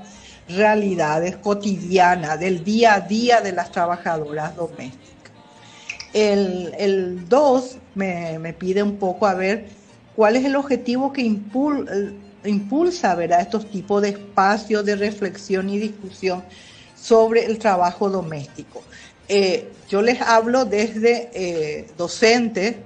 realidades 0.49 1.37
cotidianas 1.37 2.39
del 2.39 2.65
día 2.65 2.95
a 2.95 3.01
día 3.01 3.41
de 3.41 3.53
las 3.53 3.71
trabajadoras 3.71 4.55
domésticas. 4.57 5.03
El 6.13 7.29
2 7.29 7.79
me, 7.95 8.55
pide 8.59 8.83
un 8.83 8.97
poco 8.97 9.27
a 9.27 9.35
ver 9.35 9.67
cuál 10.15 10.37
es 10.37 10.45
el 10.45 10.57
objetivo 10.57 11.13
que 11.13 11.23
eh, 11.23 12.13
impulsa 12.45 13.15
¿verdad? 13.15 13.41
estos 13.41 13.71
tipos 13.71 14.03
de 14.03 14.11
espacios 14.11 14.85
de 14.85 14.97
reflexión 14.97 15.71
y 15.71 15.79
discusión 15.79 16.43
sobre 16.95 17.47
el 17.47 17.59
trabajo 17.59 18.11
doméstico. 18.11 18.83
Eh, 19.29 19.71
yo 19.89 20.03
les 20.03 20.21
hablo 20.21 20.65
desde 20.65 21.31
eh, 21.33 21.89
docente 21.97 22.79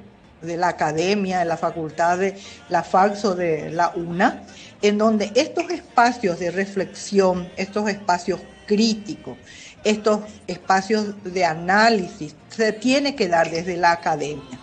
de 0.43 0.57
la 0.57 0.69
academia, 0.69 1.41
de 1.41 1.45
la 1.45 1.57
facultad 1.57 2.19
de 2.19 2.37
la 2.69 2.83
FAXO 2.83 3.35
de 3.35 3.71
la 3.71 3.93
UNA, 3.95 4.43
en 4.87 4.99
donde 4.99 5.33
estos 5.35 5.71
espacios 5.71 6.39
de 6.39 6.51
reflexión, 6.51 7.49
estos 7.57 7.89
espacios 7.89 8.41
críticos, 8.67 9.37
estos 9.85 10.21
espacios 10.47 11.23
de 11.25 11.45
análisis 11.45 12.35
se 12.49 12.73
tiene 12.73 13.15
que 13.15 13.29
dar 13.29 13.51
desde 13.51 13.77
la 13.77 13.93
academia. 13.93 14.59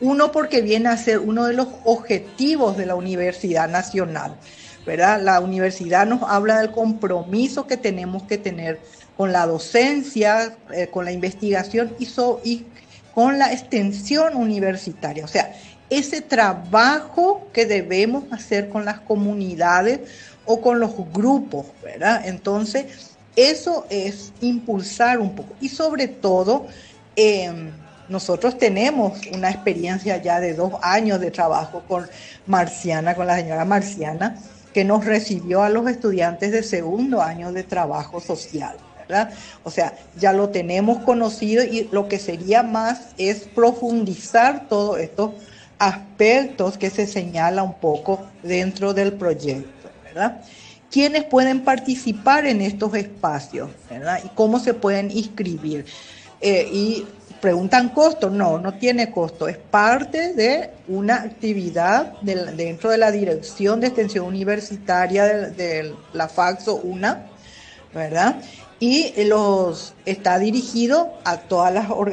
Uno 0.00 0.30
porque 0.30 0.60
viene 0.62 0.88
a 0.88 0.96
ser 0.96 1.18
uno 1.18 1.46
de 1.46 1.54
los 1.54 1.68
objetivos 1.84 2.76
de 2.76 2.86
la 2.86 2.94
Universidad 2.94 3.68
Nacional. 3.68 4.36
¿verdad? 4.86 5.20
La 5.20 5.40
universidad 5.40 6.06
nos 6.06 6.22
habla 6.22 6.60
del 6.60 6.70
compromiso 6.70 7.66
que 7.66 7.76
tenemos 7.76 8.22
que 8.22 8.38
tener 8.38 8.80
con 9.18 9.32
la 9.32 9.46
docencia, 9.46 10.56
eh, 10.72 10.86
con 10.86 11.04
la 11.04 11.12
investigación 11.12 11.92
y, 11.98 12.08
y 12.44 12.66
con 13.14 13.38
la 13.38 13.52
extensión 13.52 14.34
universitaria. 14.34 15.24
O 15.24 15.28
sea, 15.28 15.52
ese 15.90 16.20
trabajo 16.20 17.46
que 17.52 17.66
debemos 17.66 18.24
hacer 18.32 18.68
con 18.68 18.84
las 18.84 19.00
comunidades 19.00 20.00
o 20.44 20.60
con 20.60 20.80
los 20.80 20.92
grupos, 21.12 21.66
¿verdad? 21.82 22.26
Entonces, 22.26 23.16
eso 23.36 23.86
es 23.90 24.32
impulsar 24.40 25.18
un 25.18 25.34
poco. 25.34 25.54
Y 25.60 25.68
sobre 25.68 26.08
todo, 26.08 26.66
em, 27.16 27.70
nosotros 28.08 28.58
tenemos 28.58 29.18
una 29.32 29.50
experiencia 29.50 30.16
ya 30.16 30.40
de 30.40 30.54
dos 30.54 30.72
años 30.82 31.20
de 31.20 31.30
trabajo 31.30 31.82
con 31.86 32.08
Marciana, 32.46 33.14
con 33.14 33.26
la 33.26 33.36
señora 33.36 33.64
Marciana, 33.64 34.36
que 34.72 34.84
nos 34.84 35.04
recibió 35.04 35.62
a 35.62 35.68
los 35.68 35.88
estudiantes 35.88 36.52
de 36.52 36.62
segundo 36.62 37.22
año 37.22 37.52
de 37.52 37.62
trabajo 37.64 38.20
social. 38.20 38.76
¿verdad? 39.08 39.30
O 39.64 39.70
sea, 39.70 39.94
ya 40.18 40.32
lo 40.32 40.50
tenemos 40.50 40.98
conocido 40.98 41.64
y 41.64 41.88
lo 41.92 42.08
que 42.08 42.18
sería 42.18 42.62
más 42.62 43.08
es 43.16 43.48
profundizar 43.54 44.68
todos 44.68 44.98
estos 44.98 45.32
aspectos 45.78 46.76
que 46.78 46.90
se 46.90 47.06
señala 47.06 47.62
un 47.62 47.74
poco 47.74 48.26
dentro 48.42 48.94
del 48.94 49.12
proyecto, 49.12 49.88
¿verdad? 50.04 50.42
¿Quiénes 50.90 51.24
pueden 51.24 51.64
participar 51.64 52.46
en 52.46 52.62
estos 52.62 52.94
espacios, 52.94 53.70
¿verdad? 53.90 54.20
Y 54.24 54.28
cómo 54.30 54.58
se 54.58 54.74
pueden 54.74 55.10
inscribir. 55.10 55.84
Eh, 56.40 56.68
y 56.72 57.06
preguntan 57.40 57.90
costo, 57.90 58.30
no, 58.30 58.58
no 58.58 58.74
tiene 58.74 59.10
costo, 59.10 59.48
es 59.48 59.58
parte 59.58 60.34
de 60.34 60.70
una 60.88 61.16
actividad 61.16 62.14
dentro 62.22 62.90
de 62.90 62.98
la 62.98 63.10
Dirección 63.10 63.80
de 63.80 63.88
Extensión 63.88 64.26
Universitaria 64.26 65.24
de, 65.24 65.94
la 66.12 66.28
FAXO 66.28 66.76
UNA, 66.76 67.26
¿verdad? 67.94 68.36
Y 68.80 69.24
los, 69.24 69.94
está 70.06 70.38
dirigido 70.38 71.14
a 71.24 71.38
todos 71.38 71.72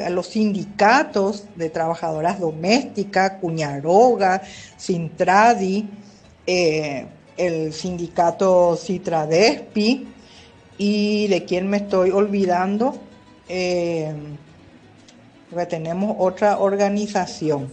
los 0.10 0.28
sindicatos 0.28 1.46
de 1.56 1.70
trabajadoras 1.70 2.40
domésticas, 2.40 3.34
Cuñaroga, 3.40 4.42
Sintradi, 4.76 5.88
eh, 6.48 7.06
el 7.38 7.72
sindicato 7.72 8.76
Citradespi, 8.78 10.08
y 10.78 11.28
de 11.28 11.46
quién 11.46 11.70
me 11.70 11.78
estoy 11.78 12.10
olvidando, 12.12 12.96
eh, 13.48 14.14
tenemos 15.70 16.16
otra 16.20 16.58
organización. 16.60 17.72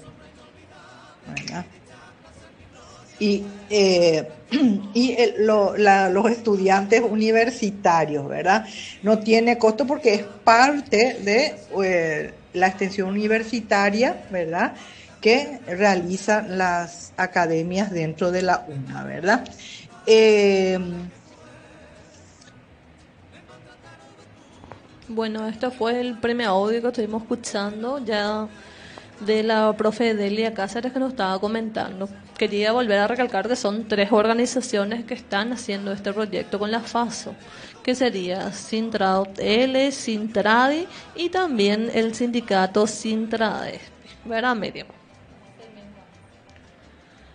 Y, 3.19 3.45
eh, 3.71 4.29
y 4.95 5.17
los 5.39 6.31
estudiantes 6.31 7.01
universitarios, 7.01 8.29
¿verdad? 8.29 8.67
No 9.03 9.19
tiene 9.19 9.59
costo 9.59 9.87
porque 9.87 10.15
es 10.15 10.23
parte 10.45 11.19
de 11.23 11.55
eh, 11.85 12.35
la 12.55 12.67
extensión 12.69 13.11
universitaria, 13.11 14.25
¿verdad? 14.31 14.75
Que 15.21 15.61
realizan 15.67 16.59
las 16.59 17.13
academias 17.17 17.91
dentro 17.91 18.33
de 18.33 18.43
la 18.43 18.67
UNA, 18.69 19.05
¿verdad? 19.05 19.45
Eh, 20.07 20.79
Bueno, 25.15 25.47
esto 25.47 25.71
fue 25.71 26.01
el 26.01 26.17
premio 26.17 26.49
audio 26.49 26.81
que 26.81 26.89
estuvimos 26.89 27.23
escuchando 27.23 27.99
ya 27.99 28.49
de 29.27 29.43
la 29.43 29.73
profe 29.77 30.15
Delia 30.15 30.55
Cáceres 30.55 30.93
que 30.93 30.99
nos 30.99 31.11
estaba 31.13 31.39
comentando. 31.39 32.09
Quería 32.37 32.73
volver 32.73 32.99
a 32.99 33.07
recalcar 33.07 33.49
que 33.49 33.57
son 33.57 33.87
tres 33.89 34.11
organizaciones 34.13 35.05
que 35.05 35.15
están 35.15 35.53
haciendo 35.53 35.93
este 35.93 36.13
proyecto 36.13 36.59
con 36.59 36.71
la 36.71 36.81
FASO, 36.81 37.35
que 37.83 37.95
sería 37.95 38.53
Sintraut 38.53 39.39
L, 39.39 39.91
Sintradi 39.93 40.87
y 41.15 41.29
también 41.29 41.91
el 41.95 42.15
sindicato 42.15 42.87
Sintrade, 42.87 43.81
¿verdad, 44.25 44.57
medio? 44.57 44.87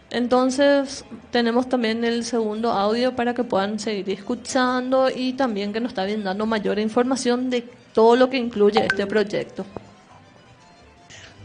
Entonces 0.10 1.04
tenemos 1.32 1.68
también 1.68 2.04
el 2.06 2.24
segundo 2.24 2.72
audio 2.72 3.16
para 3.16 3.34
que 3.34 3.44
puedan 3.44 3.78
seguir 3.78 4.10
escuchando 4.10 5.10
y 5.14 5.34
también 5.34 5.74
que 5.74 5.82
nos 5.82 5.92
está 5.92 6.06
bien 6.06 6.24
dando 6.24 6.46
mayor 6.46 6.80
información 6.80 7.50
de 7.50 7.64
todo 7.94 8.16
lo 8.16 8.30
que 8.30 8.38
incluye 8.38 8.86
este 8.86 9.06
proyecto. 9.06 9.66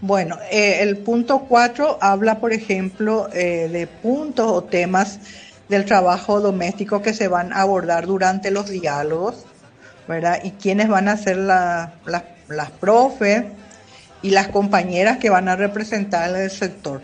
Bueno, 0.03 0.37
eh, 0.51 0.79
el 0.81 0.99
punto 0.99 1.47
cuatro 1.49 1.97
habla, 2.01 2.41
por 2.41 2.53
ejemplo, 2.53 3.29
eh, 3.33 3.69
de 3.71 3.87
puntos 3.87 4.51
o 4.51 4.65
temas 4.65 5.21
del 5.69 5.85
trabajo 5.85 6.41
doméstico 6.41 7.03
que 7.03 7.15
se 7.15 7.29
van 7.29 7.53
a 7.53 7.61
abordar 7.61 8.09
durante 8.09 8.51
los 8.51 8.69
diálogos, 8.69 9.45
¿verdad? 10.09 10.41
Y 10.43 10.51
quiénes 10.51 10.89
van 10.89 11.07
a 11.07 11.17
ser 11.17 11.37
las 11.37 12.71
profes 12.81 13.45
y 14.23 14.31
las 14.31 14.49
compañeras 14.49 15.19
que 15.19 15.31
van 15.31 15.49
a 15.49 15.55
representar 15.55 16.35
el 16.35 16.51
sector. 16.51 17.01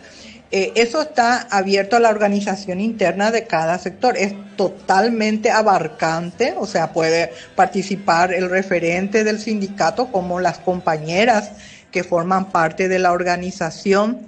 Eh, 0.51 0.73
eso 0.75 1.01
está 1.01 1.47
abierto 1.51 1.95
a 1.95 2.01
la 2.01 2.09
organización 2.09 2.81
interna 2.81 3.31
de 3.31 3.45
cada 3.45 3.77
sector. 3.77 4.17
Es 4.17 4.33
totalmente 4.57 5.51
abarcante, 5.51 6.53
o 6.57 6.65
sea, 6.65 6.91
puede 6.91 7.31
participar 7.55 8.33
el 8.33 8.49
referente 8.49 9.23
del 9.23 9.39
sindicato 9.39 10.11
como 10.11 10.41
las 10.41 10.59
compañeras 10.59 11.51
que 11.91 12.03
forman 12.03 12.51
parte 12.51 12.87
de 12.87 12.99
la 12.99 13.11
organización 13.11 14.19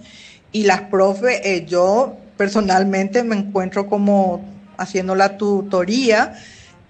y 0.52 0.64
las 0.64 0.82
profes. 0.82 1.42
Eh, 1.44 1.66
yo 1.68 2.16
personalmente 2.38 3.24
me 3.24 3.36
encuentro 3.36 3.88
como 3.88 4.44
haciendo 4.78 5.16
la 5.16 5.38
tutoría 5.38 6.34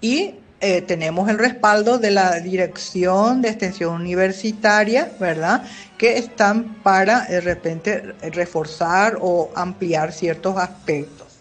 y 0.00 0.34
eh, 0.60 0.80
tenemos 0.80 1.28
el 1.28 1.38
respaldo 1.38 1.98
de 1.98 2.12
la 2.12 2.38
Dirección 2.38 3.42
de 3.42 3.48
Extensión 3.48 3.94
Universitaria, 4.00 5.10
¿verdad? 5.18 5.64
Que 5.98 6.18
están 6.18 6.76
para 6.82 7.22
de 7.22 7.40
repente 7.40 8.14
reforzar 8.32 9.18
o 9.20 9.50
ampliar 9.56 10.12
ciertos 10.12 10.56
aspectos. 10.56 11.32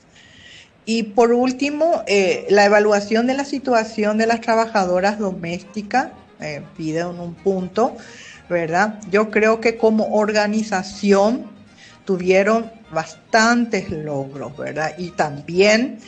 Y 0.85 1.03
por 1.03 1.31
último, 1.31 2.03
eh, 2.07 2.47
la 2.49 2.65
evaluación 2.65 3.27
de 3.27 3.35
la 3.35 3.45
situación 3.45 4.17
de 4.17 4.25
las 4.25 4.41
trabajadoras 4.41 5.19
domésticas, 5.19 6.07
eh, 6.39 6.63
pide 6.75 7.05
un 7.05 7.35
punto, 7.35 7.95
¿verdad? 8.51 8.99
Yo 9.09 9.31
creo 9.31 9.61
que 9.61 9.77
como 9.77 10.13
organización 10.13 11.49
tuvieron 12.05 12.69
bastantes 12.91 13.89
logros, 13.89 14.55
¿verdad? 14.57 14.93
Y 14.97 15.11
también 15.11 15.99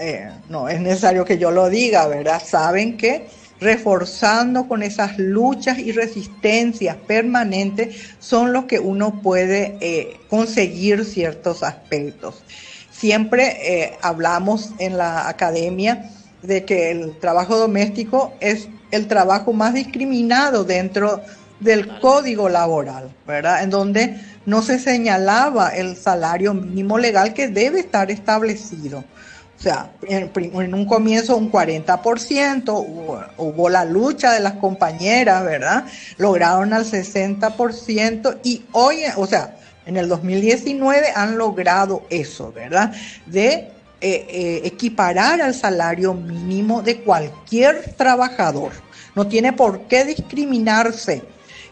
eh, 0.00 0.30
no 0.48 0.68
es 0.68 0.80
necesario 0.80 1.24
que 1.24 1.38
yo 1.38 1.50
lo 1.50 1.68
diga, 1.68 2.06
¿verdad? 2.06 2.40
Saben 2.42 2.96
que 2.96 3.26
reforzando 3.60 4.68
con 4.68 4.82
esas 4.82 5.18
luchas 5.18 5.78
y 5.78 5.92
resistencias 5.92 6.96
permanentes 7.06 8.14
son 8.20 8.52
los 8.52 8.64
que 8.66 8.78
uno 8.78 9.20
puede 9.20 9.76
eh, 9.80 10.16
conseguir 10.28 11.04
ciertos 11.04 11.62
aspectos. 11.64 12.44
Siempre 12.90 13.56
eh, 13.62 13.96
hablamos 14.02 14.70
en 14.78 14.96
la 14.96 15.28
academia 15.28 16.10
de 16.42 16.64
que 16.64 16.92
el 16.92 17.18
trabajo 17.18 17.56
doméstico 17.56 18.34
es 18.40 18.68
el 18.92 19.08
trabajo 19.08 19.52
más 19.52 19.74
discriminado 19.74 20.64
dentro 20.64 21.22
del 21.62 21.98
código 22.00 22.48
laboral, 22.48 23.10
¿verdad? 23.26 23.62
En 23.62 23.70
donde 23.70 24.20
no 24.46 24.62
se 24.62 24.78
señalaba 24.78 25.70
el 25.70 25.96
salario 25.96 26.54
mínimo 26.54 26.98
legal 26.98 27.32
que 27.32 27.48
debe 27.48 27.80
estar 27.80 28.10
establecido. 28.10 29.04
O 29.58 29.62
sea, 29.62 29.92
en, 30.08 30.74
un 30.74 30.86
comienzo 30.86 31.36
un 31.36 31.52
40%, 31.52 33.24
hubo, 33.36 33.68
la 33.68 33.84
lucha 33.84 34.32
de 34.32 34.40
las 34.40 34.54
compañeras, 34.54 35.44
¿verdad? 35.44 35.84
Lograron 36.18 36.72
al 36.72 36.84
60% 36.84 38.38
y 38.42 38.64
hoy, 38.72 39.02
o 39.16 39.26
sea, 39.26 39.56
en 39.86 39.96
el 39.96 40.08
2019 40.08 41.12
han 41.14 41.38
logrado 41.38 42.02
eso, 42.10 42.52
¿verdad? 42.52 42.92
De 43.26 43.52
eh, 43.52 43.70
eh, 44.00 44.60
equiparar 44.64 45.40
al 45.40 45.54
salario 45.54 46.12
mínimo 46.12 46.82
de 46.82 46.98
cualquier 47.02 47.94
trabajador. 47.94 48.72
No 49.14 49.28
tiene 49.28 49.52
por 49.52 49.82
qué 49.82 50.04
discriminarse 50.04 51.22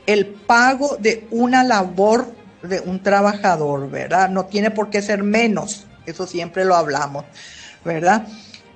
el 0.07 0.27
pago 0.27 0.97
de 0.97 1.27
una 1.31 1.65
labor 1.65 2.33
de 2.63 2.81
un 2.81 3.03
trabajador, 3.03 3.91
¿verdad? 3.91 4.29
No 4.29 4.47
tiene 4.47 4.71
por 4.71 4.91
qué 4.91 5.03
ser 5.03 5.23
menos, 5.23 5.87
eso 6.07 6.27
siempre 6.27 6.65
lo 6.65 6.77
hablamos. 6.77 7.25
¿verdad? 7.85 8.27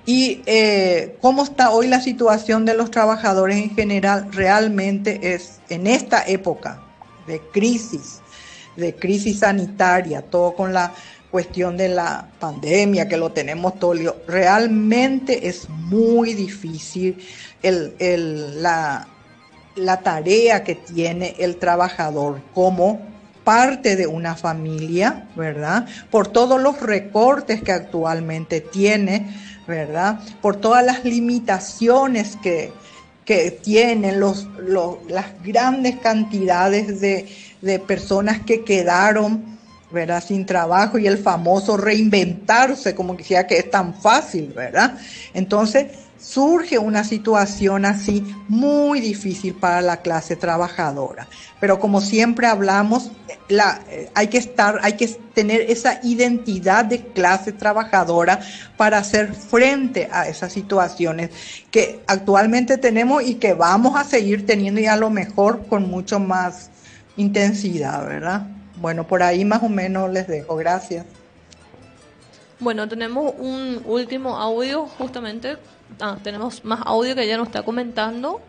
Y 0.05 0.41
eh, 0.45 1.17
cómo 1.21 1.43
está 1.43 1.71
hoy 1.71 1.87
la 1.87 2.01
situación 2.01 2.65
de 2.65 2.75
los 2.75 2.91
trabajadores 2.91 3.57
en 3.57 3.75
general 3.75 4.31
realmente 4.31 5.33
es 5.33 5.59
en 5.69 5.87
esta 5.87 6.23
época 6.27 6.81
de 7.27 7.39
crisis, 7.51 8.21
de 8.75 8.95
crisis 8.95 9.39
sanitaria, 9.39 10.21
todo 10.21 10.53
con 10.53 10.73
la 10.73 10.93
cuestión 11.31 11.75
de 11.75 11.89
la 11.89 12.29
pandemia 12.39 13.07
que 13.07 13.17
lo 13.17 13.31
tenemos 13.31 13.77
todo, 13.79 13.93
realmente 14.27 15.47
es 15.47 15.67
muy 15.69 16.33
difícil 16.33 17.17
la, 17.63 19.07
la 19.75 20.01
tarea 20.01 20.63
que 20.63 20.75
tiene 20.75 21.35
el 21.39 21.57
trabajador 21.57 22.41
como 22.53 23.01
parte 23.43 23.95
de 23.95 24.07
una 24.07 24.35
familia, 24.35 25.27
¿verdad? 25.35 25.87
Por 26.09 26.27
todos 26.27 26.59
los 26.59 26.81
recortes 26.81 27.61
que 27.61 27.71
actualmente 27.71 28.59
tiene, 28.59 29.27
¿verdad? 29.67 30.19
Por 30.41 30.55
todas 30.57 30.83
las 30.83 31.05
limitaciones 31.05 32.37
que, 32.41 32.73
que 33.23 33.51
tienen 33.51 34.19
los, 34.19 34.47
las 35.07 35.25
grandes 35.43 35.97
cantidades 35.97 36.99
de, 36.99 37.27
de 37.61 37.79
personas 37.79 38.39
que 38.41 38.63
quedaron 38.63 39.55
¿verdad? 39.91 40.21
Sin 40.21 40.45
trabajo 40.45 40.97
y 40.97 41.07
el 41.07 41.17
famoso 41.17 41.77
reinventarse, 41.77 42.93
como 42.93 43.13
decía 43.13 43.47
que 43.47 43.57
es 43.57 43.71
tan 43.71 43.93
fácil, 43.93 44.51
¿verdad? 44.53 44.97
Entonces, 45.33 45.87
surge 46.25 46.79
una 46.79 47.03
situación 47.03 47.85
así 47.85 48.25
muy 48.47 48.99
difícil 48.99 49.53
para 49.53 49.81
la 49.81 49.97
clase 49.97 50.35
trabajadora. 50.35 51.27
Pero 51.59 51.79
como 51.79 52.01
siempre 52.01 52.47
hablamos, 52.47 53.11
la, 53.47 53.81
eh, 53.89 54.09
hay 54.15 54.27
que 54.27 54.39
estar, 54.39 54.79
hay 54.81 54.93
que 54.93 55.07
tener 55.07 55.61
esa 55.61 55.99
identidad 56.01 56.83
de 56.83 57.03
clase 57.03 57.51
trabajadora 57.51 58.39
para 58.75 58.97
hacer 58.97 59.33
frente 59.35 60.09
a 60.11 60.27
esas 60.27 60.51
situaciones 60.51 61.29
que 61.69 62.01
actualmente 62.07 62.77
tenemos 62.79 63.23
y 63.23 63.35
que 63.35 63.53
vamos 63.53 63.95
a 63.95 64.03
seguir 64.03 64.47
teniendo 64.47 64.81
y 64.81 64.87
a 64.87 64.97
lo 64.97 65.11
mejor 65.11 65.67
con 65.67 65.89
mucho 65.89 66.19
más 66.19 66.71
intensidad, 67.17 68.03
¿verdad? 68.07 68.47
Bueno, 68.77 69.05
por 69.05 69.21
ahí 69.21 69.45
más 69.45 69.61
o 69.61 69.69
menos 69.69 70.11
les 70.11 70.27
dejo. 70.27 70.55
Gracias. 70.55 71.05
Bueno, 72.59 72.87
tenemos 72.87 73.33
un 73.37 73.81
último 73.85 74.37
audio 74.37 74.87
justamente 74.87 75.57
ah, 75.99 76.17
tenemos 76.23 76.63
más 76.65 76.81
audio 76.85 77.15
que 77.15 77.23
ella 77.23 77.37
nos 77.37 77.47
está 77.47 77.63
comentando 77.63 78.41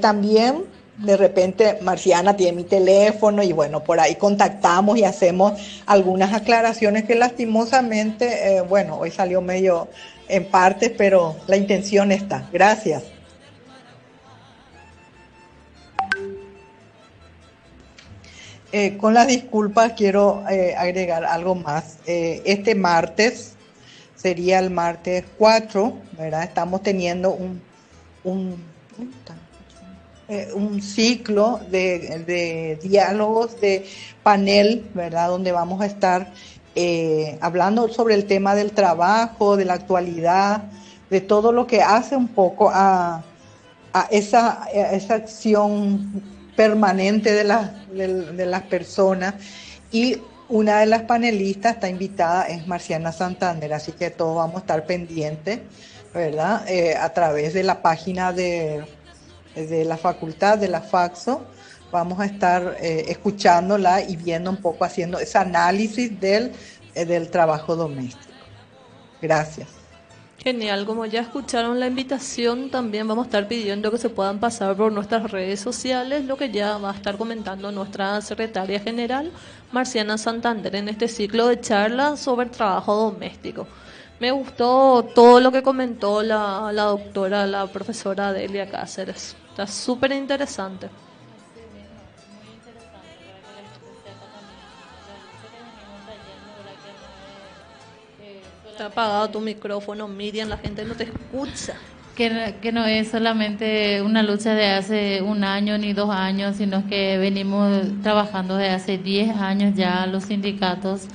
también 0.00 0.71
de 1.02 1.16
repente 1.16 1.78
Marciana 1.82 2.36
tiene 2.36 2.56
mi 2.58 2.64
teléfono 2.64 3.42
y 3.42 3.52
bueno, 3.52 3.82
por 3.82 3.98
ahí 4.00 4.14
contactamos 4.14 4.98
y 4.98 5.04
hacemos 5.04 5.52
algunas 5.86 6.32
aclaraciones 6.32 7.04
que 7.04 7.14
lastimosamente, 7.14 8.56
eh, 8.56 8.60
bueno, 8.60 8.98
hoy 8.98 9.10
salió 9.10 9.40
medio 9.40 9.88
en 10.28 10.44
parte, 10.46 10.90
pero 10.90 11.36
la 11.46 11.56
intención 11.56 12.12
está. 12.12 12.48
Gracias. 12.52 13.02
Eh, 18.70 18.96
con 18.96 19.12
las 19.12 19.26
disculpas 19.26 19.92
quiero 19.92 20.44
eh, 20.48 20.74
agregar 20.76 21.24
algo 21.24 21.54
más. 21.54 21.98
este 22.06 22.74
martes 22.74 23.54
sería 24.16 24.60
el 24.60 24.70
martes 24.70 25.24
4, 25.36 25.92
¿verdad? 26.16 26.44
Estamos 26.44 26.82
teniendo 26.82 27.32
un, 27.32 27.60
un 28.24 28.56
eh, 30.28 30.50
un 30.54 30.80
ciclo 30.80 31.60
de, 31.70 32.78
diálogos, 32.82 33.60
de 33.60 33.84
panel, 34.22 34.88
¿verdad? 34.94 35.28
Donde 35.28 35.52
vamos 35.52 35.80
a 35.80 35.86
estar 35.86 36.32
eh, 36.74 37.36
hablando 37.40 37.88
sobre 37.88 38.14
el 38.14 38.26
tema 38.26 38.54
del 38.54 38.70
trabajo, 38.72 39.56
de 39.56 39.64
la 39.64 39.74
actualidad, 39.74 40.62
de 41.10 41.20
todo 41.20 41.52
lo 41.52 41.66
que 41.66 41.82
hace 41.82 42.16
un 42.16 42.28
poco 42.28 42.70
a, 42.72 43.24
esa, 44.10 44.66
esa 44.72 45.14
acción 45.14 46.22
permanente 46.56 47.32
de, 47.32 47.44
de, 47.92 48.46
las 48.46 48.62
personas. 48.62 49.34
Y 49.90 50.18
una 50.48 50.80
de 50.80 50.86
las 50.86 51.02
panelistas 51.02 51.74
está 51.74 51.88
invitada 51.88 52.44
es 52.44 52.66
Marciana 52.66 53.12
Santander, 53.12 53.72
así 53.74 53.92
que 53.92 54.10
todos 54.10 54.36
vamos 54.36 54.56
a 54.56 54.58
estar 54.60 54.86
pendientes, 54.86 55.60
¿verdad? 56.14 56.66
Eh, 56.68 56.94
a 56.96 57.12
través 57.12 57.54
de 57.54 57.62
la 57.64 57.82
página 57.82 58.32
de 58.32 58.84
de 59.54 59.84
la 59.84 59.96
facultad 59.96 60.58
de 60.58 60.68
la 60.68 60.80
Faxo. 60.80 61.44
Vamos 61.90 62.20
a 62.20 62.24
estar 62.24 62.76
eh, 62.80 63.04
escuchándola 63.08 64.00
y 64.00 64.16
viendo 64.16 64.50
un 64.50 64.56
poco, 64.56 64.84
haciendo 64.84 65.18
ese 65.18 65.36
análisis 65.38 66.18
del, 66.18 66.52
eh, 66.94 67.04
del 67.04 67.30
trabajo 67.30 67.76
doméstico. 67.76 68.32
Gracias. 69.20 69.68
Genial, 70.38 70.86
como 70.86 71.06
ya 71.06 71.20
escucharon 71.20 71.78
la 71.78 71.86
invitación, 71.86 72.68
también 72.68 73.06
vamos 73.06 73.26
a 73.26 73.28
estar 73.28 73.46
pidiendo 73.46 73.92
que 73.92 73.98
se 73.98 74.08
puedan 74.08 74.40
pasar 74.40 74.76
por 74.76 74.90
nuestras 74.90 75.30
redes 75.30 75.60
sociales, 75.60 76.24
lo 76.24 76.36
que 76.36 76.50
ya 76.50 76.78
va 76.78 76.90
a 76.90 76.94
estar 76.94 77.16
comentando 77.16 77.70
nuestra 77.70 78.20
secretaria 78.22 78.80
general, 78.80 79.30
Marciana 79.70 80.18
Santander, 80.18 80.74
en 80.74 80.88
este 80.88 81.06
ciclo 81.06 81.46
de 81.46 81.60
charlas 81.60 82.18
sobre 82.18 82.46
trabajo 82.46 82.96
doméstico. 82.96 83.68
Me 84.18 84.32
gustó 84.32 85.04
todo 85.14 85.38
lo 85.40 85.52
que 85.52 85.62
comentó 85.62 86.22
la, 86.24 86.72
la 86.72 86.84
doctora, 86.84 87.46
la 87.46 87.68
profesora 87.68 88.32
Delia 88.32 88.68
Cáceres. 88.68 89.36
Está 89.52 89.66
súper 89.66 90.12
interesante. 90.12 90.88
Está 98.70 98.86
apagado 98.86 99.28
tu 99.28 99.40
micrófono, 99.40 100.08
Miriam, 100.08 100.48
la 100.48 100.56
gente 100.56 100.86
no 100.86 100.94
te 100.94 101.04
escucha. 101.04 101.74
Que, 102.16 102.54
que, 102.62 102.72
no 102.72 102.86
es 102.86 103.08
solamente 103.08 104.00
una 104.00 104.22
lucha 104.22 104.54
de 104.54 104.70
hace 104.70 105.20
un 105.20 105.44
año 105.44 105.76
ni 105.76 105.92
dos 105.92 106.08
años, 106.08 106.56
sino 106.56 106.86
que 106.86 107.18
venimos 107.18 107.82
trabajando 108.02 108.56
desde 108.56 108.74
hace 108.74 108.98
diez 108.98 109.36
años 109.36 109.74
ya 109.74 110.06
los 110.06 110.24
sindicatos 110.24 111.08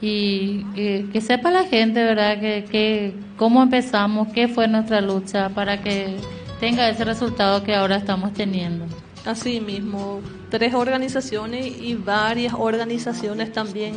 y 0.00 0.64
que, 0.74 1.20
sepa 1.20 1.50
la 1.50 1.64
gente, 1.64 2.02
¿verdad?, 2.02 2.40
que, 2.40 2.64
que 2.70 3.14
cómo 3.36 3.62
empezamos, 3.62 4.28
qué 4.32 4.48
fue 4.48 4.68
nuestra 4.68 5.02
lucha 5.02 5.50
para 5.50 5.82
que 5.82 6.16
tenga 6.60 6.88
ese 6.88 7.04
resultado 7.04 7.62
que 7.64 7.74
ahora 7.74 7.96
estamos 7.96 8.32
teniendo. 8.32 8.86
Así 9.24 9.60
mismo, 9.60 10.20
tres 10.50 10.74
organizaciones 10.74 11.66
y 11.80 11.94
varias 11.94 12.54
organizaciones 12.56 13.52
también, 13.52 13.94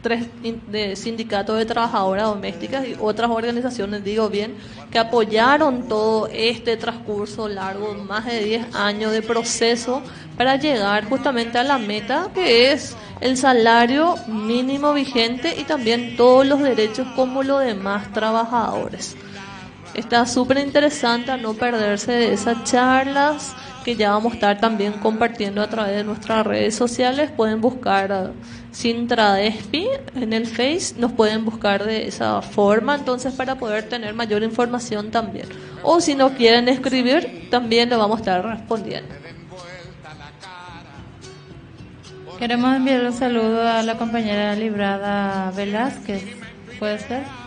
tres 0.00 0.26
de 0.68 0.94
sindicatos 0.94 1.58
de 1.58 1.66
trabajadoras 1.66 2.26
domésticas 2.26 2.86
y 2.86 2.94
otras 3.00 3.30
organizaciones, 3.30 4.04
digo 4.04 4.28
bien, 4.28 4.54
que 4.92 5.00
apoyaron 5.00 5.88
todo 5.88 6.28
este 6.28 6.76
transcurso 6.76 7.48
largo, 7.48 7.94
más 7.94 8.26
de 8.26 8.44
10 8.44 8.74
años 8.76 9.10
de 9.10 9.22
proceso 9.22 10.02
para 10.36 10.56
llegar 10.56 11.04
justamente 11.06 11.58
a 11.58 11.64
la 11.64 11.78
meta 11.78 12.30
que 12.32 12.70
es 12.72 12.96
el 13.20 13.36
salario 13.36 14.14
mínimo 14.28 14.94
vigente 14.94 15.54
y 15.58 15.64
también 15.64 16.16
todos 16.16 16.46
los 16.46 16.60
derechos 16.60 17.08
como 17.16 17.42
los 17.42 17.64
demás 17.64 18.12
trabajadores. 18.12 19.16
Está 20.00 20.24
súper 20.24 20.56
interesante 20.56 21.30
a 21.30 21.36
no 21.36 21.52
perderse 21.52 22.10
de 22.10 22.32
esas 22.32 22.64
charlas 22.64 23.54
que 23.84 23.96
ya 23.96 24.12
vamos 24.12 24.32
a 24.32 24.34
estar 24.36 24.58
también 24.58 24.94
compartiendo 24.94 25.60
a 25.60 25.68
través 25.68 25.94
de 25.94 26.04
nuestras 26.04 26.46
redes 26.46 26.74
sociales. 26.74 27.30
Pueden 27.30 27.60
buscar 27.60 28.32
Sintra 28.72 29.34
Despi 29.34 29.88
en 30.14 30.32
el 30.32 30.46
Face, 30.46 30.94
nos 30.96 31.12
pueden 31.12 31.44
buscar 31.44 31.84
de 31.84 32.08
esa 32.08 32.40
forma, 32.40 32.94
entonces 32.94 33.34
para 33.34 33.56
poder 33.56 33.90
tener 33.90 34.14
mayor 34.14 34.42
información 34.42 35.10
también. 35.10 35.46
O 35.82 36.00
si 36.00 36.14
no 36.14 36.30
quieren 36.30 36.70
escribir, 36.70 37.48
también 37.50 37.90
lo 37.90 37.98
vamos 37.98 38.16
a 38.16 38.20
estar 38.20 38.42
respondiendo. 38.42 39.14
Queremos 42.38 42.74
enviar 42.74 43.04
un 43.04 43.12
saludo 43.12 43.68
a 43.68 43.82
la 43.82 43.98
compañera 43.98 44.54
Librada 44.54 45.50
Velázquez, 45.50 46.24
¿puede 46.78 46.98
ser? 47.00 47.39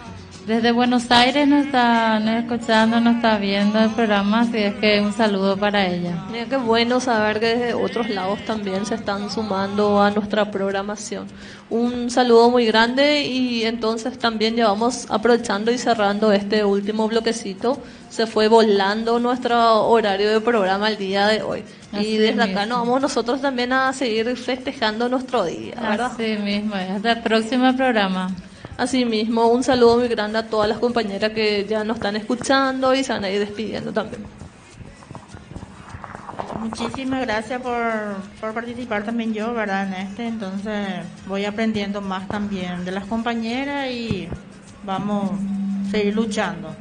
Desde 0.45 0.73
Buenos 0.73 1.09
Aires 1.09 1.47
nos 1.47 1.67
están 1.67 2.27
escuchando, 2.27 2.99
nos 2.99 3.15
está 3.15 3.37
viendo 3.37 3.79
el 3.79 3.89
programa, 3.91 4.41
así 4.41 4.57
es 4.57 4.73
que 4.75 4.99
un 4.99 5.13
saludo 5.13 5.55
para 5.55 5.87
ella. 5.87 6.25
Mira 6.29 6.45
qué 6.45 6.57
bueno 6.57 6.99
saber 6.99 7.39
que 7.39 7.55
desde 7.55 7.73
otros 7.73 8.09
lados 8.09 8.43
también 8.45 8.85
se 8.85 8.95
están 8.95 9.31
sumando 9.31 10.01
a 10.01 10.11
nuestra 10.11 10.51
programación. 10.51 11.27
Un 11.69 12.11
saludo 12.11 12.49
muy 12.49 12.65
grande 12.65 13.21
y 13.21 13.63
entonces 13.63 14.19
también 14.19 14.57
llevamos 14.57 15.05
aprovechando 15.09 15.71
y 15.71 15.77
cerrando 15.77 16.33
este 16.33 16.65
último 16.65 17.07
bloquecito. 17.07 17.81
Se 18.09 18.27
fue 18.27 18.49
volando 18.49 19.19
nuestro 19.19 19.87
horario 19.87 20.29
de 20.29 20.41
programa 20.41 20.89
el 20.89 20.97
día 20.97 21.25
de 21.27 21.41
hoy. 21.41 21.63
y 21.93 22.17
desde 22.17 22.43
acá 22.43 22.65
nos 22.65 22.79
vamos 22.79 23.01
nosotros 23.01 23.41
también 23.41 23.71
a 23.71 23.93
seguir 23.93 24.35
festejando 24.35 25.07
nuestro 25.07 25.45
día, 25.45 25.75
¿verdad? 25.79 26.11
Así 26.13 26.35
mismo, 26.35 26.75
hasta 26.75 27.13
el 27.13 27.21
próximo 27.21 27.73
programa. 27.77 28.29
Asimismo, 28.77 29.47
un 29.47 29.63
saludo 29.63 29.97
muy 29.97 30.07
grande 30.07 30.39
a 30.39 30.47
todas 30.47 30.67
las 30.67 30.79
compañeras 30.79 31.31
que 31.31 31.65
ya 31.65 31.83
nos 31.83 31.97
están 31.97 32.15
escuchando 32.15 32.93
y 32.95 33.03
se 33.03 33.13
van 33.13 33.23
a 33.23 33.29
ir 33.29 33.39
despidiendo 33.39 33.93
también. 33.93 34.23
Muchísimas 36.59 37.21
gracias 37.21 37.61
por, 37.61 37.81
por 38.39 38.53
participar 38.53 39.03
también 39.03 39.33
yo, 39.33 39.53
¿verdad? 39.53 39.87
En 39.87 39.93
este, 39.93 40.27
entonces 40.27 41.01
voy 41.27 41.45
aprendiendo 41.45 42.01
más 42.01 42.27
también 42.27 42.83
de 42.83 42.91
las 42.91 43.05
compañeras 43.05 43.91
y 43.91 44.27
vamos 44.83 45.31
a 45.87 45.91
seguir 45.91 46.15
luchando. 46.15 46.75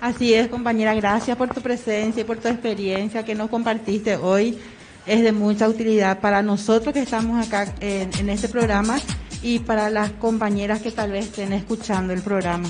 Así 0.00 0.34
es, 0.34 0.48
compañera, 0.48 0.94
gracias 0.94 1.36
por 1.36 1.50
tu 1.50 1.60
presencia 1.60 2.22
y 2.22 2.24
por 2.24 2.38
tu 2.38 2.48
experiencia 2.48 3.24
que 3.24 3.36
nos 3.36 3.48
compartiste 3.48 4.16
hoy. 4.16 4.58
Es 5.06 5.22
de 5.22 5.32
mucha 5.32 5.68
utilidad 5.68 6.20
para 6.20 6.42
nosotros 6.42 6.92
que 6.94 7.00
estamos 7.00 7.44
acá 7.44 7.72
en, 7.80 8.10
en 8.18 8.28
este 8.28 8.48
programa 8.48 9.00
y 9.42 9.58
para 9.58 9.90
las 9.90 10.12
compañeras 10.12 10.80
que 10.80 10.92
tal 10.92 11.10
vez 11.12 11.26
estén 11.26 11.52
escuchando 11.52 12.12
el 12.12 12.22
programa. 12.22 12.68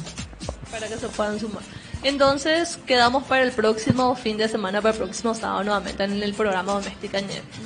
Para 0.71 0.89
que 0.89 0.97
se 0.97 1.09
puedan 1.09 1.39
sumar. 1.39 1.63
Entonces, 2.03 2.79
quedamos 2.87 3.25
para 3.25 3.43
el 3.43 3.53
próximo 3.53 4.15
fin 4.17 4.37
de 4.37 4.49
semana, 4.49 4.81
para 4.81 4.95
el 4.95 5.01
próximo 5.01 5.35
sábado 5.35 5.63
nuevamente 5.63 6.03
en 6.03 6.23
el 6.23 6.35
programa 6.35 6.73
Doméstica 6.73 7.21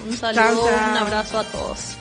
Un 0.06 0.16
saludo, 0.16 0.42
Chao, 0.42 0.68
chao. 0.68 0.90
un 0.90 0.96
abrazo 0.98 1.38
a 1.38 1.44
todos. 1.44 1.96